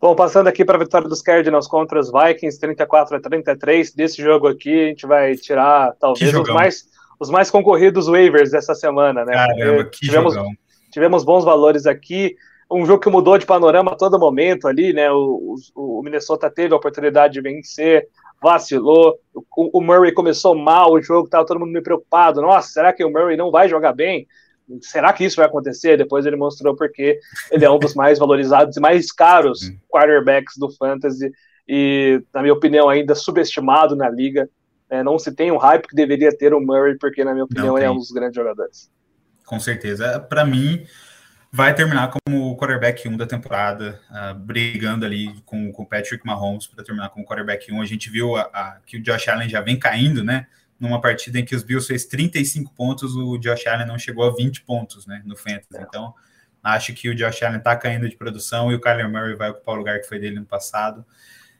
Bom, 0.00 0.14
passando 0.14 0.46
aqui 0.46 0.64
para 0.64 0.76
a 0.76 0.78
vitória 0.78 1.08
dos 1.08 1.20
Cardinals 1.20 1.66
contra 1.66 2.00
os 2.00 2.10
Vikings, 2.10 2.58
34 2.58 3.16
a 3.16 3.20
33. 3.20 3.92
Desse 3.92 4.22
jogo 4.22 4.46
aqui, 4.46 4.84
a 4.84 4.88
gente 4.88 5.06
vai 5.06 5.34
tirar 5.34 5.92
talvez 6.00 6.32
os 6.32 6.48
mais, 6.48 6.86
os 7.20 7.28
mais 7.28 7.50
concorridos 7.50 8.06
waivers 8.06 8.52
dessa 8.52 8.74
semana, 8.74 9.26
né? 9.26 9.34
Caramba, 9.34 9.84
que 9.84 10.06
tivemos, 10.06 10.34
jogão. 10.34 10.50
tivemos 10.90 11.24
bons 11.24 11.44
valores 11.44 11.84
aqui. 11.84 12.36
Um 12.70 12.86
jogo 12.86 13.02
que 13.02 13.10
mudou 13.10 13.36
de 13.36 13.44
panorama 13.44 13.92
a 13.92 13.96
todo 13.96 14.18
momento 14.18 14.68
ali, 14.68 14.92
né? 14.94 15.10
O, 15.10 15.56
o, 15.74 15.98
o 15.98 16.02
Minnesota 16.02 16.48
teve 16.48 16.72
a 16.72 16.76
oportunidade 16.76 17.34
de 17.34 17.40
vencer, 17.40 18.08
vacilou. 18.42 19.18
O, 19.34 19.78
o, 19.78 19.80
Murray 19.80 20.12
começou 20.12 20.54
mal 20.54 20.92
o 20.92 21.02
jogo, 21.02 21.28
tava 21.28 21.46
todo 21.46 21.60
mundo 21.60 21.72
meio 21.72 21.82
preocupado. 21.82 22.40
Nossa, 22.40 22.68
será 22.68 22.92
que 22.92 23.04
o 23.04 23.10
Murray 23.10 23.36
não 23.36 23.50
vai 23.50 23.68
jogar 23.68 23.92
bem? 23.92 24.26
Será 24.82 25.12
que 25.12 25.24
isso 25.24 25.36
vai 25.36 25.46
acontecer? 25.46 25.96
Depois 25.96 26.26
ele 26.26 26.36
mostrou 26.36 26.76
porque 26.76 27.18
ele 27.50 27.64
é 27.64 27.70
um 27.70 27.78
dos 27.78 27.94
mais 27.94 28.18
valorizados 28.18 28.76
e 28.76 28.80
mais 28.80 29.10
caros 29.10 29.60
quarterbacks 29.90 30.56
do 30.58 30.70
fantasy 30.70 31.32
e, 31.66 32.22
na 32.32 32.42
minha 32.42 32.54
opinião, 32.54 32.88
ainda 32.88 33.14
subestimado 33.14 33.94
na 33.94 34.08
liga. 34.08 34.48
É, 34.90 35.02
não 35.02 35.18
se 35.18 35.32
tem 35.32 35.50
o 35.50 35.58
hype 35.58 35.86
que 35.86 35.94
deveria 35.94 36.34
ter 36.34 36.54
o 36.54 36.60
Murray, 36.60 36.96
porque, 36.98 37.22
na 37.22 37.32
minha 37.32 37.44
opinião, 37.44 37.76
ele 37.76 37.86
é 37.86 37.90
um 37.90 37.96
dos 37.96 38.10
grandes 38.10 38.36
jogadores. 38.36 38.90
Com 39.44 39.60
certeza. 39.60 40.18
Para 40.18 40.46
mim, 40.46 40.86
vai 41.50 41.74
terminar 41.74 42.10
como 42.10 42.50
o 42.50 42.56
quarterback 42.56 43.08
1 43.08 43.16
da 43.16 43.26
temporada, 43.26 44.00
uh, 44.10 44.34
brigando 44.34 45.04
ali 45.04 45.34
com 45.44 45.70
o 45.70 45.86
Patrick 45.86 46.24
Mahomes 46.26 46.66
para 46.66 46.84
terminar 46.84 47.08
como 47.10 47.24
quarterback 47.24 47.72
1. 47.72 47.80
A 47.80 47.86
gente 47.86 48.10
viu 48.10 48.36
a, 48.36 48.42
a, 48.42 48.78
que 48.84 48.98
o 48.98 49.02
Josh 49.02 49.28
Allen 49.28 49.48
já 49.48 49.60
vem 49.60 49.78
caindo, 49.78 50.22
né? 50.22 50.46
Numa 50.78 51.00
partida 51.00 51.38
em 51.38 51.44
que 51.44 51.56
os 51.56 51.62
Bills 51.62 51.86
fez 51.86 52.04
35 52.04 52.72
pontos, 52.72 53.16
o 53.16 53.38
Josh 53.38 53.66
Allen 53.66 53.86
não 53.86 53.98
chegou 53.98 54.24
a 54.24 54.34
20 54.34 54.62
pontos, 54.62 55.06
né? 55.06 55.22
No 55.24 55.36
Fantasy. 55.36 55.82
Então, 55.82 56.14
acho 56.62 56.92
que 56.92 57.08
o 57.08 57.14
Josh 57.14 57.42
Allen 57.42 57.58
está 57.58 57.74
caindo 57.76 58.08
de 58.08 58.16
produção 58.16 58.70
e 58.70 58.74
o 58.74 58.80
Kyler 58.80 59.08
Murray 59.08 59.34
vai 59.34 59.50
ocupar 59.50 59.74
o 59.74 59.78
lugar 59.78 59.98
que 60.00 60.06
foi 60.06 60.18
dele 60.18 60.38
no 60.38 60.46
passado. 60.46 61.04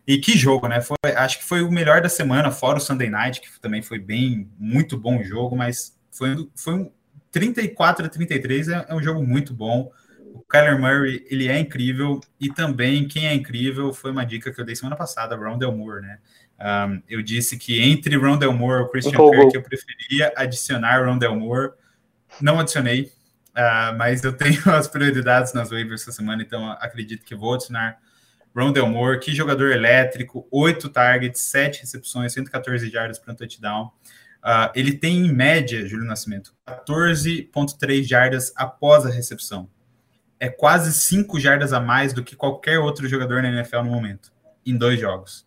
E 0.06 0.18
que 0.18 0.38
jogo, 0.38 0.68
né? 0.68 0.80
Foi, 0.80 0.96
acho 1.16 1.38
que 1.38 1.44
foi 1.44 1.62
o 1.62 1.70
melhor 1.70 2.00
da 2.00 2.08
semana, 2.08 2.50
fora 2.50 2.78
o 2.78 2.80
Sunday 2.80 3.10
Night, 3.10 3.40
que 3.40 3.60
também 3.60 3.82
foi 3.82 3.98
bem, 3.98 4.48
muito 4.58 4.96
bom 4.96 5.22
jogo, 5.22 5.54
mas 5.54 5.98
foi, 6.10 6.48
foi 6.56 6.74
um 6.74 6.90
34 7.30 8.06
a 8.06 8.08
33, 8.08 8.68
é, 8.68 8.86
é 8.88 8.94
um 8.94 9.02
jogo 9.02 9.22
muito 9.22 9.54
bom. 9.54 9.90
O 10.32 10.40
Kyler 10.42 10.78
Murray, 10.78 11.26
ele 11.30 11.48
é 11.48 11.58
incrível, 11.58 12.20
e 12.40 12.48
também 12.52 13.08
quem 13.08 13.26
é 13.26 13.34
incrível 13.34 13.92
foi 13.92 14.10
uma 14.10 14.24
dica 14.24 14.52
que 14.52 14.60
eu 14.60 14.64
dei 14.64 14.76
semana 14.76 14.96
passada, 14.96 15.36
Rondell 15.36 15.72
Moore, 15.72 16.02
né? 16.02 16.18
Um, 16.60 17.02
eu 17.08 17.22
disse 17.22 17.56
que 17.56 17.80
entre 17.80 18.16
Rondell 18.16 18.52
Moore 18.52 18.84
e 18.84 18.88
Christian 18.88 19.30
Kirk, 19.30 19.54
eu 19.54 19.62
preferia 19.62 20.32
adicionar 20.36 21.04
Rondell 21.06 21.36
Moore. 21.36 21.72
Não 22.40 22.58
adicionei, 22.58 23.12
uh, 23.50 23.96
mas 23.96 24.24
eu 24.24 24.32
tenho 24.32 24.60
as 24.74 24.88
prioridades 24.88 25.52
nas 25.52 25.70
waivers 25.70 26.02
essa 26.02 26.12
semana, 26.12 26.42
então 26.42 26.70
acredito 26.72 27.24
que 27.24 27.34
vou 27.34 27.54
adicionar 27.54 27.98
Rondell 28.54 28.88
Moore. 28.88 29.20
Que 29.20 29.32
jogador 29.32 29.70
elétrico, 29.70 30.48
8 30.50 30.88
targets, 30.88 31.40
7 31.42 31.80
recepções, 31.80 32.32
114 32.32 32.90
jardas 32.90 33.18
para 33.18 33.32
um 33.32 33.36
touchdown. 33.36 33.92
Uh, 34.44 34.70
ele 34.74 34.92
tem, 34.92 35.26
em 35.26 35.32
média, 35.32 35.86
Júlio 35.86 36.06
Nascimento, 36.06 36.54
14,3 36.66 38.04
jardas 38.04 38.52
após 38.56 39.04
a 39.04 39.10
recepção. 39.10 39.68
É 40.38 40.48
quase 40.48 40.92
5 40.92 41.40
jardas 41.40 41.72
a 41.72 41.80
mais 41.80 42.12
do 42.12 42.22
que 42.22 42.36
qualquer 42.36 42.78
outro 42.78 43.08
jogador 43.08 43.42
na 43.42 43.50
NFL 43.50 43.82
no 43.82 43.90
momento, 43.90 44.32
em 44.64 44.76
dois 44.76 45.00
jogos. 45.00 45.46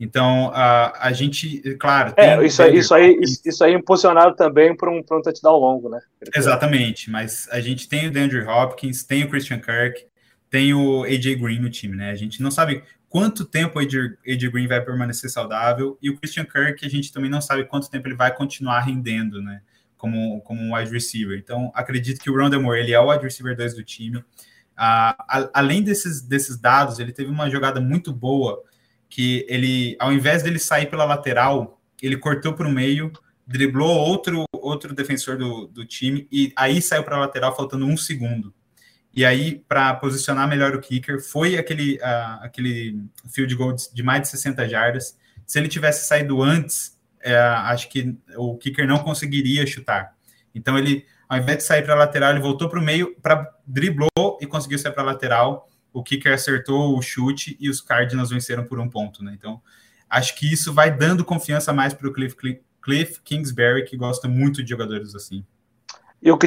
Então, 0.00 0.50
a, 0.54 1.08
a 1.08 1.12
gente, 1.12 1.60
claro. 1.76 2.14
É, 2.16 2.44
isso, 2.46 2.62
aí, 2.62 2.76
isso, 2.76 2.94
aí, 2.94 3.18
isso 3.44 3.64
aí 3.64 3.74
impulsionado 3.74 4.36
também 4.36 4.76
para 4.76 4.90
um, 4.90 4.98
um 4.98 5.22
touchdown 5.22 5.58
longo, 5.58 5.88
né? 5.88 6.00
Exatamente, 6.36 7.10
mas 7.10 7.48
a 7.50 7.60
gente 7.60 7.88
tem 7.88 8.06
o 8.06 8.10
Andrew 8.10 8.48
Hopkins, 8.48 9.02
tem 9.02 9.24
o 9.24 9.28
Christian 9.28 9.58
Kirk, 9.58 10.06
tem 10.48 10.72
o 10.72 11.02
AJ 11.02 11.34
Green 11.40 11.58
no 11.58 11.68
time, 11.68 11.96
né? 11.96 12.10
A 12.10 12.14
gente 12.14 12.40
não 12.40 12.50
sabe 12.50 12.84
quanto 13.08 13.44
tempo 13.44 13.78
o 13.78 13.82
AJ 13.82 14.50
Green 14.50 14.66
vai 14.66 14.84
permanecer 14.84 15.30
saudável 15.30 15.98
e 16.02 16.10
o 16.10 16.16
Christian 16.16 16.44
Kirk, 16.44 16.84
a 16.84 16.88
gente 16.88 17.12
também 17.12 17.30
não 17.30 17.40
sabe 17.40 17.64
quanto 17.64 17.90
tempo 17.90 18.06
ele 18.06 18.14
vai 18.14 18.34
continuar 18.34 18.80
rendendo, 18.80 19.40
né? 19.42 19.62
Como, 19.96 20.40
como 20.42 20.60
um 20.60 20.74
wide 20.74 20.92
receiver. 20.92 21.38
Então, 21.38 21.72
acredito 21.74 22.20
que 22.20 22.30
o 22.30 22.36
Rondell 22.36 22.62
Moore, 22.62 22.78
ele 22.78 22.92
é 22.92 23.00
o 23.00 23.10
wide 23.10 23.24
receiver 23.24 23.56
2 23.56 23.74
do 23.74 23.82
time. 23.82 24.24
Além 24.76 25.82
desses, 25.82 26.20
desses 26.22 26.56
dados, 26.56 27.00
ele 27.00 27.12
teve 27.12 27.30
uma 27.30 27.50
jogada 27.50 27.80
muito 27.80 28.12
boa 28.12 28.62
que 29.08 29.44
ele, 29.48 29.96
ao 29.98 30.12
invés 30.12 30.42
dele 30.42 30.58
sair 30.58 30.86
pela 30.86 31.04
lateral, 31.04 31.80
ele 32.00 32.16
cortou 32.16 32.52
para 32.52 32.68
o 32.68 32.70
meio, 32.70 33.12
driblou 33.46 33.90
outro, 33.90 34.44
outro 34.52 34.94
defensor 34.94 35.36
do, 35.36 35.66
do 35.66 35.84
time 35.84 36.28
e 36.30 36.52
aí 36.54 36.80
saiu 36.82 37.02
para 37.02 37.16
a 37.16 37.20
lateral 37.20 37.56
faltando 37.56 37.86
um 37.86 37.96
segundo. 37.96 38.54
E 39.14 39.24
aí, 39.24 39.64
para 39.68 39.94
posicionar 39.94 40.48
melhor 40.48 40.74
o 40.74 40.80
kicker, 40.80 41.20
foi 41.20 41.56
aquele, 41.56 41.96
uh, 41.96 42.42
aquele 42.42 43.02
field 43.28 43.54
goal 43.54 43.74
de 43.74 44.02
mais 44.02 44.22
de 44.22 44.28
60 44.28 44.68
jardas. 44.68 45.16
Se 45.46 45.58
ele 45.58 45.68
tivesse 45.68 46.06
saído 46.06 46.42
antes, 46.42 46.98
uh, 47.24 47.66
acho 47.66 47.88
que 47.88 48.16
o 48.36 48.56
kicker 48.56 48.86
não 48.86 48.98
conseguiria 48.98 49.66
chutar. 49.66 50.14
Então, 50.54 50.78
ele, 50.78 51.04
ao 51.28 51.38
invés 51.38 51.58
de 51.58 51.64
sair 51.64 51.82
para 51.82 51.94
a 51.94 51.96
lateral, 51.96 52.30
ele 52.30 52.40
voltou 52.40 52.68
para 52.68 52.78
o 52.78 52.82
meio, 52.82 53.16
para 53.20 53.50
driblou 53.66 54.38
e 54.40 54.46
conseguiu 54.46 54.78
sair 54.78 54.92
para 54.92 55.02
a 55.02 55.06
lateral 55.06 55.68
o 55.92 56.02
kicker 56.02 56.32
acertou 56.32 56.96
o 56.96 57.02
chute 57.02 57.56
e 57.58 57.68
os 57.68 57.80
Cardinals 57.80 58.30
venceram 58.30 58.64
por 58.64 58.78
um 58.78 58.88
ponto, 58.88 59.22
né? 59.24 59.34
Então, 59.36 59.60
acho 60.08 60.36
que 60.36 60.50
isso 60.50 60.72
vai 60.72 60.96
dando 60.96 61.24
confiança 61.24 61.72
mais 61.72 61.92
para 61.92 62.08
o 62.08 62.12
Cliff, 62.12 62.36
Cliff 62.80 63.20
Kingsbury, 63.22 63.84
que 63.84 63.96
gosta 63.96 64.28
muito 64.28 64.62
de 64.62 64.70
jogadores 64.70 65.14
assim. 65.14 65.44
E 66.22 66.30
o 66.30 66.38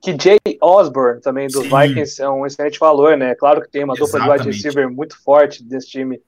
que 0.00 0.16
Jay 0.18 0.38
Osborne, 0.62 1.20
também 1.20 1.46
dos 1.46 1.64
Sim. 1.64 1.68
Vikings, 1.68 2.22
é 2.22 2.28
um 2.28 2.46
excelente 2.46 2.78
valor, 2.78 3.16
né? 3.16 3.34
Claro 3.34 3.60
que 3.60 3.70
tem 3.70 3.84
uma 3.84 3.94
dupla 3.94 4.20
de 4.20 4.30
wide 4.30 4.44
receiver 4.44 4.90
muito 4.90 5.20
forte 5.22 5.62
desse 5.62 5.88
time 5.88 6.20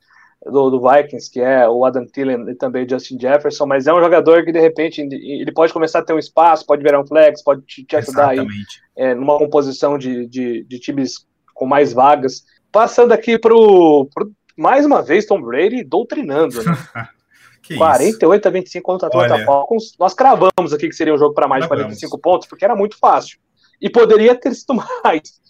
do, 0.45 0.71
do, 0.71 0.81
Vikings, 0.81 1.31
que 1.31 1.41
é 1.41 1.69
o 1.69 1.85
Adam 1.85 2.05
Thielen 2.05 2.51
e 2.51 2.55
também 2.55 2.85
o 2.85 2.89
Justin 2.89 3.19
Jefferson, 3.19 3.65
mas 3.65 3.87
é 3.87 3.95
um 3.95 4.01
jogador 4.01 4.45
que 4.45 4.53
de 4.53 4.61
repente 4.61 5.01
ele 5.01 5.53
pode 5.53 5.73
começar 5.73 6.01
a 6.01 6.05
ter 6.05 6.13
um 6.13 6.19
espaço, 6.19 6.67
pode 6.67 6.83
virar 6.83 7.01
um 7.01 7.07
flex, 7.07 7.43
pode 7.43 7.63
te, 7.63 7.85
te 7.85 7.97
ajudar 7.97 8.31
aí 8.31 8.47
é, 8.97 9.15
numa 9.15 9.39
composição 9.39 9.97
de, 9.97 10.27
de, 10.27 10.65
de 10.65 10.79
times 10.79 11.27
com 11.55 11.65
mais 11.65 11.93
vagas. 11.93 12.45
Passando 12.71 13.13
aqui 13.13 13.39
para 13.39 13.55
o. 13.55 14.09
Mais 14.57 14.85
uma 14.85 15.01
vez, 15.01 15.25
Tom 15.25 15.41
Brady 15.41 15.83
doutrinando, 15.83 16.63
né? 16.63 16.77
48 17.79 18.41
isso? 18.41 18.49
a 18.49 18.51
25 18.51 18.85
contra 18.85 19.07
a 19.07 19.09
Atlanta 19.09 19.45
Falcons. 19.45 19.95
Nós 19.99 20.15
cravamos 20.15 20.73
aqui 20.73 20.89
que 20.89 20.95
seria 20.95 21.15
um 21.15 21.19
jogo 21.19 21.35
para 21.35 21.47
mais 21.47 21.63
de 21.63 21.69
45 21.69 22.19
pontos, 22.19 22.49
porque 22.49 22.65
era 22.65 22.75
muito 22.75 22.99
fácil. 22.99 23.39
E 23.83 23.91
poderia 23.91 24.35
ter 24.35 24.55
sido 24.55 24.75
mais. 24.75 25.43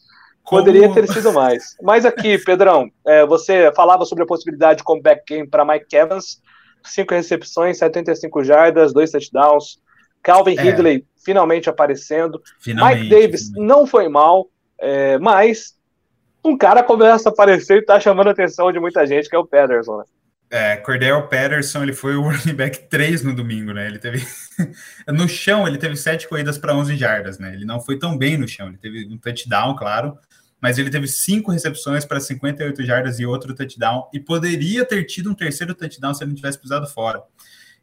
Como... 0.42 0.64
Poderia 0.64 0.92
ter 0.92 1.06
sido 1.06 1.32
mais. 1.32 1.76
Mas 1.82 2.04
aqui, 2.06 2.38
Pedrão, 2.38 2.90
é, 3.06 3.24
você 3.26 3.70
falava 3.76 4.04
sobre 4.06 4.24
a 4.24 4.26
possibilidade 4.26 4.78
de 4.78 4.84
comeback 4.84 5.22
game 5.28 5.46
para 5.46 5.64
Mike 5.64 5.94
Evans. 5.94 6.40
Cinco 6.82 7.14
recepções, 7.14 7.78
75 7.78 8.42
jardas, 8.42 8.92
dois 8.92 9.10
touchdowns. 9.10 9.78
Calvin 10.22 10.56
é. 10.56 10.62
Ridley 10.62 11.06
finalmente 11.24 11.68
aparecendo. 11.68 12.42
Finalmente, 12.58 13.02
Mike 13.02 13.10
Davis 13.10 13.48
finalmente. 13.48 13.68
não 13.68 13.86
foi 13.86 14.08
mal, 14.08 14.48
é, 14.80 15.18
mas 15.18 15.76
um 16.44 16.56
cara 16.56 16.82
começa 16.82 17.28
a 17.28 17.32
aparecer 17.32 17.78
e 17.78 17.84
tá 17.84 18.00
chamando 18.00 18.28
a 18.28 18.30
atenção 18.30 18.72
de 18.72 18.80
muita 18.80 19.06
gente, 19.06 19.28
que 19.28 19.36
é 19.36 19.38
o 19.38 19.46
Pederson, 19.46 19.98
né? 19.98 20.04
É, 20.54 20.76
Cordell 20.76 21.28
Patterson, 21.28 21.82
ele 21.82 21.94
foi 21.94 22.14
o 22.14 22.20
running 22.28 22.54
back 22.54 22.86
3 22.90 23.22
no 23.22 23.34
domingo, 23.34 23.72
né? 23.72 23.86
Ele 23.86 23.98
teve. 23.98 24.22
no 25.08 25.26
chão, 25.26 25.66
ele 25.66 25.78
teve 25.78 25.96
7 25.96 26.28
corridas 26.28 26.58
para 26.58 26.76
11 26.76 26.94
jardas, 26.94 27.38
né? 27.38 27.54
Ele 27.54 27.64
não 27.64 27.80
foi 27.80 27.98
tão 27.98 28.18
bem 28.18 28.36
no 28.36 28.46
chão. 28.46 28.68
Ele 28.68 28.76
teve 28.76 29.08
um 29.10 29.16
touchdown, 29.16 29.74
claro, 29.74 30.18
mas 30.60 30.76
ele 30.76 30.90
teve 30.90 31.08
5 31.08 31.50
recepções 31.50 32.04
para 32.04 32.20
58 32.20 32.84
jardas 32.84 33.18
e 33.18 33.24
outro 33.24 33.54
touchdown. 33.54 34.10
E 34.12 34.20
poderia 34.20 34.84
ter 34.84 35.04
tido 35.04 35.30
um 35.30 35.34
terceiro 35.34 35.74
touchdown 35.74 36.12
se 36.12 36.22
ele 36.22 36.32
não 36.32 36.36
tivesse 36.36 36.60
pisado 36.60 36.86
fora. 36.86 37.22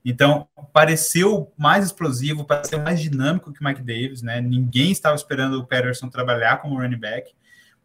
Então, 0.05 0.47
pareceu 0.71 1.51
mais 1.57 1.85
explosivo, 1.85 2.45
pareceu 2.45 2.79
mais 2.79 3.01
dinâmico 3.01 3.51
que 3.51 3.61
o 3.61 3.67
Mike 3.67 3.81
Davis, 3.81 4.21
né? 4.21 4.41
Ninguém 4.41 4.91
estava 4.91 5.15
esperando 5.15 5.55
o 5.55 5.65
Patterson 5.65 6.07
trabalhar 6.07 6.57
como 6.57 6.79
running 6.79 6.99
back. 6.99 7.31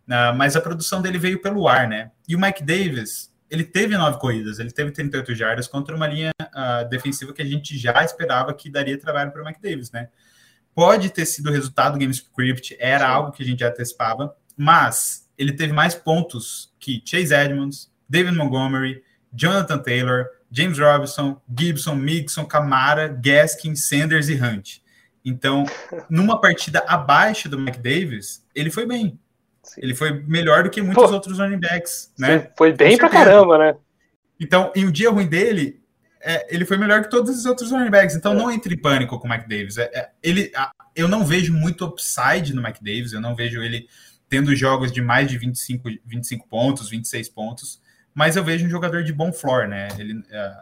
Uh, 0.07 0.37
mas 0.37 0.55
a 0.55 0.61
produção 0.61 1.01
dele 1.01 1.17
veio 1.17 1.41
pelo 1.41 1.67
ar, 1.67 1.89
né? 1.89 2.11
E 2.29 2.37
o 2.37 2.39
Mike 2.39 2.63
Davis, 2.63 3.34
ele 3.51 3.65
teve 3.65 3.97
nove 3.97 4.19
corridas, 4.19 4.59
ele 4.59 4.71
teve 4.71 4.91
38 4.91 5.35
jardas 5.35 5.67
contra 5.67 5.95
uma 5.95 6.07
linha 6.07 6.33
uh, 6.41 6.89
defensiva 6.89 7.33
que 7.33 7.43
a 7.43 7.45
gente 7.45 7.77
já 7.77 8.05
esperava 8.05 8.53
que 8.55 8.71
daria 8.71 8.99
trabalho 8.99 9.31
para 9.31 9.43
o 9.43 9.45
Mike 9.45 9.61
Davis, 9.61 9.91
né? 9.91 10.09
Pode 10.75 11.11
ter 11.11 11.25
sido 11.27 11.51
o 11.51 11.53
resultado 11.53 11.93
do 11.93 11.99
Game 11.99 12.13
Script, 12.13 12.77
era 12.81 13.07
Sim. 13.07 13.13
algo 13.13 13.33
que 13.33 13.43
a 13.43 13.47
gente 13.47 13.61
já 13.61 13.69
antecipava, 13.69 14.35
mas 14.57 15.29
ele 15.39 15.53
teve 15.53 15.73
mais 15.73 15.95
pontos 15.95 16.73
que 16.81 17.03
Chase 17.05 17.33
Edmonds, 17.33 17.91
David 18.09 18.37
Montgomery, 18.37 19.03
Jonathan 19.33 19.79
Taylor, 19.79 20.27
James 20.51 20.79
Robinson, 20.79 21.41
Gibson, 21.57 21.97
Mixon, 21.97 22.45
Camara, 22.45 23.09
Gaskin, 23.09 23.75
Sanders 23.75 24.29
e 24.29 24.35
Hunt. 24.35 24.79
Então, 25.25 25.65
numa 26.09 26.41
partida 26.41 26.85
abaixo 26.87 27.49
do 27.49 27.59
Mike 27.59 27.79
Davis, 27.79 28.45
ele 28.55 28.71
foi 28.71 28.87
bem. 28.87 29.19
Sim. 29.65 29.81
Ele 29.83 29.95
foi 29.95 30.13
melhor 30.13 30.63
do 30.63 30.71
que 30.71 30.81
muitos 30.81 31.05
Pô, 31.05 31.13
outros 31.13 31.39
running 31.39 31.59
backs, 31.59 32.13
né? 32.19 32.51
Foi 32.57 32.73
bem 32.73 32.97
pra 32.97 33.09
caramba, 33.09 33.59
né? 33.59 33.77
Então, 34.39 34.71
em 34.75 34.85
um 34.85 34.91
dia 34.91 35.11
ruim 35.11 35.27
dele, 35.27 35.81
é, 36.21 36.55
ele 36.55 36.65
foi 36.65 36.77
melhor 36.77 37.03
que 37.03 37.11
todos 37.11 37.37
os 37.37 37.47
outros 37.47 37.71
running 37.71 37.91
backs. 37.91 38.15
Então, 38.15 38.33
é. 38.33 38.37
não 38.37 38.51
entre 38.51 38.75
em 38.75 38.79
pânico 38.79 39.19
com 39.19 39.27
o 39.27 39.31
Mike 39.31 39.49
Davis. 39.49 39.79
É, 39.79 39.91
é, 39.95 40.11
ele, 40.23 40.53
a, 40.55 40.71
eu 40.95 41.09
não 41.09 41.25
vejo 41.25 41.53
muito 41.53 41.85
upside 41.85 42.55
no 42.55 42.63
Mike 42.63 42.83
Davis. 42.83 43.13
Eu 43.13 43.21
não 43.21 43.35
vejo 43.35 43.63
ele 43.63 43.89
tendo 44.29 44.55
jogos 44.55 44.91
de 44.91 45.01
mais 45.01 45.29
de 45.29 45.39
25, 45.39 45.89
25 46.05 46.49
pontos, 46.49 46.89
26 46.89 47.29
pontos. 47.29 47.81
Mas 48.15 48.37
eu 48.37 48.45
vejo 48.45 48.67
um 48.67 48.71
jogador 48.71 49.03
de 49.03 49.13
bom 49.13 49.33
floor, 49.33 49.69
né? 49.69 49.89
Ele, 49.99 50.23
é, 50.31 50.53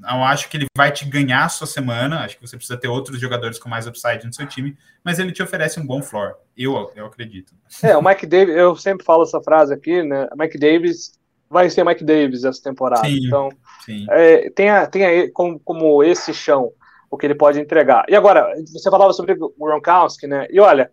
não 0.00 0.24
acho 0.24 0.48
que 0.48 0.56
ele 0.56 0.66
vai 0.76 0.90
te 0.90 1.04
ganhar 1.04 1.44
a 1.44 1.48
sua 1.48 1.66
semana. 1.66 2.20
Acho 2.20 2.36
que 2.36 2.46
você 2.46 2.56
precisa 2.56 2.78
ter 2.78 2.88
outros 2.88 3.20
jogadores 3.20 3.58
com 3.58 3.68
mais 3.68 3.86
upside 3.86 4.24
no 4.26 4.32
seu 4.32 4.46
time, 4.46 4.76
mas 5.04 5.18
ele 5.18 5.32
te 5.32 5.42
oferece 5.42 5.78
um 5.78 5.86
bom 5.86 6.02
floor. 6.02 6.34
Eu, 6.56 6.90
eu 6.96 7.06
acredito. 7.06 7.52
É, 7.82 7.96
o 7.96 8.02
Mike 8.02 8.26
Davis, 8.26 8.54
eu 8.56 8.74
sempre 8.76 9.04
falo 9.04 9.24
essa 9.24 9.40
frase 9.40 9.74
aqui, 9.74 10.02
né? 10.02 10.28
Mike 10.36 10.58
Davis 10.58 11.12
vai 11.48 11.68
ser 11.68 11.84
Mike 11.84 12.04
Davis 12.04 12.44
essa 12.44 12.62
temporada. 12.62 13.06
Sim, 13.06 13.26
então, 13.26 13.48
sim. 13.84 14.06
É, 14.08 14.50
tenha, 14.50 14.86
tenha 14.86 15.30
como, 15.32 15.60
como 15.60 16.02
esse 16.02 16.32
chão 16.32 16.72
o 17.10 17.18
que 17.18 17.26
ele 17.26 17.34
pode 17.34 17.60
entregar. 17.60 18.04
E 18.08 18.14
agora, 18.14 18.54
você 18.72 18.88
falava 18.88 19.12
sobre 19.12 19.32
o 19.32 19.52
Gronkowski, 19.58 20.28
né? 20.28 20.46
E 20.48 20.60
olha, 20.60 20.90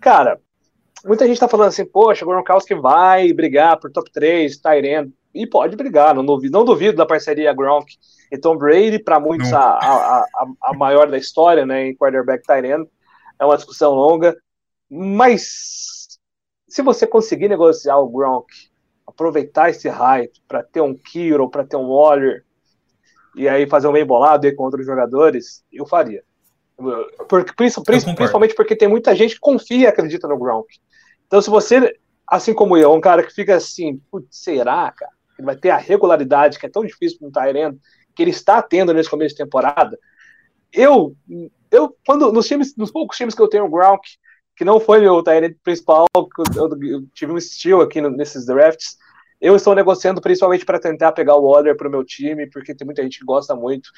cara, 0.00 0.40
muita 1.04 1.26
gente 1.26 1.40
tá 1.40 1.48
falando 1.48 1.68
assim, 1.68 1.84
poxa, 1.84 2.24
o 2.24 2.28
Gronkowski 2.28 2.74
vai 2.76 3.32
brigar 3.32 3.76
por 3.78 3.90
top 3.90 4.10
3, 4.12 4.56
Tyrene, 4.56 5.12
e 5.34 5.46
pode 5.46 5.76
brigar, 5.76 6.14
não 6.14 6.24
duvido, 6.24 6.56
não 6.56 6.64
duvido 6.64 6.96
da 6.96 7.04
parceria 7.04 7.52
Gronk 7.52 7.92
e 8.30 8.38
Tom 8.38 8.56
Brady, 8.56 8.98
para 8.98 9.18
muitos 9.18 9.52
a, 9.52 9.60
a, 9.60 10.20
a, 10.20 10.46
a, 10.62 10.74
maior 10.74 11.10
da 11.10 11.16
história, 11.16 11.64
né, 11.64 11.86
em 11.86 11.96
quarterback 11.96 12.44
Tyrene, 12.44 12.86
é 13.38 13.44
uma 13.44 13.56
discussão 13.56 13.94
longa, 13.94 14.36
mas 14.90 16.18
se 16.68 16.82
você 16.82 17.06
conseguir 17.06 17.48
negociar 17.48 17.98
o 17.98 18.08
Gronk, 18.08 18.46
aproveitar 19.06 19.70
esse 19.70 19.88
hype 19.88 20.40
para 20.46 20.62
ter 20.62 20.80
um 20.80 20.94
Kiro, 20.94 21.48
para 21.48 21.64
ter 21.64 21.76
um 21.76 21.88
Waller, 21.88 22.44
e 23.34 23.48
aí 23.48 23.68
fazer 23.68 23.88
um 23.88 23.92
meio 23.92 24.06
bolado 24.06 24.46
aí 24.46 24.54
com 24.54 24.64
outros 24.64 24.84
jogadores, 24.84 25.64
eu 25.72 25.86
faria. 25.86 26.22
Porque, 27.28 27.52
principalmente 27.54 28.54
porque 28.54 28.76
tem 28.76 28.88
muita 28.88 29.14
gente 29.14 29.34
que 29.34 29.40
confia 29.40 29.84
e 29.84 29.86
acredita 29.86 30.28
no 30.28 30.38
Gronk. 30.38 30.68
Então, 31.26 31.40
se 31.42 31.50
você, 31.50 31.98
assim 32.26 32.54
como 32.54 32.76
eu, 32.76 32.92
um 32.92 33.00
cara 33.00 33.22
que 33.22 33.32
fica 33.32 33.56
assim, 33.56 34.00
será, 34.30 34.92
cara? 34.92 35.12
Ele 35.38 35.46
vai 35.46 35.56
ter 35.56 35.70
a 35.70 35.76
regularidade 35.76 36.58
que 36.58 36.66
é 36.66 36.70
tão 36.70 36.84
difícil 36.84 37.18
no 37.20 37.30
Tyrene, 37.30 37.78
que 38.18 38.22
ele 38.24 38.32
está 38.32 38.60
tendo 38.60 38.92
nesse 38.92 39.08
começo 39.08 39.36
de 39.36 39.44
temporada. 39.44 39.96
Eu, 40.72 41.14
eu 41.70 41.96
quando 42.04 42.32
nos 42.32 42.48
times, 42.48 42.76
nos 42.76 42.90
poucos 42.90 43.16
times 43.16 43.32
que 43.32 43.40
eu 43.40 43.46
tenho 43.46 43.64
o 43.64 43.70
Gronk, 43.70 44.02
que 44.56 44.64
não 44.64 44.80
foi 44.80 45.00
meu 45.00 45.22
Tyrant 45.22 45.54
principal, 45.62 46.04
eu, 46.16 46.28
eu, 46.56 47.06
tive 47.14 47.30
um 47.30 47.38
estilo 47.38 47.80
aqui 47.80 48.00
no, 48.00 48.10
nesses 48.10 48.44
drafts. 48.44 48.96
Eu 49.40 49.54
estou 49.54 49.72
negociando 49.72 50.20
principalmente 50.20 50.64
para 50.64 50.80
tentar 50.80 51.12
pegar 51.12 51.36
o 51.36 51.48
Waller 51.48 51.76
para 51.76 51.86
o 51.86 51.90
meu 51.92 52.04
time, 52.04 52.50
porque 52.50 52.74
tem 52.74 52.84
muita 52.84 53.04
gente 53.04 53.20
que 53.20 53.24
gosta 53.24 53.54
muito 53.54 53.88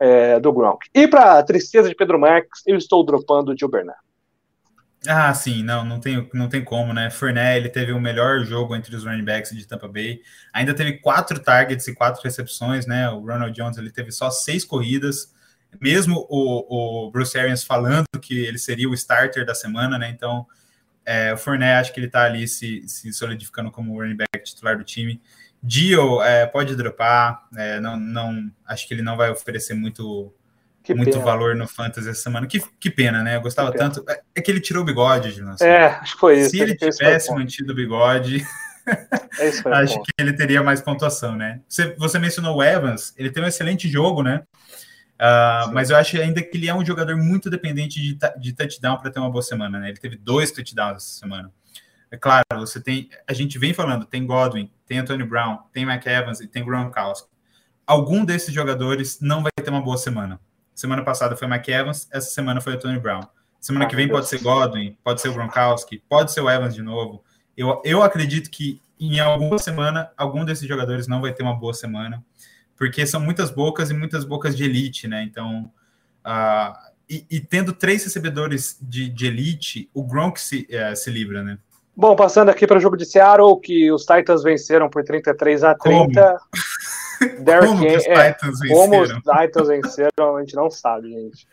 é, 0.00 0.40
do 0.40 0.52
Gronk. 0.52 0.88
E 0.92 1.06
para 1.06 1.40
tristeza 1.44 1.88
de 1.88 1.94
Pedro 1.94 2.18
Marques, 2.18 2.62
eu 2.66 2.76
estou 2.76 3.04
dropando 3.04 3.52
o 3.52 3.56
Gil 3.56 3.68
Bernard. 3.68 4.00
Ah, 5.10 5.32
sim, 5.32 5.62
não, 5.62 5.86
não 5.86 5.98
tem, 5.98 6.28
não 6.34 6.50
tem 6.50 6.62
como, 6.62 6.92
né? 6.92 7.08
Fournette, 7.08 7.56
ele 7.56 7.70
teve 7.70 7.92
o 7.92 8.00
melhor 8.00 8.44
jogo 8.44 8.76
entre 8.76 8.94
os 8.94 9.04
running 9.06 9.24
backs 9.24 9.56
de 9.56 9.66
Tampa 9.66 9.88
Bay. 9.88 10.20
Ainda 10.52 10.74
teve 10.74 10.98
quatro 10.98 11.38
targets 11.38 11.88
e 11.88 11.94
quatro 11.94 12.22
recepções, 12.22 12.84
né? 12.86 13.08
O 13.08 13.20
Ronald 13.20 13.54
Jones, 13.54 13.78
ele 13.78 13.90
teve 13.90 14.12
só 14.12 14.30
seis 14.30 14.66
corridas. 14.66 15.34
Mesmo 15.80 16.26
o, 16.28 17.06
o 17.06 17.10
Bruce 17.10 17.38
Arians 17.38 17.64
falando 17.64 18.04
que 18.20 18.38
ele 18.38 18.58
seria 18.58 18.86
o 18.86 18.92
starter 18.92 19.46
da 19.46 19.54
semana, 19.54 19.96
né? 19.96 20.10
Então, 20.10 20.46
é, 21.06 21.32
o 21.32 21.38
Fournette, 21.38 21.80
acho 21.80 21.94
que 21.94 22.00
ele 22.00 22.10
tá 22.10 22.24
ali 22.24 22.46
se, 22.46 22.86
se 22.86 23.10
solidificando 23.10 23.70
como 23.70 23.98
running 23.98 24.16
back 24.16 24.44
titular 24.44 24.76
do 24.76 24.84
time. 24.84 25.22
Dio 25.62 26.22
é, 26.22 26.46
pode 26.46 26.76
dropar, 26.76 27.48
é, 27.56 27.80
não, 27.80 27.96
não, 27.98 28.52
acho 28.66 28.86
que 28.86 28.92
ele 28.92 29.02
não 29.02 29.16
vai 29.16 29.30
oferecer 29.30 29.72
muito 29.72 30.30
que 30.88 30.94
muito 30.94 31.12
pena. 31.12 31.24
valor 31.24 31.54
no 31.54 31.68
Fantasy 31.68 32.08
essa 32.08 32.22
semana. 32.22 32.46
Que, 32.46 32.62
que 32.80 32.90
pena, 32.90 33.22
né? 33.22 33.36
Eu 33.36 33.42
gostava 33.42 33.70
tanto. 33.72 34.02
É, 34.08 34.20
é 34.36 34.40
que 34.40 34.50
ele 34.50 34.60
tirou 34.60 34.82
o 34.82 34.86
bigode, 34.86 35.32
Gilson. 35.32 35.62
É, 35.62 35.86
acho 35.86 36.14
que 36.14 36.20
foi 36.20 36.40
isso. 36.40 36.50
Se 36.50 36.60
ele 36.60 36.74
tivesse 36.74 37.30
mantido 37.34 37.72
o 37.72 37.76
bigode, 37.76 38.42
é 39.38 39.68
acho 39.76 40.02
que 40.02 40.10
ele 40.18 40.32
teria 40.32 40.62
mais 40.62 40.80
pontuação, 40.80 41.36
né? 41.36 41.60
Você, 41.68 41.94
você 41.98 42.18
mencionou 42.18 42.56
o 42.56 42.62
Evans, 42.62 43.12
ele 43.18 43.30
tem 43.30 43.42
um 43.42 43.46
excelente 43.46 43.86
jogo, 43.86 44.22
né? 44.22 44.42
Uh, 45.20 45.74
mas 45.74 45.90
eu 45.90 45.96
acho 45.96 46.16
ainda 46.18 46.40
que 46.40 46.56
ele 46.56 46.68
é 46.68 46.74
um 46.74 46.84
jogador 46.84 47.16
muito 47.16 47.50
dependente 47.50 48.00
de, 48.00 48.18
de 48.40 48.52
touchdown 48.54 48.96
para 48.98 49.10
ter 49.10 49.18
uma 49.18 49.30
boa 49.30 49.42
semana, 49.42 49.78
né? 49.78 49.88
Ele 49.90 49.98
teve 49.98 50.16
dois 50.16 50.50
touchdowns 50.52 50.96
essa 50.96 51.18
semana. 51.20 51.52
É 52.10 52.16
claro, 52.16 52.44
você 52.54 52.80
tem. 52.80 53.10
A 53.26 53.34
gente 53.34 53.58
vem 53.58 53.74
falando, 53.74 54.06
tem 54.06 54.24
Godwin, 54.24 54.70
tem 54.86 54.98
Anthony 54.98 55.24
Brown, 55.24 55.58
tem 55.70 55.84
Mike 55.84 56.08
Evans 56.08 56.40
e 56.40 56.46
tem 56.46 56.64
Gronkowski. 56.64 57.28
Algum 57.86 58.24
desses 58.24 58.54
jogadores 58.54 59.18
não 59.20 59.42
vai 59.42 59.52
ter 59.62 59.68
uma 59.68 59.82
boa 59.82 59.98
semana. 59.98 60.40
Semana 60.78 61.02
passada 61.02 61.34
foi 61.34 61.48
Mike 61.48 61.72
Evans, 61.72 62.06
essa 62.08 62.30
semana 62.30 62.60
foi 62.60 62.74
o 62.74 62.78
Tony 62.78 63.00
Brown. 63.00 63.22
Semana 63.60 63.88
que 63.88 63.96
vem 63.96 64.06
pode 64.06 64.28
ser 64.28 64.40
Godwin, 64.40 64.96
pode 65.02 65.20
ser 65.20 65.28
o 65.28 65.34
Gronkowski, 65.34 66.00
pode 66.08 66.30
ser 66.30 66.40
o 66.40 66.48
Evans 66.48 66.72
de 66.72 66.82
novo. 66.82 67.24
Eu, 67.56 67.82
eu 67.84 68.00
acredito 68.00 68.48
que 68.48 68.80
em 69.00 69.18
alguma 69.18 69.58
semana, 69.58 70.08
algum 70.16 70.44
desses 70.44 70.68
jogadores 70.68 71.08
não 71.08 71.20
vai 71.20 71.32
ter 71.32 71.42
uma 71.42 71.58
boa 71.58 71.74
semana, 71.74 72.24
porque 72.76 73.04
são 73.04 73.20
muitas 73.20 73.50
bocas 73.50 73.90
e 73.90 73.92
muitas 73.92 74.24
bocas 74.24 74.56
de 74.56 74.62
elite, 74.62 75.08
né? 75.08 75.24
Então, 75.24 75.68
uh, 76.24 76.72
e, 77.10 77.26
e, 77.28 77.40
tendo 77.40 77.72
três 77.72 78.04
recebedores 78.04 78.78
de, 78.80 79.08
de 79.08 79.26
elite, 79.26 79.90
o 79.92 80.04
Gronk 80.04 80.40
se, 80.40 80.68
uh, 80.70 80.94
se 80.94 81.10
livra, 81.10 81.42
né? 81.42 81.58
Bom, 81.96 82.14
passando 82.14 82.50
aqui 82.50 82.68
para 82.68 82.78
o 82.78 82.80
jogo 82.80 82.96
de 82.96 83.04
Seattle, 83.04 83.58
que 83.60 83.90
os 83.90 84.02
Titans 84.04 84.44
venceram 84.44 84.88
por 84.88 85.02
33 85.02 85.64
a 85.64 85.74
30. 85.74 86.22
Como? 86.22 86.38
Derrick 87.40 87.68
como 87.68 87.96
os 87.96 88.06
é, 88.06 88.32
Titans 88.32 88.58
venceram? 88.60 88.80
Como 88.80 89.02
os 89.02 89.08
Titans 89.10 89.68
venceram, 89.68 90.36
a 90.36 90.40
gente 90.40 90.56
não 90.56 90.70
sabe, 90.70 91.10
gente. 91.10 91.46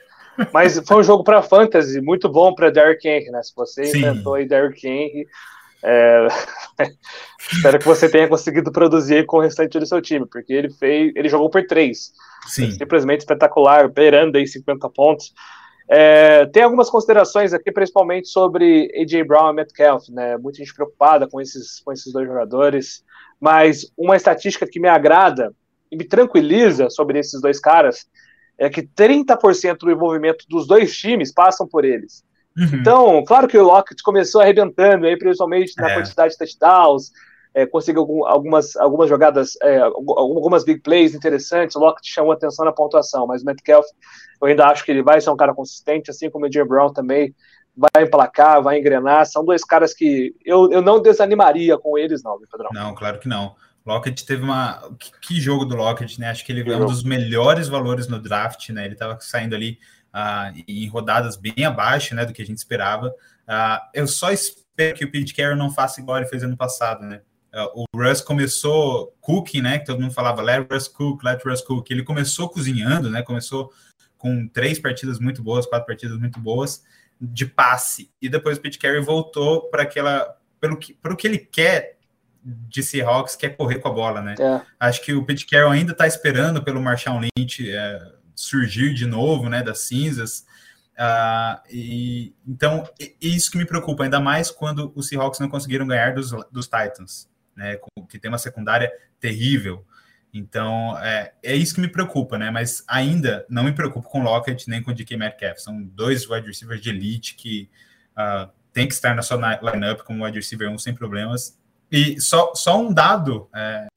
Mas 0.53 0.80
foi 0.86 0.97
um 0.97 1.03
jogo 1.03 1.24
para 1.24 1.41
fantasy, 1.41 2.01
muito 2.01 2.28
bom 2.30 2.53
para 2.53 2.70
Derrick 2.70 3.07
Henry, 3.07 3.32
né? 3.32 3.41
Se 3.41 3.53
você 3.55 3.86
Sim. 3.86 3.99
enfrentou 3.99 4.34
aí 4.34 4.45
Derrick 4.45 4.86
Henry, 4.86 5.26
é... 5.84 6.28
espero 7.39 7.80
que 7.80 7.86
você 7.86 8.09
tenha 8.09 8.28
conseguido 8.28 8.72
produzir 8.72 9.26
com 9.26 9.38
o 9.38 9.41
restante 9.41 9.80
do 9.80 9.86
seu 9.86 10.01
time, 10.01 10.26
porque 10.26 10.51
ele 10.51 10.70
fez, 10.72 11.13
ele 11.16 11.30
jogou 11.30 11.49
por 11.49 11.66
três. 11.66 12.11
Sim. 12.47 12.72
Simplesmente 12.72 13.22
espetacular, 13.22 13.88
beirando 13.88 14.38
aí 14.38 14.47
50 14.47 14.89
pontos. 14.89 15.34
É, 15.88 16.47
tem 16.47 16.63
algumas 16.63 16.89
considerações 16.89 17.53
aqui, 17.53 17.72
principalmente 17.72 18.28
sobre 18.28 18.91
AJ 18.99 19.28
Brown 19.28 19.51
e 19.51 19.53
Metcalf, 19.53 20.09
né? 20.09 20.36
Muita 20.38 20.57
gente 20.57 20.74
preocupada 20.74 21.28
com 21.28 21.39
esses, 21.39 21.80
com 21.82 21.91
esses 21.91 22.11
dois 22.11 22.28
jogadores. 22.28 23.05
Mas 23.39 23.91
uma 23.97 24.15
estatística 24.15 24.67
que 24.67 24.79
me 24.79 24.88
agrada 24.88 25.53
e 25.91 25.97
me 25.97 26.03
tranquiliza 26.03 26.89
sobre 26.89 27.19
esses 27.19 27.41
dois 27.41 27.59
caras 27.59 28.07
é 28.57 28.69
que 28.69 28.81
30% 28.83 29.77
do 29.79 29.91
envolvimento 29.91 30.45
dos 30.49 30.65
dois 30.65 30.95
times 30.95 31.33
passam 31.33 31.67
por 31.67 31.83
eles. 31.83 32.23
Uhum. 32.57 32.79
Então, 32.79 33.23
claro 33.25 33.47
que 33.47 33.57
o 33.57 33.63
Lockett 33.63 34.01
começou 34.01 34.41
arrebentando 34.41 35.05
aí, 35.05 35.17
principalmente 35.17 35.73
na 35.77 35.91
é. 35.91 35.95
quantidade 35.95 36.33
de 36.33 36.38
touchdowns, 36.38 37.11
é, 37.53 37.65
conseguiu 37.65 38.25
algumas, 38.25 38.75
algumas 38.75 39.09
jogadas, 39.09 39.57
é, 39.61 39.79
algumas 39.79 40.63
big 40.63 40.81
plays 40.81 41.13
interessantes, 41.13 41.75
o 41.75 41.79
Lockett 41.79 42.11
chamou 42.11 42.31
atenção 42.31 42.65
na 42.65 42.71
pontuação, 42.71 43.27
mas 43.27 43.41
o 43.41 43.45
Metcalf, 43.45 43.86
eu 44.41 44.47
ainda 44.47 44.67
acho 44.67 44.83
que 44.83 44.91
ele 44.91 45.03
vai 45.03 45.19
ser 45.19 45.29
um 45.29 45.38
cara 45.38 45.53
consistente, 45.53 46.09
assim 46.09 46.29
como 46.29 46.45
o 46.45 46.51
Jay 46.51 46.65
Brown 46.65 46.91
também, 46.91 47.33
vai 47.76 48.03
emplacar, 48.03 48.61
vai 48.61 48.80
engrenar. 48.80 49.26
São 49.26 49.43
dois 49.43 49.63
caras 49.63 49.93
que 49.93 50.36
eu, 50.45 50.71
eu 50.71 50.82
não 50.82 51.01
desanimaria 51.01 51.78
com 51.78 51.97
eles, 51.97 52.23
não, 52.23 52.38
viu, 52.38 52.47
Pedrão? 52.49 52.69
Não, 52.73 52.95
claro 52.95 53.19
que 53.19 53.28
não. 53.28 53.55
Lockett 53.86 54.26
teve 54.26 54.43
uma. 54.43 54.82
Que, 55.21 55.39
jogo 55.39 55.65
do 55.65 55.76
Lockett, 55.76 56.19
né? 56.19 56.30
Acho 56.30 56.43
que 56.43 56.51
ele 56.51 56.63
que 56.63 56.71
é 56.71 56.76
um 56.76 56.80
jogo. 56.80 56.91
dos 56.91 57.03
melhores 57.03 57.67
valores 57.67 58.07
no 58.07 58.19
draft, 58.19 58.69
né? 58.69 58.86
Ele 58.86 58.93
estava 58.93 59.19
saindo 59.19 59.53
ali 59.53 59.78
uh, 60.13 60.63
em 60.67 60.88
rodadas 60.88 61.38
bem 61.38 61.65
abaixo, 61.65 62.15
né? 62.15 62.26
Do 62.26 62.34
que 62.34 62.41
a 62.41 62.45
gente 62.45 62.57
esperava. 62.57 63.09
Uh, 63.09 63.80
eu 63.93 64.07
só 64.07 64.32
espero 64.32 64.97
que 64.97 65.05
o 65.05 65.11
Pete 65.11 65.36
Carroll 65.36 65.55
não 65.55 65.69
faça 65.69 66.01
igual 66.01 66.17
ele 66.17 66.26
fez 66.26 66.41
ano 66.41 66.57
passado, 66.57 67.05
né? 67.05 67.21
Uh, 67.53 67.86
o 67.93 67.97
Russ 68.01 68.21
começou 68.21 69.15
cooking, 69.21 69.61
né? 69.61 69.78
Que 69.78 69.86
todo 69.86 70.01
mundo 70.01 70.13
falava, 70.13 70.41
let 70.41 70.67
Russ 70.71 70.88
cook, 70.88 71.23
let 71.23 71.43
Russ 71.45 71.61
cook. 71.61 71.89
Ele 71.91 72.03
começou 72.03 72.49
cozinhando, 72.49 73.11
né? 73.11 73.21
Começou 73.21 73.71
com 74.17 74.47
três 74.47 74.80
partidas 74.80 75.19
muito 75.19 75.43
boas, 75.43 75.67
quatro 75.67 75.86
partidas 75.86 76.17
muito 76.17 76.39
boas 76.39 76.82
de 77.20 77.45
passe. 77.45 78.11
E 78.22 78.30
depois 78.30 78.57
o 78.57 78.61
Pete 78.61 78.78
Carey 78.78 79.01
voltou 79.01 79.70
para 79.70 79.84
aquela. 79.84 80.38
Pelo 80.59 80.78
que, 80.78 80.93
pelo 80.93 81.16
que 81.16 81.28
ele 81.28 81.38
quer 81.38 81.95
de 82.45 82.84
Seahawks, 82.84 83.36
que 83.36 83.47
é 83.47 83.49
correr 83.49 83.80
com 83.80 83.88
a 83.88 83.91
bola, 83.91 84.22
né? 84.22 84.36
É. 84.39 84.61
Acho 84.80 85.01
que 85.01 85.13
o 85.13 85.26
Pete 85.26 85.47
Carroll 85.47 85.72
ainda 85.72 85.93
está 85.93 86.05
esperando 86.05 86.63
pelo 86.63 86.80
Marshall 86.80 87.20
Lynch 87.20 87.72
é, 87.72 87.99
surgir 88.36 88.93
de 88.93 89.07
novo, 89.07 89.49
né? 89.49 89.63
Das 89.63 89.80
cinzas. 89.80 90.45
Uh, 90.93 91.59
e 91.70 92.36
então 92.47 92.88
isso 93.20 93.51
que 93.51 93.57
me 93.57 93.66
preocupa 93.66 94.05
ainda 94.05 94.20
mais 94.20 94.49
quando 94.49 94.93
os 94.95 95.09
Seahawks 95.09 95.41
não 95.41 95.49
conseguiram 95.49 95.86
ganhar 95.86 96.13
dos, 96.13 96.32
dos 96.51 96.68
Titans, 96.68 97.28
né? 97.55 97.80
Que 98.07 98.20
tem 98.20 98.30
uma 98.30 98.38
secundária 98.38 98.91
terrível. 99.20 99.84
Então, 100.38 100.99
é, 100.99 101.31
é 101.41 101.55
isso 101.55 101.73
que 101.73 101.79
me 101.79 101.88
preocupa, 101.88 102.38
né? 102.38 102.51
Mas 102.51 102.83
ainda 102.89 103.45
não 103.49 103.63
me 103.63 103.71
preocupo 103.71 104.09
com 104.09 104.21
Lockett 104.21 104.69
nem 104.69 104.83
com 104.83 104.91
DK 104.91 105.15
Metcalf. 105.15 105.59
São 105.59 105.81
dois 105.81 106.29
wide 106.29 106.45
receivers 106.45 106.81
de 106.81 106.89
elite 106.89 107.36
que 107.36 107.69
uh, 108.17 108.51
tem 108.73 108.86
que 108.86 108.93
estar 108.93 109.15
na 109.15 109.21
sua 109.21 109.38
lineup 109.61 110.01
como 110.01 110.25
wide 110.25 110.38
receiver 110.38 110.69
1 110.69 110.77
sem 110.77 110.93
problemas. 110.93 111.57
E 111.89 112.19
só, 112.19 112.53
só 112.53 112.77
um 112.77 112.93
dado, 112.93 113.47
é, 113.55 113.88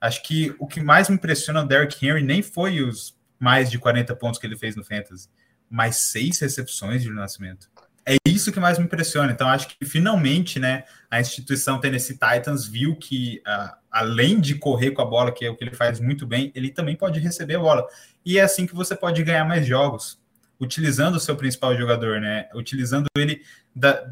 acho 0.00 0.20
que 0.24 0.52
o 0.58 0.66
que 0.66 0.80
mais 0.80 1.08
me 1.08 1.14
impressiona 1.14 1.62
no 1.62 1.68
Derrick 1.68 2.04
Henry 2.04 2.24
nem 2.24 2.42
foi 2.42 2.82
os 2.82 3.16
mais 3.38 3.70
de 3.70 3.78
40 3.78 4.16
pontos 4.16 4.40
que 4.40 4.46
ele 4.48 4.56
fez 4.56 4.74
no 4.74 4.82
Fantasy, 4.82 5.28
mas 5.70 5.94
seis 5.94 6.40
recepções 6.40 7.04
de 7.04 7.10
nascimento 7.10 7.70
é 8.08 8.16
isso 8.24 8.50
que 8.50 8.58
mais 8.58 8.78
me 8.78 8.84
impressiona. 8.84 9.30
Então, 9.30 9.48
acho 9.48 9.68
que 9.68 9.84
finalmente, 9.84 10.58
né, 10.58 10.84
a 11.10 11.20
instituição 11.20 11.78
Tennessee 11.78 12.18
Titans 12.18 12.66
viu 12.66 12.96
que, 12.96 13.42
uh, 13.46 13.76
além 13.90 14.40
de 14.40 14.54
correr 14.54 14.92
com 14.92 15.02
a 15.02 15.04
bola, 15.04 15.30
que 15.30 15.44
é 15.44 15.50
o 15.50 15.56
que 15.56 15.62
ele 15.62 15.74
faz 15.74 16.00
muito 16.00 16.26
bem, 16.26 16.50
ele 16.54 16.70
também 16.70 16.96
pode 16.96 17.20
receber 17.20 17.56
a 17.56 17.60
bola. 17.60 17.86
E 18.24 18.38
é 18.38 18.42
assim 18.42 18.66
que 18.66 18.74
você 18.74 18.96
pode 18.96 19.22
ganhar 19.22 19.44
mais 19.44 19.66
jogos, 19.66 20.18
utilizando 20.58 21.16
o 21.16 21.20
seu 21.20 21.36
principal 21.36 21.76
jogador, 21.76 22.18
né? 22.20 22.48
Utilizando 22.54 23.06
ele 23.16 23.42
da, 23.76 24.10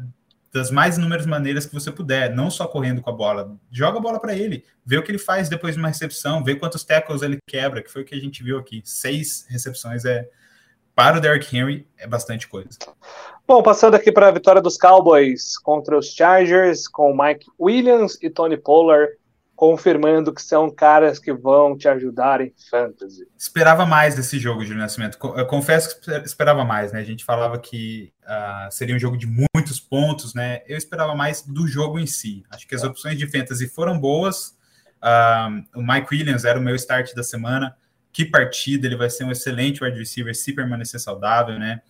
das 0.53 0.69
mais 0.69 0.97
inúmeras 0.97 1.25
maneiras 1.25 1.65
que 1.65 1.73
você 1.73 1.91
puder, 1.91 2.35
não 2.35 2.51
só 2.51 2.67
correndo 2.67 3.01
com 3.01 3.09
a 3.09 3.13
bola. 3.13 3.57
Joga 3.71 3.97
a 3.97 4.01
bola 4.01 4.19
para 4.19 4.35
ele, 4.35 4.63
vê 4.85 4.97
o 4.97 5.03
que 5.03 5.11
ele 5.11 5.17
faz 5.17 5.49
depois 5.49 5.73
de 5.73 5.79
uma 5.79 5.87
recepção, 5.87 6.43
vê 6.43 6.55
quantos 6.55 6.83
tackles 6.83 7.23
ele 7.23 7.39
quebra, 7.47 7.81
que 7.81 7.91
foi 7.91 8.03
o 8.03 8.05
que 8.05 8.13
a 8.13 8.19
gente 8.19 8.43
viu 8.43 8.59
aqui. 8.59 8.81
Seis 8.85 9.45
recepções 9.49 10.05
é 10.05 10.29
para 10.95 11.17
o 11.17 11.21
Derrick 11.21 11.55
Henry 11.55 11.87
é 11.97 12.07
bastante 12.07 12.47
coisa. 12.47 12.69
Bom, 13.47 13.63
passando 13.63 13.95
aqui 13.95 14.11
para 14.11 14.27
a 14.27 14.31
vitória 14.31 14.61
dos 14.61 14.77
Cowboys 14.77 15.57
contra 15.57 15.97
os 15.97 16.07
Chargers, 16.07 16.85
com 16.85 17.15
Mike 17.15 17.47
Williams 17.57 18.17
e 18.21 18.29
Tony 18.29 18.57
Pollard 18.57 19.09
confirmando 19.55 20.31
que 20.31 20.41
são 20.41 20.69
caras 20.69 21.17
que 21.17 21.33
vão 21.33 21.75
te 21.75 21.87
ajudar 21.87 22.41
em 22.41 22.53
fantasy. 22.69 23.25
Esperava 23.35 23.85
mais 23.85 24.15
desse 24.15 24.37
jogo 24.37 24.63
de 24.63 24.75
Nascimento. 24.75 25.17
Eu 25.35 25.47
confesso 25.47 25.99
que 25.99 26.11
esperava 26.25 26.63
mais, 26.63 26.91
né? 26.91 26.99
A 26.99 27.03
gente 27.03 27.25
falava 27.25 27.57
que 27.57 28.13
uh, 28.23 28.69
seria 28.69 28.95
um 28.95 28.99
jogo 28.99 29.17
de 29.17 29.25
muitos 29.25 29.79
pontos, 29.79 30.35
né? 30.35 30.61
Eu 30.67 30.77
esperava 30.77 31.15
mais 31.15 31.41
do 31.41 31.67
jogo 31.67 31.97
em 31.97 32.05
si. 32.05 32.43
Acho 32.51 32.67
que 32.67 32.75
as 32.75 32.83
opções 32.83 33.17
de 33.17 33.25
fantasy 33.25 33.67
foram 33.67 33.97
boas. 33.97 34.55
Uh, 35.01 35.79
o 35.79 35.81
Mike 35.81 36.07
Williams 36.11 36.45
era 36.45 36.59
o 36.59 36.61
meu 36.61 36.75
start 36.75 37.15
da 37.15 37.23
semana 37.23 37.75
que 38.11 38.25
partida, 38.25 38.87
ele 38.87 38.95
vai 38.95 39.09
ser 39.11 39.25
um 39.25 39.31
excelente 39.31 39.83
wide 39.83 39.99
receiver 39.99 40.35
se 40.35 40.51
permanecer 40.53 40.99
saudável, 40.99 41.59
né? 41.59 41.81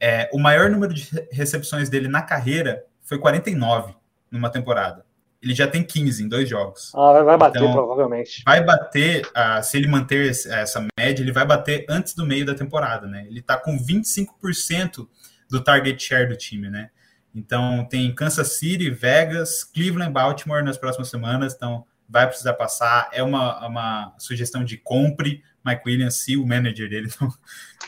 É, 0.00 0.30
o 0.32 0.38
maior 0.38 0.70
número 0.70 0.94
de 0.94 1.08
recepções 1.30 1.90
dele 1.90 2.08
na 2.08 2.22
carreira 2.22 2.84
foi 3.02 3.18
49 3.18 3.94
numa 4.30 4.48
temporada. 4.48 5.04
Ele 5.42 5.54
já 5.54 5.66
tem 5.66 5.82
15 5.82 6.22
em 6.22 6.28
dois 6.28 6.48
jogos. 6.48 6.92
Ah, 6.94 7.22
vai 7.22 7.36
bater, 7.36 7.62
então, 7.62 7.72
provavelmente. 7.72 8.42
Vai 8.44 8.62
bater, 8.62 9.26
uh, 9.26 9.62
se 9.62 9.76
ele 9.76 9.88
manter 9.88 10.30
essa 10.30 10.86
média, 10.98 11.22
ele 11.22 11.32
vai 11.32 11.46
bater 11.46 11.86
antes 11.88 12.14
do 12.14 12.26
meio 12.26 12.44
da 12.44 12.54
temporada, 12.54 13.06
né? 13.06 13.26
Ele 13.26 13.40
tá 13.40 13.56
com 13.56 13.78
25% 13.78 15.08
do 15.48 15.62
target 15.62 16.02
share 16.02 16.28
do 16.28 16.36
time, 16.36 16.68
né? 16.68 16.90
Então, 17.34 17.86
tem 17.88 18.14
Kansas 18.14 18.58
City, 18.58 18.90
Vegas, 18.90 19.64
Cleveland, 19.64 20.12
Baltimore 20.12 20.62
nas 20.62 20.76
próximas 20.76 21.08
semanas. 21.08 21.54
Então, 21.54 21.86
vai 22.06 22.26
precisar 22.26 22.54
passar. 22.54 23.08
É 23.12 23.22
uma, 23.22 23.66
uma 23.66 24.14
sugestão 24.18 24.62
de 24.62 24.76
compre 24.76 25.42
Mike 25.64 25.82
Williams 25.86 26.16
se 26.22 26.36
o 26.36 26.46
manager 26.46 26.88
dele 26.88 27.08
não 27.20 27.28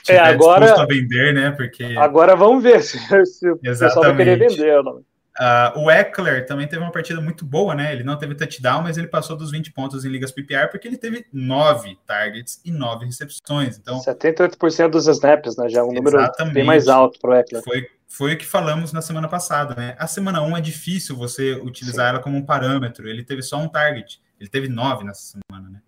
é, 0.08 0.18
agora, 0.18 0.80
a 0.80 0.86
vender, 0.86 1.32
né? 1.32 1.50
Porque 1.52 1.84
agora 1.96 2.34
vamos 2.34 2.62
ver 2.62 2.82
se, 2.82 2.98
se 3.26 3.50
o 3.50 3.56
pessoal 3.56 4.04
vai 4.04 4.16
querer 4.16 4.38
vender 4.38 4.76
ou 4.78 4.84
não. 4.84 5.12
Uh, 5.40 5.78
o 5.80 5.90
Eckler 5.90 6.44
também 6.44 6.68
teve 6.68 6.82
uma 6.82 6.92
partida 6.92 7.18
muito 7.18 7.44
boa, 7.44 7.74
né? 7.74 7.90
Ele 7.92 8.04
não 8.04 8.18
teve 8.18 8.34
touchdown, 8.34 8.82
mas 8.82 8.98
ele 8.98 9.06
passou 9.06 9.34
dos 9.34 9.50
20 9.50 9.72
pontos 9.72 10.04
em 10.04 10.08
ligas 10.10 10.30
PPR 10.30 10.68
porque 10.70 10.86
ele 10.86 10.98
teve 10.98 11.24
9 11.32 11.96
targets 12.06 12.60
e 12.64 12.70
9 12.70 13.06
recepções. 13.06 13.78
Então, 13.78 13.98
78% 13.98 14.90
dos 14.90 15.06
snaps, 15.08 15.56
né? 15.56 15.70
Já 15.70 15.80
é 15.80 15.82
um 15.82 15.92
número 15.92 16.18
bem 16.52 16.64
mais 16.64 16.86
alto 16.86 17.18
para 17.18 17.30
o 17.30 17.34
Eckler. 17.34 17.62
Foi, 17.64 17.86
foi 18.06 18.34
o 18.34 18.36
que 18.36 18.44
falamos 18.44 18.92
na 18.92 19.00
semana 19.00 19.26
passada, 19.26 19.74
né? 19.74 19.96
A 19.98 20.06
semana 20.06 20.42
1 20.42 20.58
é 20.58 20.60
difícil 20.60 21.16
você 21.16 21.54
utilizar 21.54 22.08
Sim. 22.08 22.10
ela 22.10 22.22
como 22.22 22.36
um 22.36 22.44
parâmetro. 22.44 23.08
Ele 23.08 23.24
teve 23.24 23.40
só 23.40 23.56
um 23.56 23.68
target, 23.68 24.20
ele 24.38 24.50
teve 24.50 24.68
9 24.68 25.04
nessa 25.04 25.38
semana, 25.48 25.70
né? 25.70 25.80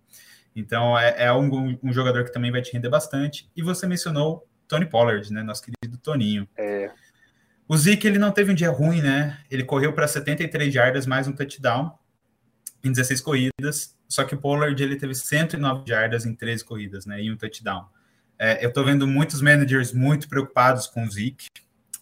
Então 0.55 0.99
é, 0.99 1.25
é 1.25 1.33
um, 1.33 1.79
um, 1.83 1.93
jogador 1.93 2.25
que 2.25 2.33
também 2.33 2.53
vai 2.53 2.63
te 2.63 2.73
render 2.73 2.89
bastante. 2.89 3.51
E 3.57 3.63
você 3.63 3.87
mencionou 3.87 4.47
Tony 4.69 4.87
Pollard, 4.87 5.33
né? 5.33 5.43
Nosso 5.43 5.63
querido 5.63 5.99
Toninho. 5.99 6.49
É. 6.57 6.91
O 7.67 7.77
Zeke 7.77 8.07
ele 8.07 8.19
não 8.19 8.31
teve 8.31 8.53
um 8.53 8.55
dia 8.55 8.71
ruim, 8.71 9.03
né? 9.03 9.39
Ele 9.51 9.65
correu 9.65 9.93
para 9.93 10.07
73 10.07 10.73
jardas 10.73 11.07
mais 11.07 11.27
um 11.27 11.33
touchdown 11.33 11.99
em 12.85 12.93
16 12.93 13.21
corridas. 13.21 13.97
Só 14.09 14.23
que 14.23 14.35
o 14.35 14.39
Pollard 14.39 14.81
ele 14.81 14.97
teve 14.97 15.15
109 15.15 15.85
jardas 15.89 16.25
em 16.25 16.35
13 16.35 16.65
corridas, 16.65 17.07
né? 17.07 17.21
E 17.21 17.33
um 17.33 17.37
touchdown. 17.37 17.87
É, 18.39 18.65
eu 18.65 18.73
tô 18.73 18.85
vendo 18.85 19.07
muitos 19.07 19.41
managers 19.41 19.93
muito 19.93 20.29
preocupados 20.29 20.87
com 20.87 21.05
o 21.05 21.11
Zeke. 21.11 21.49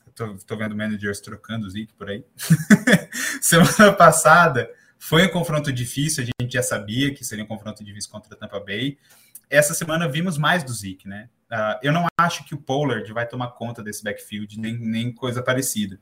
Eu 0.07 0.13
tô, 0.13 0.35
tô 0.47 0.57
vendo 0.57 0.77
managers 0.77 1.21
trocando 1.21 1.67
o 1.67 1.71
Zeke 1.71 1.95
por 1.95 2.11
aí. 2.11 2.25
Semana 3.41 3.93
passada 3.93 4.69
foi 5.05 5.27
um 5.27 5.29
confronto 5.29 5.73
difícil, 5.73 6.23
a 6.23 6.27
gente 6.27 6.53
já 6.53 6.63
sabia 6.63 7.13
que 7.13 7.25
seria 7.25 7.43
um 7.43 7.47
confronto 7.49 7.83
difícil 7.83 8.09
contra 8.09 8.33
a 8.37 8.39
Tampa 8.39 8.61
Bay. 8.61 8.97
Essa 9.51 9.75
semana 9.75 10.09
vimos 10.09 10.39
mais 10.39 10.63
do 10.63 10.73
Zeke, 10.73 11.09
né? 11.09 11.29
Uh, 11.51 11.77
eu 11.83 11.93
não 11.93 12.07
acho 12.17 12.45
que 12.45 12.55
o 12.55 12.57
Pollard 12.57 13.13
vai 13.13 13.27
tomar 13.27 13.49
conta 13.49 13.83
desse 13.83 14.05
backfield, 14.05 14.61
nem, 14.61 14.79
nem 14.79 15.13
coisa 15.13 15.43
parecida. 15.43 15.99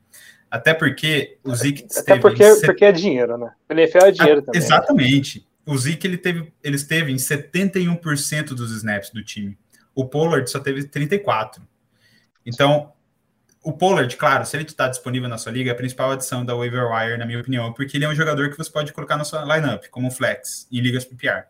Até 0.51 0.75
porque 0.75 1.39
o 1.43 1.55
Zeke 1.55 1.87
Até 1.97 2.19
porque, 2.19 2.53
set... 2.53 2.67
porque 2.67 2.85
é 2.85 2.91
dinheiro, 2.91 3.39
né? 3.39 3.51
O 3.67 3.73
NFL 3.73 4.05
é 4.05 4.11
dinheiro 4.11 4.39
ah, 4.41 4.43
também. 4.43 4.61
Exatamente. 4.61 5.47
O 5.65 5.75
Zeke 5.75 6.05
ele 6.05 6.17
teve, 6.19 6.53
ele 6.63 6.75
esteve 6.75 7.11
em 7.11 7.15
71% 7.15 8.49
dos 8.53 8.71
snaps 8.71 9.09
do 9.09 9.23
time. 9.23 9.57
O 9.95 10.05
Pollard 10.05 10.47
só 10.47 10.59
teve 10.59 10.83
34%. 10.83 11.59
Então, 12.45 12.93
o 13.63 13.71
Pollard, 13.73 14.15
claro, 14.17 14.45
se 14.45 14.57
ele 14.57 14.63
está 14.63 14.87
disponível 14.87 15.29
na 15.29 15.37
sua 15.37 15.51
liga, 15.51 15.69
é 15.69 15.73
a 15.73 15.75
principal 15.77 16.11
adição 16.11 16.43
da 16.43 16.55
waiver 16.55 16.91
wire, 16.91 17.17
na 17.17 17.25
minha 17.25 17.39
opinião, 17.39 17.71
porque 17.73 17.95
ele 17.95 18.05
é 18.05 18.09
um 18.09 18.15
jogador 18.15 18.49
que 18.49 18.57
você 18.57 18.71
pode 18.71 18.91
colocar 18.91 19.17
na 19.17 19.23
sua 19.23 19.43
lineup, 19.43 19.85
como 19.91 20.09
flex, 20.09 20.67
em 20.71 20.79
ligas 20.79 21.05
PPR. 21.05 21.45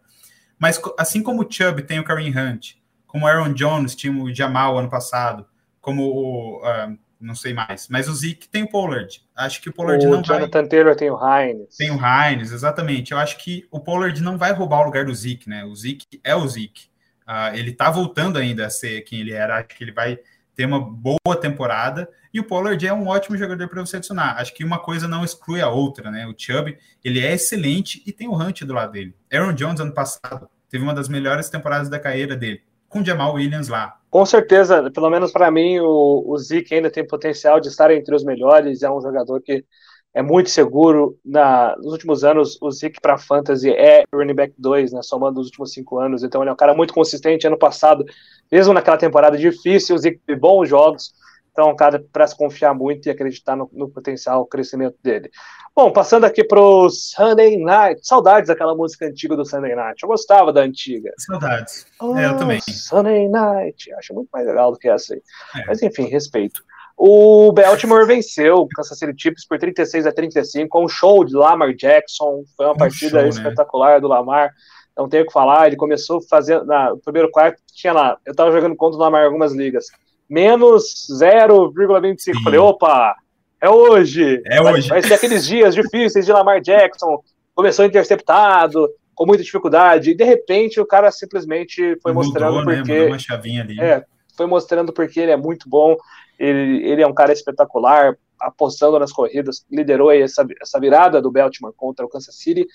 Mas 0.59 0.79
assim 0.97 1.23
como 1.23 1.41
o 1.41 1.51
Chubb 1.51 1.83
tem 1.83 1.99
o 1.99 2.03
Kareem 2.03 2.37
Hunt, 2.37 2.73
como 3.07 3.25
o 3.25 3.27
Aaron 3.27 3.53
Jones 3.53 3.95
tinha 3.95 4.13
o 4.13 4.33
Jamal 4.33 4.77
ano 4.77 4.89
passado, 4.89 5.45
como 5.79 6.03
o. 6.03 6.57
Uh, 6.59 6.97
não 7.19 7.35
sei 7.35 7.53
mais. 7.53 7.87
Mas 7.87 8.07
o 8.07 8.13
Zeke 8.13 8.47
tem 8.47 8.63
o 8.63 8.69
Pollard. 8.69 9.21
Acho 9.35 9.61
que 9.61 9.69
o 9.69 9.73
Pollard 9.73 10.05
o 10.05 10.09
não 10.09 10.23
Jonathan 10.23 10.61
vai. 10.61 10.67
Taylor 10.69 10.95
tem 10.95 11.09
o 11.11 11.17
Hines. 11.17 11.77
Tem 11.77 11.91
o 11.91 11.99
Hines, 11.99 12.51
exatamente. 12.51 13.11
Eu 13.11 13.19
acho 13.19 13.37
que 13.37 13.67
o 13.69 13.79
Pollard 13.79 14.19
não 14.21 14.37
vai 14.37 14.53
roubar 14.53 14.81
o 14.81 14.85
lugar 14.85 15.05
do 15.05 15.13
Zeke, 15.13 15.47
né? 15.47 15.63
O 15.63 15.75
Zeke 15.75 16.19
é 16.23 16.35
o 16.35 16.47
Zeke. 16.47 16.89
Uh, 17.27 17.55
ele 17.55 17.73
tá 17.73 17.91
voltando 17.91 18.37
ainda 18.37 18.65
a 18.65 18.69
ser 18.69 19.01
quem 19.01 19.19
ele 19.19 19.33
era. 19.33 19.57
Acho 19.57 19.67
que 19.67 19.83
ele 19.83 19.91
vai 19.91 20.19
ter 20.61 20.65
uma 20.65 20.79
boa 20.79 21.35
temporada. 21.39 22.07
E 22.31 22.39
o 22.39 22.43
Pollard 22.43 22.85
é 22.85 22.93
um 22.93 23.07
ótimo 23.07 23.35
jogador 23.35 23.67
para 23.67 23.83
você 23.83 23.97
adicionar. 23.97 24.35
Acho 24.37 24.53
que 24.53 24.63
uma 24.63 24.77
coisa 24.77 25.07
não 25.07 25.23
exclui 25.23 25.59
a 25.59 25.69
outra, 25.69 26.11
né? 26.11 26.27
O 26.27 26.35
Chubb, 26.37 26.77
ele 27.03 27.19
é 27.19 27.33
excelente 27.33 28.03
e 28.05 28.11
tem 28.11 28.27
o 28.27 28.35
Hunt 28.35 28.61
do 28.61 28.73
lado 28.73 28.91
dele. 28.91 29.15
Aaron 29.33 29.53
Jones, 29.53 29.79
ano 29.79 29.91
passado, 29.91 30.47
teve 30.69 30.83
uma 30.83 30.93
das 30.93 31.09
melhores 31.09 31.49
temporadas 31.49 31.89
da 31.89 31.99
carreira 31.99 32.35
dele, 32.35 32.61
com 32.87 33.03
Jamal 33.03 33.33
Williams 33.33 33.69
lá. 33.69 33.97
Com 34.11 34.23
certeza, 34.23 34.91
pelo 34.91 35.09
menos 35.09 35.31
para 35.31 35.49
mim, 35.49 35.79
o, 35.79 36.25
o 36.27 36.37
Zeke 36.37 36.75
ainda 36.75 36.91
tem 36.91 37.07
potencial 37.07 37.59
de 37.59 37.69
estar 37.69 37.89
entre 37.89 38.13
os 38.13 38.23
melhores. 38.23 38.83
É 38.83 38.91
um 38.91 39.01
jogador 39.01 39.41
que 39.41 39.65
é 40.13 40.21
muito 40.21 40.49
seguro. 40.49 41.17
Na, 41.25 41.75
nos 41.77 41.93
últimos 41.93 42.23
anos, 42.23 42.57
o 42.61 42.71
Zeke 42.71 42.99
para 43.01 43.17
Fantasy 43.17 43.71
é 43.71 44.03
running 44.13 44.35
back 44.35 44.53
2, 44.57 44.91
né, 44.93 45.01
somando 45.01 45.39
os 45.39 45.47
últimos 45.47 45.73
cinco 45.73 45.99
anos. 45.99 46.23
Então, 46.23 46.41
ele 46.41 46.49
é 46.49 46.53
um 46.53 46.57
cara 46.57 46.73
muito 46.73 46.93
consistente. 46.93 47.47
Ano 47.47 47.57
passado, 47.57 48.05
mesmo 48.51 48.73
naquela 48.73 48.97
temporada 48.97 49.37
difícil, 49.37 49.95
o 49.95 49.99
Zeke 49.99 50.19
teve 50.25 50.39
bons 50.39 50.67
jogos. 50.67 51.13
Então, 51.51 51.69
é 51.69 51.73
um 51.73 51.75
cara 51.75 52.03
para 52.11 52.25
se 52.27 52.35
confiar 52.35 52.73
muito 52.73 53.07
e 53.07 53.09
acreditar 53.09 53.55
no, 53.55 53.69
no 53.73 53.89
potencial 53.89 54.45
crescimento 54.45 54.95
dele. 55.03 55.29
Bom, 55.75 55.91
passando 55.91 56.25
aqui 56.25 56.43
para 56.43 56.59
o 56.59 56.89
Sunday 56.89 57.57
Night. 57.57 58.05
Saudades 58.05 58.47
daquela 58.47 58.75
música 58.75 59.05
antiga 59.05 59.35
do 59.35 59.45
Sunday 59.45 59.75
Night. 59.75 60.01
Eu 60.03 60.09
gostava 60.09 60.51
da 60.51 60.61
antiga. 60.61 61.11
Saudades. 61.17 61.85
Oh, 61.99 62.17
é, 62.17 62.25
eu 62.25 62.37
também. 62.37 62.59
Sunday 62.61 63.27
Night. 63.29 63.93
Acho 63.93 64.13
muito 64.13 64.29
mais 64.31 64.45
legal 64.45 64.71
do 64.71 64.77
que 64.77 64.89
essa 64.89 65.13
aí. 65.13 65.21
É. 65.55 65.65
Mas, 65.67 65.81
enfim, 65.81 66.07
respeito. 66.07 66.61
O 67.03 67.51
Baltimore 67.51 68.05
venceu 68.05 68.57
o 68.57 68.67
Kansas 68.67 68.99
City 68.99 69.13
Chiefs 69.17 69.47
por 69.47 69.57
36 69.57 70.05
a 70.05 70.11
35 70.11 70.69
com 70.69 70.85
um 70.85 70.87
show 70.87 71.25
de 71.25 71.35
Lamar 71.35 71.73
Jackson. 71.73 72.43
Foi 72.55 72.67
uma 72.67 72.73
um 72.73 72.77
partida 72.77 73.09
show, 73.09 73.21
né? 73.21 73.29
espetacular 73.29 73.93
né? 73.95 73.99
do 74.01 74.07
Lamar. 74.07 74.51
Não 74.95 75.09
tenho 75.09 75.23
o 75.23 75.25
que 75.25 75.33
falar. 75.33 75.65
Ele 75.65 75.75
começou 75.75 76.21
fazendo. 76.21 76.63
Na, 76.65 76.91
no 76.91 76.99
primeiro 76.99 77.31
quarto, 77.31 77.59
tinha 77.73 77.91
lá. 77.91 78.17
Eu 78.23 78.31
estava 78.31 78.51
jogando 78.51 78.75
contra 78.75 78.97
o 78.97 79.01
Lamar 79.01 79.23
em 79.23 79.25
algumas 79.25 79.51
ligas 79.51 79.87
menos 80.29 81.07
0,25. 81.19 82.41
Falei, 82.43 82.59
opa, 82.59 83.15
é 83.59 83.67
hoje. 83.67 84.41
É 84.45 84.61
vai, 84.61 84.73
hoje. 84.73 84.87
Vai 84.87 85.01
ser 85.01 85.15
aqueles 85.15 85.45
dias 85.45 85.75
difíceis 85.75 86.25
de 86.25 86.31
Lamar 86.31 86.61
Jackson. 86.61 87.21
Começou 87.53 87.83
interceptado, 87.83 88.87
com 89.13 89.25
muita 89.25 89.43
dificuldade, 89.43 90.11
e 90.11 90.15
de 90.15 90.23
repente 90.23 90.79
o 90.79 90.85
cara 90.85 91.11
simplesmente 91.11 91.97
foi 92.01 92.13
Mudou, 92.13 92.31
mostrando 92.31 92.65
né? 92.65 92.77
porque. 92.77 93.05
uma 93.07 93.19
chavinha 93.19 93.63
ali. 93.63 93.81
É, 93.81 94.05
foi 94.37 94.45
mostrando 94.45 94.93
porque 94.93 95.19
ele 95.19 95.31
é 95.31 95.37
muito 95.37 95.67
bom, 95.67 95.97
ele, 96.41 96.83
ele 96.87 97.01
é 97.01 97.07
um 97.07 97.13
cara 97.13 97.31
espetacular, 97.31 98.17
apostando 98.39 98.97
nas 98.97 99.11
corridas, 99.11 99.65
liderou 99.69 100.11
essa, 100.11 100.45
essa 100.61 100.79
virada 100.79 101.21
do 101.21 101.31
Baltimore 101.31 101.73
contra 101.75 102.05
o 102.05 102.09
Kansas 102.09 102.35
City. 102.35 102.65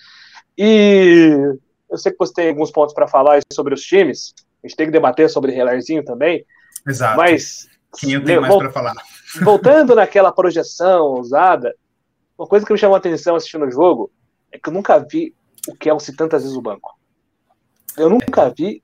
E 0.56 1.30
eu 1.90 1.98
sei 1.98 2.12
que 2.12 2.18
você 2.18 2.32
tem 2.32 2.48
alguns 2.48 2.70
pontos 2.70 2.94
para 2.94 3.08
falar 3.08 3.40
sobre 3.52 3.74
os 3.74 3.82
times, 3.82 4.34
a 4.62 4.66
gente 4.66 4.76
tem 4.76 4.86
que 4.86 4.92
debater 4.92 5.28
sobre 5.28 5.52
Relarzinho 5.52 6.04
também, 6.04 6.44
Exato. 6.86 7.16
Mas. 7.16 7.68
Quem 7.98 8.12
eu 8.12 8.24
tenho 8.24 8.40
mais 8.40 8.54
para 8.56 8.70
falar. 8.70 8.94
Voltando 9.42 9.94
naquela 9.94 10.32
projeção 10.32 11.04
ousada, 11.06 11.74
uma 12.38 12.46
coisa 12.46 12.64
que 12.64 12.72
me 12.72 12.78
chamou 12.78 12.94
a 12.94 12.98
atenção 12.98 13.34
assistindo 13.34 13.64
o 13.64 13.70
jogo 13.70 14.10
é 14.52 14.58
que 14.58 14.68
eu 14.68 14.72
nunca 14.72 14.98
vi 14.98 15.34
o 15.68 15.74
Kelsey 15.74 16.14
tantas 16.14 16.42
vezes 16.42 16.56
no 16.56 16.62
banco. 16.62 16.96
Eu 17.96 18.08
nunca 18.08 18.52
vi 18.56 18.82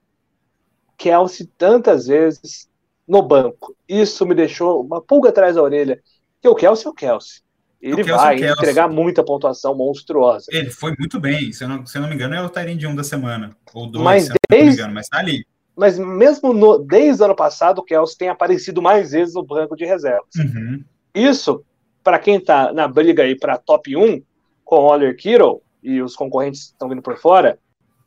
Kelsey 0.97 1.47
tantas 1.57 2.07
vezes 2.07 2.69
no 3.07 3.21
banco. 3.21 3.75
Isso 3.87 4.25
me 4.25 4.35
deixou 4.35 4.81
uma 4.81 5.01
pulga 5.01 5.29
atrás 5.29 5.55
da 5.55 5.61
orelha. 5.61 5.99
Que 6.41 6.47
o 6.47 6.55
Kelsey 6.55 6.87
é 6.87 6.89
o 6.89 6.93
Kelsey. 6.93 7.41
Ele 7.81 7.93
o 7.93 8.05
Kelsey 8.05 8.15
vai 8.15 8.43
é 8.43 8.51
entregar 8.51 8.87
muita 8.87 9.23
pontuação 9.23 9.75
monstruosa. 9.75 10.45
Ele 10.49 10.69
foi 10.69 10.95
muito 10.97 11.19
bem. 11.19 11.51
Se 11.51 11.63
eu 11.63 11.67
não, 11.67 11.85
se 11.85 11.97
eu 11.97 12.01
não 12.01 12.09
me 12.09 12.15
engano, 12.15 12.35
é 12.35 12.41
o 12.41 12.49
Tyrande 12.49 12.87
1 12.87 12.95
da 12.95 13.03
semana. 13.03 13.55
Ou 13.73 13.87
dois, 13.87 14.03
mas 14.03 14.23
se 14.25 14.33
desde, 14.49 14.65
não 14.65 14.71
me 14.71 14.73
engano, 14.73 14.93
mas 14.93 15.07
tá 15.07 15.19
ali 15.19 15.45
mas 15.75 15.97
mesmo 15.97 16.53
no, 16.53 16.77
desde 16.77 17.21
o 17.21 17.25
ano 17.25 17.35
passado, 17.35 17.79
o 17.79 17.83
Kelsey 17.83 18.17
tem 18.17 18.29
aparecido 18.29 18.81
mais 18.81 19.11
vezes 19.11 19.33
no 19.33 19.43
banco 19.43 19.75
de 19.75 19.85
reservas. 19.85 20.35
Uhum. 20.37 20.83
Isso, 21.13 21.63
para 22.03 22.19
quem 22.19 22.35
está 22.35 22.71
na 22.71 22.87
briga 22.87 23.23
aí 23.23 23.35
para 23.35 23.57
top 23.57 23.95
1, 23.95 24.21
com 24.63 24.75
o 24.75 24.91
Oliver 24.91 25.15
Kittle 25.15 25.61
e 25.81 26.01
os 26.01 26.15
concorrentes 26.15 26.61
estão 26.61 26.87
vindo 26.87 27.01
por 27.01 27.17
fora, 27.17 27.57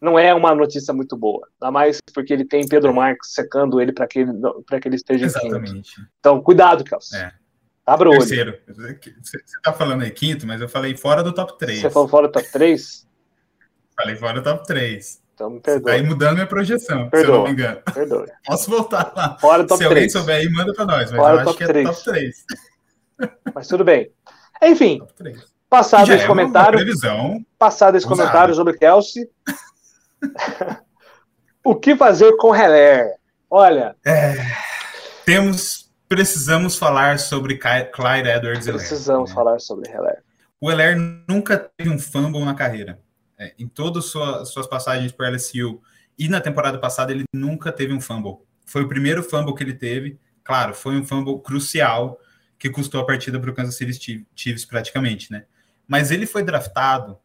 não 0.00 0.18
é 0.18 0.34
uma 0.34 0.54
notícia 0.54 0.92
muito 0.92 1.16
boa. 1.16 1.46
Ainda 1.60 1.70
mais 1.70 1.98
porque 2.14 2.32
ele 2.32 2.44
tem 2.44 2.66
Pedro 2.66 2.94
Marques 2.94 3.32
secando 3.32 3.80
ele 3.80 3.92
para 3.92 4.06
que, 4.06 4.20
ele, 4.20 4.32
que 4.80 4.88
ele 4.88 4.96
esteja 4.96 5.26
Exatamente. 5.26 5.72
quinto. 5.72 6.08
Então, 6.18 6.40
cuidado, 6.42 6.84
Kelsey. 6.84 7.20
É. 7.20 7.32
Abra 7.86 8.08
o 8.08 8.12
olho. 8.12 8.18
Terceiro. 8.18 8.58
Você 9.22 9.36
está 9.36 9.72
falando 9.72 10.02
aí 10.02 10.10
quinto, 10.10 10.46
mas 10.46 10.60
eu 10.60 10.68
falei 10.68 10.96
fora 10.96 11.22
do 11.22 11.32
top 11.32 11.56
3. 11.58 11.80
Você 11.80 11.90
falou 11.90 12.08
fora 12.08 12.26
do 12.26 12.32
top 12.32 12.50
3? 12.50 13.06
Falei 13.96 14.16
fora 14.16 14.40
do 14.40 14.42
top 14.42 14.66
3. 14.66 15.22
Então 15.34 15.50
me 15.50 15.60
perdoe. 15.60 15.84
Tá 15.84 15.92
aí 15.92 16.02
mudando 16.02 16.34
minha 16.34 16.46
projeção, 16.46 17.10
perdoe, 17.10 17.26
se 17.26 17.30
eu 17.30 17.36
não 17.36 17.44
me 17.44 17.50
engano. 17.52 17.80
Perdoe. 17.94 18.26
Posso 18.44 18.70
voltar 18.70 19.12
lá. 19.14 19.38
Fora 19.38 19.62
do 19.62 19.68
top 19.68 19.82
se 19.82 19.88
3. 19.88 19.90
alguém 19.90 20.08
souber 20.08 20.36
aí, 20.36 20.50
manda 20.50 20.72
para 20.72 20.84
nós, 20.84 21.10
mas 21.10 21.20
Fora 21.20 21.34
eu 21.34 21.40
acho 21.48 21.56
que 21.56 21.64
é 21.64 21.66
3. 21.66 21.88
top 21.88 22.04
3. 22.04 22.36
Mas 23.54 23.66
tudo 23.66 23.82
bem. 23.82 24.12
Enfim, 24.62 25.00
passado 25.70 26.12
esse 26.12 26.24
é 26.24 26.26
comentário. 26.26 26.78
Passado 27.58 27.96
esse 27.96 28.06
comentário 28.06 28.54
sobre 28.54 28.76
Kelsey. 28.76 29.26
O 31.64 31.74
que 31.74 31.96
fazer 31.96 32.36
com 32.36 32.54
Heller? 32.54 33.14
Olha. 33.50 33.96
É, 34.04 34.34
temos. 35.24 35.86
Precisamos 36.08 36.76
falar 36.76 37.18
sobre 37.18 37.58
Clyde 37.58 38.28
Edwards. 38.28 38.66
Precisamos 38.66 39.30
né? 39.30 39.34
falar 39.34 39.58
sobre 39.58 39.90
Heller. 39.90 40.22
O 40.60 40.70
Heller 40.70 40.96
nunca 41.28 41.58
teve 41.58 41.90
um 41.90 41.98
fumble 41.98 42.44
na 42.44 42.54
carreira 42.54 43.00
é, 43.38 43.54
em 43.58 43.68
todas 43.68 44.06
sua, 44.06 44.44
suas 44.44 44.66
passagens 44.66 45.12
por 45.12 45.28
LSU 45.28 45.80
e 46.18 46.28
na 46.28 46.40
temporada 46.40 46.78
passada 46.78 47.12
ele 47.12 47.24
nunca 47.32 47.70
teve 47.70 47.92
um 47.92 48.00
fumble. 48.00 48.38
Foi 48.64 48.82
o 48.82 48.88
primeiro 48.88 49.22
fumble 49.22 49.54
que 49.54 49.62
ele 49.62 49.74
teve. 49.74 50.18
Claro, 50.42 50.74
foi 50.74 50.96
um 50.96 51.04
fumble 51.04 51.40
crucial 51.42 52.18
que 52.58 52.70
custou 52.70 53.00
a 53.00 53.06
partida 53.06 53.38
para 53.38 53.50
o 53.50 53.54
Kansas 53.54 53.76
City 53.76 54.26
Chiefs 54.34 54.64
praticamente, 54.64 55.30
né? 55.30 55.44
Mas 55.86 56.10
ele 56.10 56.26
foi 56.26 56.42
draftado 56.42 57.18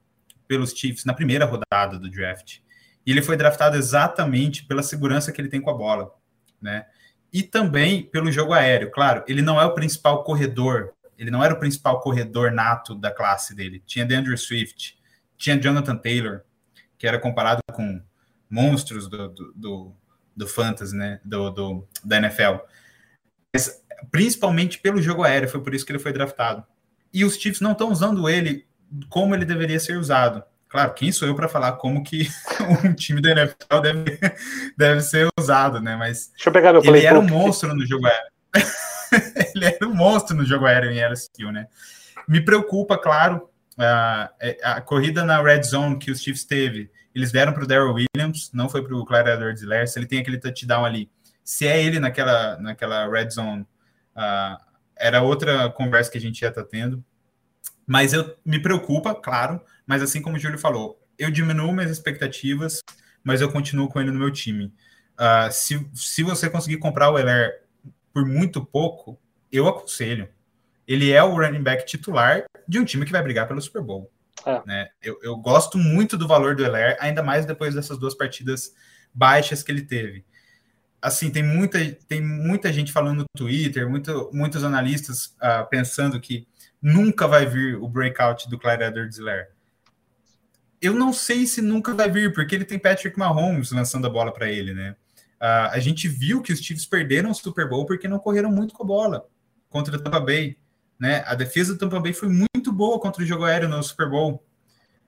pelos 0.47 0.71
Chiefs 0.71 1.05
na 1.05 1.13
primeira 1.13 1.45
rodada 1.45 1.97
do 1.97 2.09
draft. 2.09 2.59
E 3.05 3.11
ele 3.11 3.21
foi 3.21 3.35
draftado 3.35 3.77
exatamente 3.77 4.65
pela 4.65 4.83
segurança 4.83 5.31
que 5.31 5.41
ele 5.41 5.49
tem 5.49 5.61
com 5.61 5.69
a 5.69 5.73
bola, 5.73 6.13
né? 6.61 6.85
E 7.33 7.41
também 7.41 8.03
pelo 8.03 8.31
jogo 8.31 8.53
aéreo. 8.53 8.91
Claro, 8.91 9.23
ele 9.27 9.41
não 9.41 9.59
é 9.59 9.65
o 9.65 9.73
principal 9.73 10.23
corredor, 10.23 10.93
ele 11.17 11.31
não 11.31 11.43
era 11.43 11.53
o 11.53 11.59
principal 11.59 11.99
corredor 11.99 12.51
nato 12.51 12.93
da 12.93 13.11
classe 13.11 13.55
dele. 13.55 13.81
Tinha 13.85 14.05
DeAndre 14.05 14.37
Swift, 14.37 14.97
tinha 15.37 15.59
Jonathan 15.59 15.95
Taylor, 15.95 16.41
que 16.97 17.07
era 17.07 17.19
comparado 17.19 17.61
com 17.73 18.01
monstros 18.49 19.07
do, 19.07 19.29
do, 19.29 19.53
do, 19.53 19.95
do 20.35 20.47
fantasy, 20.47 20.95
né? 20.95 21.19
Do, 21.23 21.49
do, 21.49 21.87
da 22.03 22.17
NFL. 22.17 22.57
Mas, 23.53 23.83
principalmente 24.11 24.79
pelo 24.79 25.01
jogo 25.01 25.23
aéreo, 25.23 25.49
foi 25.49 25.61
por 25.61 25.73
isso 25.73 25.85
que 25.85 25.91
ele 25.91 25.99
foi 25.99 26.13
draftado. 26.13 26.65
E 27.13 27.25
os 27.25 27.35
Chiefs 27.35 27.61
não 27.61 27.71
estão 27.71 27.91
usando 27.91 28.29
ele 28.29 28.65
como 29.09 29.33
ele 29.33 29.45
deveria 29.45 29.79
ser 29.79 29.97
usado. 29.97 30.43
Claro, 30.72 30.93
quem 30.93 31.11
sou 31.11 31.28
eu 31.28 31.36
para 31.36 31.49
falar 31.49 31.74
como 31.74 32.01
que 32.01 32.30
um 32.86 32.93
time 32.93 33.22
da 33.22 33.32
NFL 33.32 33.82
deve, 33.82 34.19
deve 34.78 35.01
ser 35.01 35.28
usado, 35.38 35.82
né? 35.82 35.97
Mas 35.97 36.30
Deixa 36.30 36.47
eu 36.47 36.53
pegar 36.53 36.72
meu 36.72 36.82
ele 36.84 37.05
era 37.05 37.19
um 37.19 37.28
monstro 37.28 37.76
no 37.76 37.86
jogo 37.86 38.07
aéreo. 38.07 38.32
ele 39.53 39.65
era 39.65 39.86
um 39.86 39.93
monstro 39.93 40.36
no 40.36 40.45
jogo 40.45 40.65
aéreo 40.65 40.89
em 40.89 41.05
LSU, 41.05 41.51
né? 41.51 41.67
Me 42.26 42.39
preocupa, 42.39 42.97
claro, 42.97 43.49
a, 43.78 44.32
a, 44.63 44.82
corrida 44.82 45.26
na 45.26 45.41
red 45.41 45.61
zone 45.63 45.97
que 45.97 46.09
os 46.09 46.22
Chiefs 46.22 46.45
teve. 46.45 46.89
Eles 47.13 47.34
deram 47.34 47.51
para 47.51 47.65
o 47.65 47.67
Daryl 47.67 47.93
Williams, 47.93 48.49
não 48.53 48.69
foi 48.69 48.82
para 48.82 48.95
o 48.95 49.03
Clyde 49.03 49.30
edwards 49.30 49.91
Se 49.91 49.99
ele 49.99 50.05
tem 50.05 50.19
aquele 50.19 50.38
touchdown 50.38 50.86
ali, 50.86 51.11
se 51.43 51.67
é 51.67 51.84
ele 51.84 51.99
naquela, 51.99 52.57
naquela 52.59 53.09
red 53.09 53.30
zone, 53.30 53.63
uh, 54.15 54.57
era 54.95 55.22
outra 55.22 55.69
conversa 55.69 56.09
que 56.09 56.17
a 56.17 56.22
gente 56.22 56.41
ia 56.41 56.47
estar 56.47 56.63
tá 56.63 56.69
tendo. 56.69 57.03
Mas 57.86 58.13
eu 58.13 58.38
me 58.45 58.61
preocupa, 58.61 59.13
claro, 59.13 59.61
mas 59.91 60.01
assim 60.01 60.21
como 60.21 60.37
o 60.37 60.39
Júlio 60.39 60.57
falou, 60.57 61.05
eu 61.19 61.29
diminuo 61.29 61.73
minhas 61.73 61.91
expectativas, 61.91 62.81
mas 63.21 63.41
eu 63.41 63.51
continuo 63.51 63.89
com 63.89 63.99
ele 63.99 64.09
no 64.09 64.19
meu 64.19 64.31
time. 64.31 64.73
Uh, 65.19 65.51
se, 65.51 65.85
se 65.93 66.23
você 66.23 66.49
conseguir 66.49 66.77
comprar 66.77 67.09
o 67.09 67.19
Heller 67.19 67.65
por 68.13 68.25
muito 68.25 68.65
pouco, 68.65 69.19
eu 69.51 69.67
aconselho. 69.67 70.29
Ele 70.87 71.11
é 71.11 71.21
o 71.21 71.35
running 71.35 71.61
back 71.61 71.85
titular 71.85 72.45
de 72.65 72.79
um 72.79 72.85
time 72.85 73.05
que 73.05 73.11
vai 73.11 73.21
brigar 73.21 73.49
pelo 73.49 73.59
Super 73.59 73.81
Bowl. 73.81 74.09
É. 74.45 74.61
Né? 74.65 74.87
Eu, 75.03 75.19
eu, 75.21 75.35
gosto 75.35 75.77
muito 75.77 76.17
do 76.17 76.25
valor 76.25 76.55
do 76.55 76.63
Heller, 76.63 76.95
ainda 77.01 77.21
mais 77.21 77.45
depois 77.45 77.75
dessas 77.75 77.97
duas 77.97 78.15
partidas 78.15 78.73
baixas 79.13 79.61
que 79.61 79.73
ele 79.73 79.81
teve. 79.81 80.23
Assim, 81.01 81.29
tem 81.29 81.43
muita, 81.43 81.79
tem 82.07 82.21
muita 82.21 82.71
gente 82.71 82.93
falando 82.93 83.17
no 83.17 83.25
Twitter, 83.35 83.89
muito, 83.89 84.29
muitos 84.31 84.63
analistas 84.63 85.35
uh, 85.35 85.69
pensando 85.69 86.17
que 86.21 86.47
nunca 86.81 87.27
vai 87.27 87.45
vir 87.45 87.75
o 87.75 87.89
breakout 87.89 88.49
do 88.49 88.57
Clyde 88.57 88.83
Edwards-Helaire 88.83 89.47
eu 90.82 90.93
não 90.95 91.13
sei 91.13 91.45
se 91.45 91.61
nunca 91.61 91.93
vai 91.93 92.09
vir, 92.09 92.34
porque 92.34 92.55
ele 92.55 92.65
tem 92.65 92.79
Patrick 92.79 93.17
Mahomes 93.17 93.71
lançando 93.71 94.07
a 94.07 94.09
bola 94.09 94.34
para 94.34 94.49
ele, 94.49 94.73
né? 94.73 94.95
Uh, 95.39 95.69
a 95.71 95.79
gente 95.79 96.07
viu 96.07 96.41
que 96.41 96.51
os 96.51 96.59
Chiefs 96.59 96.86
perderam 96.86 97.32
o 97.32 97.36
Super 97.36 97.69
Bowl 97.69 97.86
porque 97.86 98.07
não 98.07 98.19
correram 98.19 98.51
muito 98.51 98.73
com 98.73 98.84
a 98.84 98.86
bola 98.86 99.27
contra 99.69 99.95
o 99.95 99.99
Tampa 99.99 100.19
Bay, 100.19 100.57
né? 100.99 101.23
A 101.27 101.36
defesa 101.36 101.73
do 101.73 101.79
Tampa 101.79 101.99
Bay 101.99 102.13
foi 102.13 102.29
muito 102.29 102.71
boa 102.71 102.99
contra 102.99 103.23
o 103.23 103.25
jogo 103.25 103.45
aéreo 103.45 103.69
no 103.69 103.82
Super 103.84 104.09
Bowl. 104.09 104.43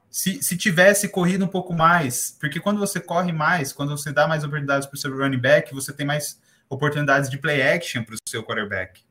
Se, 0.10 0.44
se 0.44 0.56
tivesse 0.56 1.10
corrido 1.10 1.46
um 1.46 1.48
pouco 1.48 1.74
mais, 1.74 2.38
porque 2.40 2.60
quando 2.60 2.80
você 2.80 3.00
corre 3.00 3.32
mais, 3.32 3.74
quando 3.74 3.98
você 3.98 4.12
dá 4.12 4.28
mais 4.28 4.44
oportunidades 4.44 4.88
para 4.88 4.96
o 4.96 5.00
seu 5.00 5.16
running 5.16 5.40
back, 5.40 5.74
você 5.74 5.92
tem 5.92 6.06
mais 6.06 6.40
oportunidades 6.70 7.30
de 7.30 7.38
play 7.38 7.62
action 7.64 8.04
para 8.04 8.14
o 8.14 8.18
seu 8.30 8.44
quarterback. 8.44 9.02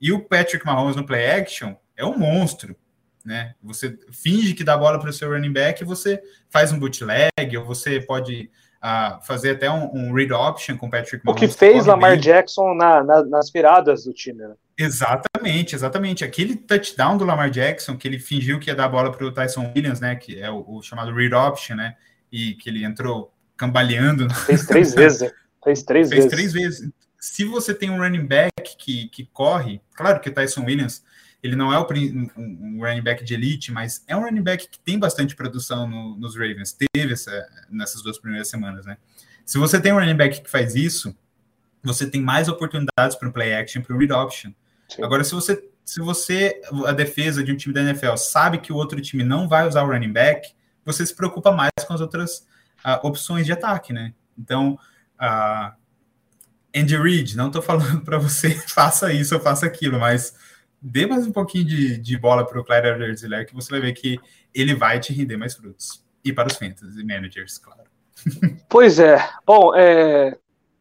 E 0.00 0.12
o 0.12 0.20
Patrick 0.20 0.66
Mahomes 0.66 0.96
no 0.96 1.06
play 1.06 1.30
action 1.30 1.74
é 1.96 2.04
um 2.04 2.18
monstro 2.18 2.76
né? 3.24 3.54
Você 3.62 3.98
finge 4.12 4.54
que 4.54 4.62
dá 4.62 4.76
bola 4.76 4.98
para 4.98 5.10
o 5.10 5.12
seu 5.12 5.30
running 5.30 5.52
back, 5.52 5.84
você 5.84 6.22
faz 6.50 6.70
um 6.72 6.78
bootleg, 6.78 7.56
ou 7.56 7.64
você 7.64 8.00
pode 8.00 8.50
uh, 8.82 9.24
fazer 9.24 9.52
até 9.52 9.70
um, 9.70 9.90
um, 9.94 10.12
read 10.12 10.32
option 10.32 10.76
com 10.76 10.90
Patrick 10.90 11.24
Mahomes. 11.24 11.42
O 11.42 11.46
que 11.46 11.58
fez 11.58 11.86
Lamar 11.86 12.12
bem. 12.12 12.20
Jackson 12.20 12.74
na, 12.74 13.02
na, 13.02 13.24
nas 13.24 13.50
viradas 13.50 14.04
do 14.04 14.12
time, 14.12 14.42
né? 14.42 14.54
Exatamente, 14.76 15.74
exatamente. 15.74 16.24
Aquele 16.24 16.56
touchdown 16.56 17.16
do 17.16 17.24
Lamar 17.24 17.48
Jackson, 17.48 17.96
que 17.96 18.06
ele 18.06 18.18
fingiu 18.18 18.58
que 18.58 18.68
ia 18.68 18.74
dar 18.74 18.88
bola 18.88 19.10
para 19.10 19.24
o 19.24 19.32
Tyson 19.32 19.72
Williams, 19.74 20.00
né? 20.00 20.16
Que 20.16 20.40
é 20.40 20.50
o, 20.50 20.64
o, 20.66 20.82
chamado 20.82 21.14
read 21.14 21.34
option, 21.34 21.76
né? 21.76 21.96
E 22.30 22.54
que 22.54 22.68
ele 22.68 22.84
entrou 22.84 23.32
cambaleando. 23.56 24.28
Fez 24.34 24.66
três 24.66 24.92
vezes. 24.94 25.32
Fez 25.62 25.82
três 25.82 26.08
Fez 26.08 26.24
vezes. 26.24 26.30
três 26.30 26.52
vezes. 26.52 26.90
Se 27.20 27.44
você 27.44 27.72
tem 27.72 27.88
um 27.88 27.98
running 27.98 28.26
back 28.26 28.76
que, 28.76 29.08
que 29.08 29.24
corre, 29.32 29.80
claro 29.94 30.20
que 30.20 30.28
o 30.28 30.34
Tyson 30.34 30.64
Williams 30.64 31.02
ele 31.44 31.56
não 31.56 31.70
é 31.70 31.78
o, 31.78 31.86
um, 32.38 32.78
running 32.80 33.02
back 33.02 33.22
de 33.22 33.34
elite, 33.34 33.70
mas 33.70 34.02
é 34.08 34.16
um 34.16 34.22
running 34.22 34.42
back 34.42 34.66
que 34.66 34.78
tem 34.78 34.98
bastante 34.98 35.36
produção 35.36 35.86
no, 35.86 36.16
nos 36.16 36.34
Ravens. 36.34 36.72
Teve 36.72 37.12
essa, 37.12 37.46
nessas 37.68 38.00
duas 38.02 38.18
primeiras 38.18 38.48
semanas, 38.48 38.86
né? 38.86 38.96
Se 39.44 39.58
você 39.58 39.78
tem 39.78 39.92
um 39.92 39.98
running 39.98 40.16
back 40.16 40.40
que 40.40 40.48
faz 40.48 40.74
isso, 40.74 41.14
você 41.82 42.08
tem 42.08 42.22
mais 42.22 42.48
oportunidades 42.48 43.14
para 43.18 43.28
o 43.28 43.32
play 43.32 43.52
action, 43.52 43.82
para 43.82 43.94
o 43.94 43.98
read 43.98 44.10
option. 44.10 44.52
Sim. 44.88 45.04
Agora, 45.04 45.22
se 45.22 45.34
você, 45.34 45.68
se 45.84 46.00
você, 46.00 46.62
a 46.86 46.92
defesa 46.92 47.44
de 47.44 47.52
um 47.52 47.56
time 47.56 47.74
da 47.74 47.82
NFL, 47.82 48.16
sabe 48.16 48.56
que 48.56 48.72
o 48.72 48.76
outro 48.76 48.98
time 49.02 49.22
não 49.22 49.46
vai 49.46 49.68
usar 49.68 49.82
o 49.82 49.88
running 49.88 50.14
back, 50.14 50.50
você 50.82 51.04
se 51.04 51.14
preocupa 51.14 51.52
mais 51.52 51.72
com 51.86 51.92
as 51.92 52.00
outras 52.00 52.38
uh, 52.86 53.06
opções 53.06 53.44
de 53.44 53.52
ataque, 53.52 53.92
né? 53.92 54.14
Então, 54.38 54.78
uh, 55.20 55.74
Andy 56.74 56.96
Reid, 56.96 57.36
não 57.36 57.48
estou 57.48 57.60
falando 57.60 58.00
para 58.00 58.16
você 58.16 58.54
faça 58.66 59.12
isso 59.12 59.34
ou 59.34 59.42
faça 59.42 59.66
aquilo, 59.66 60.00
mas 60.00 60.34
dê 60.84 61.06
mais 61.06 61.26
um 61.26 61.32
pouquinho 61.32 61.64
de, 61.64 61.96
de 61.96 62.18
bola 62.18 62.46
para 62.46 62.60
o 62.60 62.64
Clyde 62.64 62.88
edwards 62.88 63.22
que 63.48 63.54
você 63.54 63.70
vai 63.70 63.80
ver 63.80 63.94
que 63.94 64.20
ele 64.54 64.74
vai 64.74 65.00
te 65.00 65.14
render 65.14 65.38
mais 65.38 65.54
frutos. 65.54 66.04
E 66.22 66.30
para 66.30 66.46
os 66.46 66.56
fantasy 66.56 67.02
managers, 67.02 67.56
claro. 67.56 67.80
Pois 68.68 68.98
é. 68.98 69.18
Bom, 69.46 69.74
é, 69.74 70.36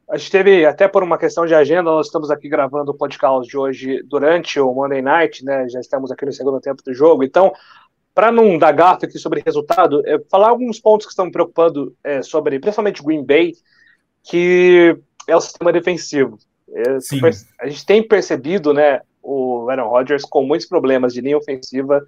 a 0.10 0.18
gente 0.18 0.30
teve, 0.30 0.66
até 0.66 0.90
por 0.90 1.04
uma 1.04 1.18
questão 1.18 1.46
de 1.46 1.56
agenda, 1.56 1.84
nós 1.84 2.08
estamos 2.08 2.30
aqui 2.30 2.50
gravando 2.50 2.92
o 2.92 2.94
podcast 2.94 3.50
de 3.50 3.58
hoje 3.58 4.04
durante 4.04 4.60
o 4.60 4.74
Monday 4.74 5.02
Night, 5.02 5.46
né? 5.46 5.70
Já 5.70 5.80
estamos 5.80 6.12
aqui 6.12 6.26
no 6.26 6.34
segundo 6.34 6.60
tempo 6.60 6.84
do 6.84 6.94
jogo. 6.94 7.24
Então, 7.24 7.54
para 8.14 8.30
não 8.30 8.58
dar 8.58 8.74
gato 8.74 9.06
aqui 9.06 9.18
sobre 9.18 9.42
resultado, 9.44 10.06
é, 10.06 10.20
falar 10.30 10.50
alguns 10.50 10.80
pontos 10.80 11.06
que 11.06 11.14
estão 11.14 11.26
me 11.26 11.32
preocupando 11.32 11.96
é, 12.04 12.22
sobre, 12.22 12.60
principalmente 12.60 13.02
Green 13.02 13.26
Bay, 13.26 13.54
que 14.22 14.98
é 15.28 15.36
o 15.36 15.42
sistema 15.42 15.72
defensivo. 15.72 16.38
É, 16.76 16.98
a 17.60 17.68
gente 17.68 17.86
tem 17.86 18.06
percebido, 18.06 18.74
né, 18.74 19.02
o 19.24 19.70
Aaron 19.70 19.88
Rodgers 19.88 20.24
com 20.24 20.44
muitos 20.44 20.68
problemas 20.68 21.14
de 21.14 21.22
linha 21.22 21.38
ofensiva. 21.38 22.06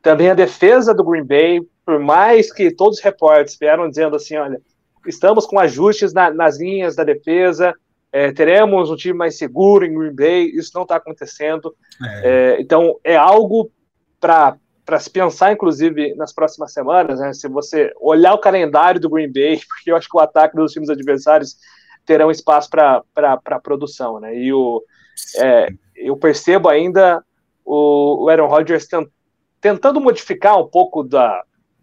Também 0.00 0.30
a 0.30 0.34
defesa 0.34 0.94
do 0.94 1.04
Green 1.04 1.24
Bay, 1.24 1.60
por 1.84 1.98
mais 1.98 2.52
que 2.52 2.70
todos 2.70 2.98
os 2.98 3.04
reportes 3.04 3.56
vieram 3.58 3.88
dizendo 3.88 4.16
assim, 4.16 4.36
olha, 4.36 4.60
estamos 5.06 5.46
com 5.46 5.58
ajustes 5.58 6.12
na, 6.12 6.30
nas 6.30 6.58
linhas 6.58 6.94
da 6.94 7.04
defesa, 7.04 7.74
é, 8.12 8.30
teremos 8.30 8.90
um 8.90 8.96
time 8.96 9.18
mais 9.18 9.36
seguro 9.36 9.84
em 9.84 9.92
Green 9.92 10.14
Bay, 10.14 10.44
isso 10.54 10.70
não 10.74 10.82
está 10.82 10.96
acontecendo. 10.96 11.74
É. 12.02 12.22
É, 12.56 12.60
então, 12.60 12.98
é 13.02 13.16
algo 13.16 13.70
para 14.20 14.56
para 14.84 15.00
se 15.00 15.08
pensar, 15.08 15.50
inclusive, 15.50 16.14
nas 16.14 16.30
próximas 16.30 16.72
semanas, 16.74 17.18
né, 17.18 17.32
se 17.32 17.48
você 17.48 17.90
olhar 17.98 18.34
o 18.34 18.38
calendário 18.38 19.00
do 19.00 19.08
Green 19.08 19.32
Bay, 19.32 19.58
porque 19.66 19.90
eu 19.90 19.96
acho 19.96 20.08
que 20.08 20.16
o 20.16 20.20
ataque 20.20 20.54
dos 20.54 20.72
times 20.72 20.90
adversários 20.90 21.56
terão 22.04 22.30
espaço 22.30 22.68
para 22.68 23.60
produção, 23.62 24.20
né? 24.20 24.36
E 24.36 24.52
o, 24.52 24.82
é, 25.38 25.68
eu 25.94 26.16
percebo 26.16 26.68
ainda 26.68 27.24
o, 27.64 28.28
Aaron 28.28 28.46
Rodgers 28.46 28.86
tent, 28.86 29.08
tentando 29.60 30.00
modificar 30.00 30.58
um 30.58 30.68
pouco 30.68 31.02
da, 31.02 31.42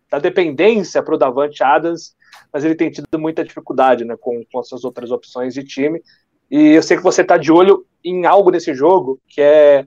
da 0.09 0.19
dependência 0.19 1.01
para 1.01 1.15
o 1.15 1.17
Davante 1.17 1.63
Adams, 1.63 2.15
mas 2.51 2.63
ele 2.63 2.75
tem 2.75 2.91
tido 2.91 3.07
muita 3.17 3.43
dificuldade 3.43 4.05
né, 4.05 4.15
com, 4.19 4.43
com 4.51 4.59
as 4.59 4.67
suas 4.67 4.83
outras 4.83 5.11
opções 5.11 5.53
de 5.53 5.63
time. 5.63 6.01
E 6.49 6.73
eu 6.73 6.83
sei 6.83 6.97
que 6.97 7.03
você 7.03 7.21
está 7.21 7.37
de 7.37 7.51
olho 7.51 7.85
em 8.03 8.25
algo 8.25 8.51
nesse 8.51 8.73
jogo, 8.73 9.19
que 9.27 9.41
é 9.41 9.85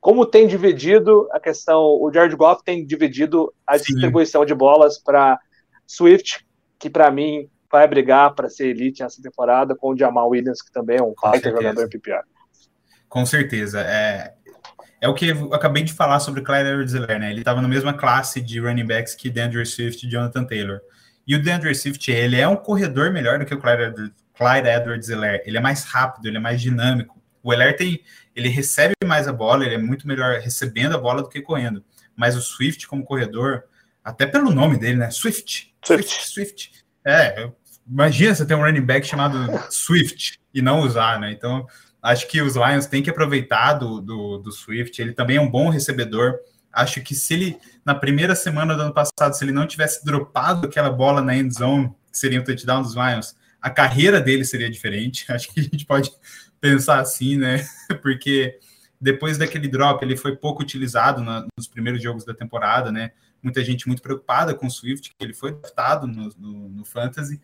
como 0.00 0.26
tem 0.26 0.46
dividido 0.46 1.26
a 1.32 1.40
questão. 1.40 1.80
O 1.82 2.12
Jared 2.12 2.36
Goff 2.36 2.62
tem 2.62 2.84
dividido 2.84 3.52
a 3.66 3.78
Sim. 3.78 3.84
distribuição 3.84 4.44
de 4.44 4.54
bolas 4.54 4.98
para 4.98 5.40
Swift, 5.86 6.46
que 6.78 6.90
para 6.90 7.10
mim 7.10 7.48
vai 7.72 7.88
brigar 7.88 8.34
para 8.34 8.50
ser 8.50 8.68
elite 8.68 9.02
nessa 9.02 9.22
temporada, 9.22 9.74
com 9.74 9.92
o 9.92 9.96
Jamal 9.96 10.28
Williams, 10.28 10.60
que 10.60 10.70
também 10.70 10.98
é 10.98 11.02
um 11.02 11.14
baita 11.20 11.50
jogador 11.50 11.88
PPR. 11.88 12.22
Com 13.14 13.24
certeza. 13.24 13.80
É, 13.80 14.34
é 15.00 15.08
o 15.08 15.14
que 15.14 15.28
eu 15.28 15.54
acabei 15.54 15.84
de 15.84 15.92
falar 15.92 16.18
sobre 16.18 16.40
o 16.40 16.42
Clyde 16.42 16.68
edwards 16.70 16.94
né? 16.94 17.30
Ele 17.30 17.42
estava 17.42 17.62
na 17.62 17.68
mesma 17.68 17.94
classe 17.94 18.40
de 18.40 18.58
running 18.58 18.84
backs 18.84 19.14
que 19.14 19.30
DeAndre 19.30 19.64
Swift 19.64 20.04
e 20.04 20.10
Jonathan 20.10 20.44
Taylor. 20.44 20.80
E 21.24 21.36
o 21.36 21.40
DeAndre 21.40 21.72
Swift, 21.76 22.10
ele 22.10 22.40
é 22.40 22.48
um 22.48 22.56
corredor 22.56 23.12
melhor 23.12 23.38
do 23.38 23.46
que 23.46 23.54
o 23.54 23.60
Clyde, 23.60 24.12
Clyde 24.36 24.68
edwards 24.68 25.08
Ele 25.08 25.56
é 25.56 25.60
mais 25.60 25.84
rápido, 25.84 26.26
ele 26.26 26.38
é 26.38 26.40
mais 26.40 26.60
dinâmico. 26.60 27.22
O 27.40 27.52
Heller 27.52 27.76
tem, 27.76 28.02
ele 28.34 28.48
recebe 28.48 28.94
mais 29.04 29.28
a 29.28 29.32
bola, 29.32 29.64
ele 29.64 29.76
é 29.76 29.78
muito 29.78 30.08
melhor 30.08 30.40
recebendo 30.40 30.96
a 30.96 30.98
bola 30.98 31.22
do 31.22 31.28
que 31.28 31.40
correndo. 31.40 31.84
Mas 32.16 32.36
o 32.36 32.42
Swift 32.42 32.88
como 32.88 33.04
corredor, 33.04 33.62
até 34.02 34.26
pelo 34.26 34.50
nome 34.50 34.76
dele, 34.76 34.96
né? 34.96 35.12
Swift. 35.12 35.72
Swift. 35.84 36.10
Swift. 36.10 36.30
Swift. 36.32 36.84
É, 37.06 37.48
imagina 37.88 38.34
você 38.34 38.44
ter 38.44 38.56
um 38.56 38.62
running 38.62 38.84
back 38.84 39.06
chamado 39.06 39.38
Swift 39.70 40.36
e 40.52 40.60
não 40.60 40.80
usar, 40.80 41.20
né? 41.20 41.30
Então, 41.30 41.64
acho 42.04 42.28
que 42.28 42.42
os 42.42 42.54
Lions 42.54 42.84
têm 42.84 43.02
que 43.02 43.08
aproveitar 43.08 43.72
do, 43.72 43.98
do, 43.98 44.38
do 44.38 44.52
Swift, 44.52 45.00
ele 45.00 45.14
também 45.14 45.38
é 45.38 45.40
um 45.40 45.50
bom 45.50 45.70
recebedor. 45.70 46.34
Acho 46.70 47.00
que 47.00 47.14
se 47.14 47.32
ele, 47.32 47.58
na 47.82 47.94
primeira 47.94 48.34
semana 48.34 48.76
do 48.76 48.82
ano 48.82 48.92
passado, 48.92 49.32
se 49.32 49.42
ele 49.42 49.52
não 49.52 49.66
tivesse 49.66 50.04
dropado 50.04 50.66
aquela 50.66 50.90
bola 50.90 51.22
na 51.22 51.34
end 51.34 51.54
zone, 51.54 51.88
que 52.12 52.18
seria 52.18 52.38
um 52.38 52.44
touchdown 52.44 52.82
dos 52.82 52.94
Lions, 52.94 53.34
a 53.58 53.70
carreira 53.70 54.20
dele 54.20 54.44
seria 54.44 54.70
diferente. 54.70 55.24
Acho 55.32 55.50
que 55.50 55.60
a 55.60 55.62
gente 55.62 55.86
pode 55.86 56.12
pensar 56.60 57.00
assim, 57.00 57.38
né? 57.38 57.66
Porque 58.02 58.58
depois 59.00 59.38
daquele 59.38 59.66
drop, 59.66 60.04
ele 60.04 60.16
foi 60.16 60.36
pouco 60.36 60.62
utilizado 60.62 61.22
na, 61.22 61.46
nos 61.56 61.66
primeiros 61.66 62.02
jogos 62.02 62.22
da 62.22 62.34
temporada, 62.34 62.92
né? 62.92 63.12
Muita 63.42 63.64
gente 63.64 63.86
muito 63.86 64.02
preocupada 64.02 64.54
com 64.54 64.66
o 64.66 64.70
Swift, 64.70 65.10
que 65.18 65.24
ele 65.24 65.32
foi 65.32 65.52
draftado 65.52 66.06
no, 66.06 66.30
no, 66.36 66.68
no 66.68 66.84
Fantasy, 66.84 67.40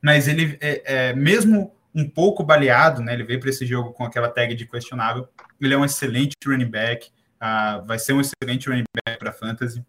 mas 0.00 0.28
ele, 0.28 0.56
é, 0.62 1.08
é, 1.08 1.12
mesmo 1.14 1.74
um 1.94 2.08
pouco 2.08 2.42
baleado, 2.42 3.02
né? 3.02 3.14
Ele 3.14 3.24
veio 3.24 3.40
para 3.40 3.50
esse 3.50 3.66
jogo 3.66 3.92
com 3.92 4.04
aquela 4.04 4.28
tag 4.28 4.54
de 4.54 4.66
questionável. 4.66 5.28
Ele 5.60 5.74
é 5.74 5.78
um 5.78 5.84
excelente 5.84 6.34
running 6.46 6.70
back, 6.70 7.10
uh, 7.42 7.84
vai 7.86 7.98
ser 7.98 8.12
um 8.12 8.20
excelente 8.20 8.68
running 8.68 8.84
back 9.04 9.18
para 9.18 9.32
Fantasy, 9.32 9.84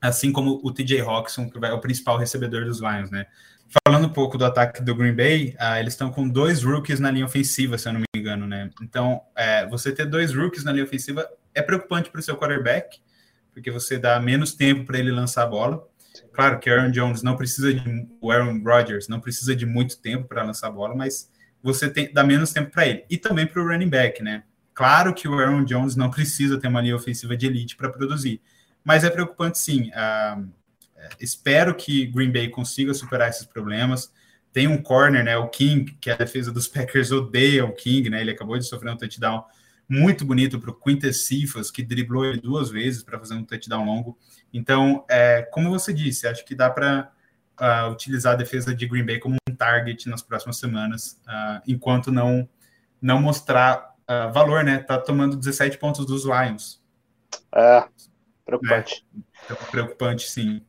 assim 0.00 0.32
como 0.32 0.60
o 0.62 0.72
TJ 0.72 1.00
Hawkinson, 1.00 1.48
que 1.48 1.64
é 1.64 1.72
o 1.72 1.80
principal 1.80 2.16
recebedor 2.16 2.64
dos 2.64 2.80
Lions, 2.80 3.10
né? 3.10 3.26
Falando 3.86 4.06
um 4.06 4.12
pouco 4.12 4.36
do 4.36 4.44
ataque 4.44 4.82
do 4.82 4.94
Green 4.94 5.14
Bay, 5.14 5.56
uh, 5.58 5.78
eles 5.78 5.94
estão 5.94 6.10
com 6.10 6.28
dois 6.28 6.62
rookies 6.62 7.00
na 7.00 7.10
linha 7.10 7.24
ofensiva, 7.24 7.78
se 7.78 7.88
eu 7.88 7.94
não 7.94 8.00
me 8.00 8.06
engano, 8.14 8.46
né? 8.46 8.70
Então, 8.82 9.22
é, 9.34 9.66
você 9.66 9.92
ter 9.92 10.04
dois 10.04 10.34
rookies 10.34 10.62
na 10.62 10.72
linha 10.72 10.84
ofensiva 10.84 11.26
é 11.54 11.62
preocupante 11.62 12.10
para 12.10 12.20
o 12.20 12.22
seu 12.22 12.36
quarterback, 12.36 13.00
porque 13.52 13.70
você 13.70 13.98
dá 13.98 14.20
menos 14.20 14.54
tempo 14.54 14.84
para 14.84 14.98
ele 14.98 15.10
lançar 15.10 15.44
a 15.44 15.46
bola. 15.46 15.86
Claro 16.32 16.58
que 16.58 16.70
Aaron 16.70 16.90
Jones 16.90 17.22
não 17.22 17.36
precisa 17.36 17.72
de 17.72 18.08
o 18.20 18.30
Aaron 18.30 18.62
Rodgers 18.62 19.06
não 19.08 19.20
precisa 19.20 19.54
de 19.54 19.66
muito 19.66 19.98
tempo 20.00 20.26
para 20.26 20.42
lançar 20.42 20.68
a 20.68 20.70
bola, 20.70 20.94
mas 20.94 21.30
você 21.62 21.88
tem, 21.88 22.12
dá 22.12 22.24
menos 22.24 22.52
tempo 22.52 22.70
para 22.70 22.86
ele. 22.86 23.04
E 23.08 23.16
também 23.16 23.46
para 23.46 23.62
o 23.62 23.66
running 23.66 23.88
back, 23.88 24.22
né? 24.22 24.42
Claro 24.74 25.12
que 25.14 25.28
o 25.28 25.38
Aaron 25.38 25.64
Jones 25.64 25.94
não 25.94 26.10
precisa 26.10 26.58
ter 26.58 26.68
uma 26.68 26.80
linha 26.80 26.96
ofensiva 26.96 27.36
de 27.36 27.46
elite 27.46 27.76
para 27.76 27.90
produzir, 27.90 28.40
mas 28.82 29.04
é 29.04 29.10
preocupante 29.10 29.58
sim. 29.58 29.90
Uh, 29.90 30.48
espero 31.20 31.74
que 31.74 32.06
Green 32.06 32.32
Bay 32.32 32.48
consiga 32.48 32.94
superar 32.94 33.28
esses 33.28 33.44
problemas. 33.46 34.10
Tem 34.52 34.66
um 34.66 34.82
corner, 34.82 35.22
né? 35.22 35.36
O 35.36 35.48
King, 35.48 35.96
que 36.00 36.10
a 36.10 36.16
defesa 36.16 36.50
dos 36.50 36.66
Packers 36.66 37.12
odeia 37.12 37.64
o 37.64 37.72
King, 37.72 38.08
né? 38.08 38.20
Ele 38.22 38.30
acabou 38.30 38.58
de 38.58 38.66
sofrer 38.66 38.92
um 38.92 38.96
touchdown 38.96 39.44
muito 39.92 40.24
bonito 40.24 40.58
para 40.58 40.70
o 40.70 40.74
Quintus 40.74 41.26
Cephas, 41.26 41.70
que 41.70 41.82
driblou 41.82 42.24
ele 42.24 42.40
duas 42.40 42.70
vezes 42.70 43.02
para 43.02 43.18
fazer 43.18 43.34
um 43.34 43.44
touchdown 43.44 43.84
longo. 43.84 44.18
Então, 44.50 45.04
é, 45.06 45.42
como 45.52 45.68
você 45.68 45.92
disse, 45.92 46.26
acho 46.26 46.46
que 46.46 46.54
dá 46.54 46.70
para 46.70 47.12
uh, 47.60 47.64
ah, 47.64 47.88
utilizar 47.88 48.32
a 48.32 48.36
defesa 48.36 48.74
de 48.74 48.86
Green 48.86 49.04
Bay 49.04 49.18
como 49.18 49.36
um 49.46 49.54
target 49.54 50.08
nas 50.08 50.22
próximas 50.22 50.56
semanas, 50.56 51.20
uh, 51.26 51.60
enquanto 51.66 52.10
não, 52.10 52.48
não 53.02 53.20
mostrar 53.20 53.94
uh, 54.08 54.32
valor, 54.32 54.64
né? 54.64 54.78
Tá 54.78 54.98
tomando 54.98 55.36
17 55.36 55.76
pontos 55.76 56.06
dos 56.06 56.24
Lions. 56.24 56.82
É, 57.54 57.84
preocupante. 58.46 59.06
É, 59.50 59.54
preocupante, 59.70 60.26
sim. 60.26 60.64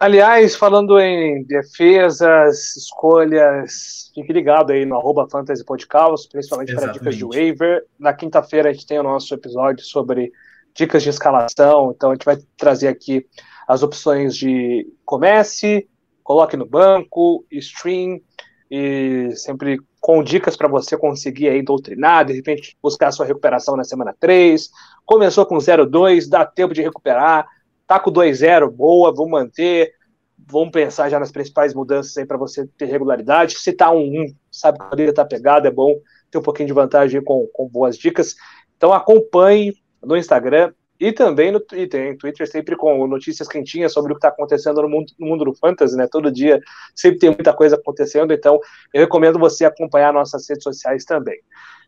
Aliás, 0.00 0.54
falando 0.54 0.96
em 1.00 1.42
defesas, 1.42 2.76
escolhas, 2.76 4.12
fique 4.14 4.32
ligado 4.32 4.72
aí 4.72 4.86
no 4.86 4.96
arroba 4.96 5.28
Fantasy 5.28 5.64
Podcast, 5.64 6.28
principalmente 6.28 6.72
para 6.72 6.92
dicas 6.92 7.16
de 7.16 7.24
waiver. 7.24 7.84
Na 7.98 8.12
quinta-feira 8.12 8.70
a 8.70 8.72
gente 8.72 8.86
tem 8.86 9.00
o 9.00 9.02
nosso 9.02 9.34
episódio 9.34 9.84
sobre 9.84 10.32
dicas 10.72 11.02
de 11.02 11.10
escalação, 11.10 11.92
então 11.94 12.10
a 12.10 12.14
gente 12.14 12.24
vai 12.24 12.38
trazer 12.56 12.86
aqui 12.86 13.26
as 13.66 13.82
opções 13.82 14.36
de 14.36 14.86
comece, 15.04 15.88
coloque 16.22 16.56
no 16.56 16.64
banco, 16.64 17.44
stream, 17.50 18.20
e 18.70 19.30
sempre 19.34 19.80
com 20.00 20.22
dicas 20.22 20.56
para 20.56 20.68
você 20.68 20.96
conseguir 20.96 21.48
aí 21.48 21.60
doutrinar, 21.60 22.24
de 22.24 22.34
repente 22.34 22.76
buscar 22.82 23.10
sua 23.10 23.26
recuperação 23.26 23.76
na 23.76 23.82
semana 23.82 24.14
3. 24.20 24.70
Começou 25.04 25.44
com 25.44 25.56
0-2, 25.56 26.28
dá 26.28 26.46
tempo 26.46 26.72
de 26.72 26.82
recuperar 26.82 27.48
Tá 27.88 27.98
com 27.98 28.12
2-0, 28.12 28.70
boa, 28.70 29.14
vamos 29.14 29.30
manter. 29.30 29.94
Vamos 30.46 30.70
pensar 30.70 31.08
já 31.08 31.18
nas 31.18 31.32
principais 31.32 31.72
mudanças 31.72 32.14
aí 32.18 32.26
para 32.26 32.36
você 32.36 32.66
ter 32.76 32.84
regularidade. 32.84 33.58
Se 33.58 33.72
tá 33.72 33.90
1-1, 33.90 33.94
um, 33.94 34.22
um, 34.22 34.34
sabe 34.52 34.78
que 34.78 34.84
a 34.84 34.94
liga 34.94 35.14
tá 35.14 35.24
pegada, 35.24 35.68
é 35.68 35.70
bom 35.70 35.98
ter 36.30 36.36
um 36.36 36.42
pouquinho 36.42 36.66
de 36.66 36.74
vantagem 36.74 37.24
com, 37.24 37.48
com 37.50 37.66
boas 37.66 37.96
dicas. 37.96 38.36
Então 38.76 38.92
acompanhe 38.92 39.72
no 40.02 40.18
Instagram 40.18 40.74
e 41.00 41.12
também 41.12 41.52
no 41.52 41.60
Twitter, 41.60 42.12
em 42.12 42.16
Twitter 42.16 42.50
sempre 42.50 42.76
com 42.76 43.06
notícias 43.06 43.46
quentinhas 43.46 43.92
sobre 43.92 44.12
o 44.12 44.14
que 44.16 44.18
está 44.18 44.28
acontecendo 44.28 44.82
no 44.82 44.88
mundo, 44.88 45.12
no 45.18 45.26
mundo 45.26 45.44
do 45.44 45.54
fantasy, 45.54 45.96
né? 45.96 46.08
Todo 46.10 46.30
dia 46.30 46.60
sempre 46.94 47.20
tem 47.20 47.30
muita 47.30 47.52
coisa 47.52 47.76
acontecendo, 47.76 48.32
então 48.32 48.58
eu 48.92 49.02
recomendo 49.02 49.38
você 49.38 49.64
acompanhar 49.64 50.12
nossas 50.12 50.48
redes 50.48 50.64
sociais 50.64 51.04
também. 51.04 51.38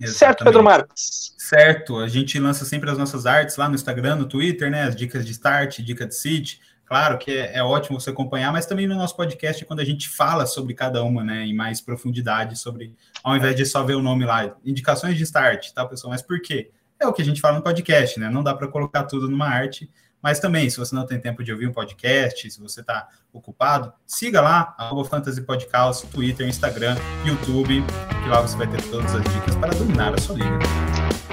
Exatamente. 0.01 0.19
Certo, 0.19 0.45
Pedro 0.45 0.63
Marques? 0.63 1.35
Certo, 1.37 1.99
a 1.99 2.09
gente 2.09 2.39
lança 2.39 2.65
sempre 2.65 2.89
as 2.89 2.97
nossas 2.97 3.27
artes 3.27 3.57
lá 3.57 3.69
no 3.69 3.75
Instagram, 3.75 4.17
no 4.17 4.27
Twitter, 4.27 4.71
né? 4.71 4.85
As 4.85 4.95
dicas 4.95 5.27
de 5.27 5.33
start, 5.33 5.81
dica 5.81 6.07
de 6.07 6.15
sit. 6.15 6.61
Claro 6.87 7.19
que 7.19 7.31
é, 7.31 7.59
é 7.59 7.63
ótimo 7.63 8.01
você 8.01 8.11
acompanhar, 8.11 8.53
mas 8.53 8.67
também 8.67 8.87
no 8.87 8.97
nosso 8.97 9.17
podcast, 9.17 9.65
quando 9.65 9.79
a 9.79 9.85
gente 9.85 10.09
fala 10.09 10.45
sobre 10.45 10.75
cada 10.75 11.05
uma, 11.05 11.23
né, 11.23 11.45
em 11.47 11.55
mais 11.55 11.81
profundidade, 11.81 12.59
sobre, 12.59 12.97
ao 13.23 13.37
invés 13.37 13.55
de 13.55 13.65
só 13.65 13.85
ver 13.85 13.95
o 13.95 14.03
nome 14.03 14.25
lá, 14.25 14.57
indicações 14.65 15.17
de 15.17 15.23
start, 15.23 15.71
tá, 15.73 15.87
pessoal? 15.87 16.11
Mas 16.11 16.21
por 16.21 16.41
quê? 16.43 16.73
É 17.01 17.07
o 17.07 17.13
que 17.13 17.23
a 17.23 17.25
gente 17.25 17.41
fala 17.41 17.57
no 17.57 17.63
podcast, 17.63 18.21
né? 18.21 18.29
Não 18.29 18.43
dá 18.43 18.55
para 18.55 18.69
colocar 18.69 19.05
tudo 19.05 19.29
numa 19.29 19.49
arte, 19.49 19.91
mas 20.23 20.39
também, 20.39 20.69
se 20.69 20.77
você 20.77 20.95
não 20.95 21.07
tem 21.07 21.19
tempo 21.19 21.43
de 21.43 21.51
ouvir 21.51 21.67
um 21.67 21.73
podcast, 21.73 22.51
se 22.51 22.61
você 22.61 22.81
está 22.81 23.09
ocupado, 23.33 23.91
siga 24.07 24.41
lá, 24.43 24.75
arroba 24.79 25.09
Fantasy 25.09 25.41
Podcast, 25.41 26.07
Twitter, 26.09 26.47
Instagram, 26.47 26.97
YouTube, 27.25 27.83
que 28.23 28.29
lá 28.29 28.43
você 28.43 28.57
vai 28.57 28.67
ter 28.67 28.83
todas 28.91 29.15
as 29.15 29.25
dicas 29.33 29.57
para 29.57 29.73
dominar 29.73 30.15
a 30.15 30.19
sua 30.19 30.37
liga. 30.37 30.59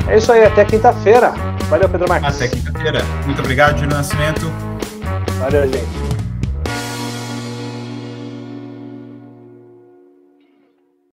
É 0.08 0.18
isso 0.18 0.32
aí, 0.32 0.46
até 0.46 0.64
quinta-feira. 0.64 1.32
Valeu, 1.70 1.90
Pedro 1.90 2.08
Marques. 2.08 2.36
Até 2.36 2.48
quinta-feira. 2.48 3.04
Muito 3.26 3.42
obrigado, 3.42 3.78
Júlio 3.78 3.94
Nascimento. 3.94 4.46
Valeu, 5.40 5.68
gente. 5.68 6.17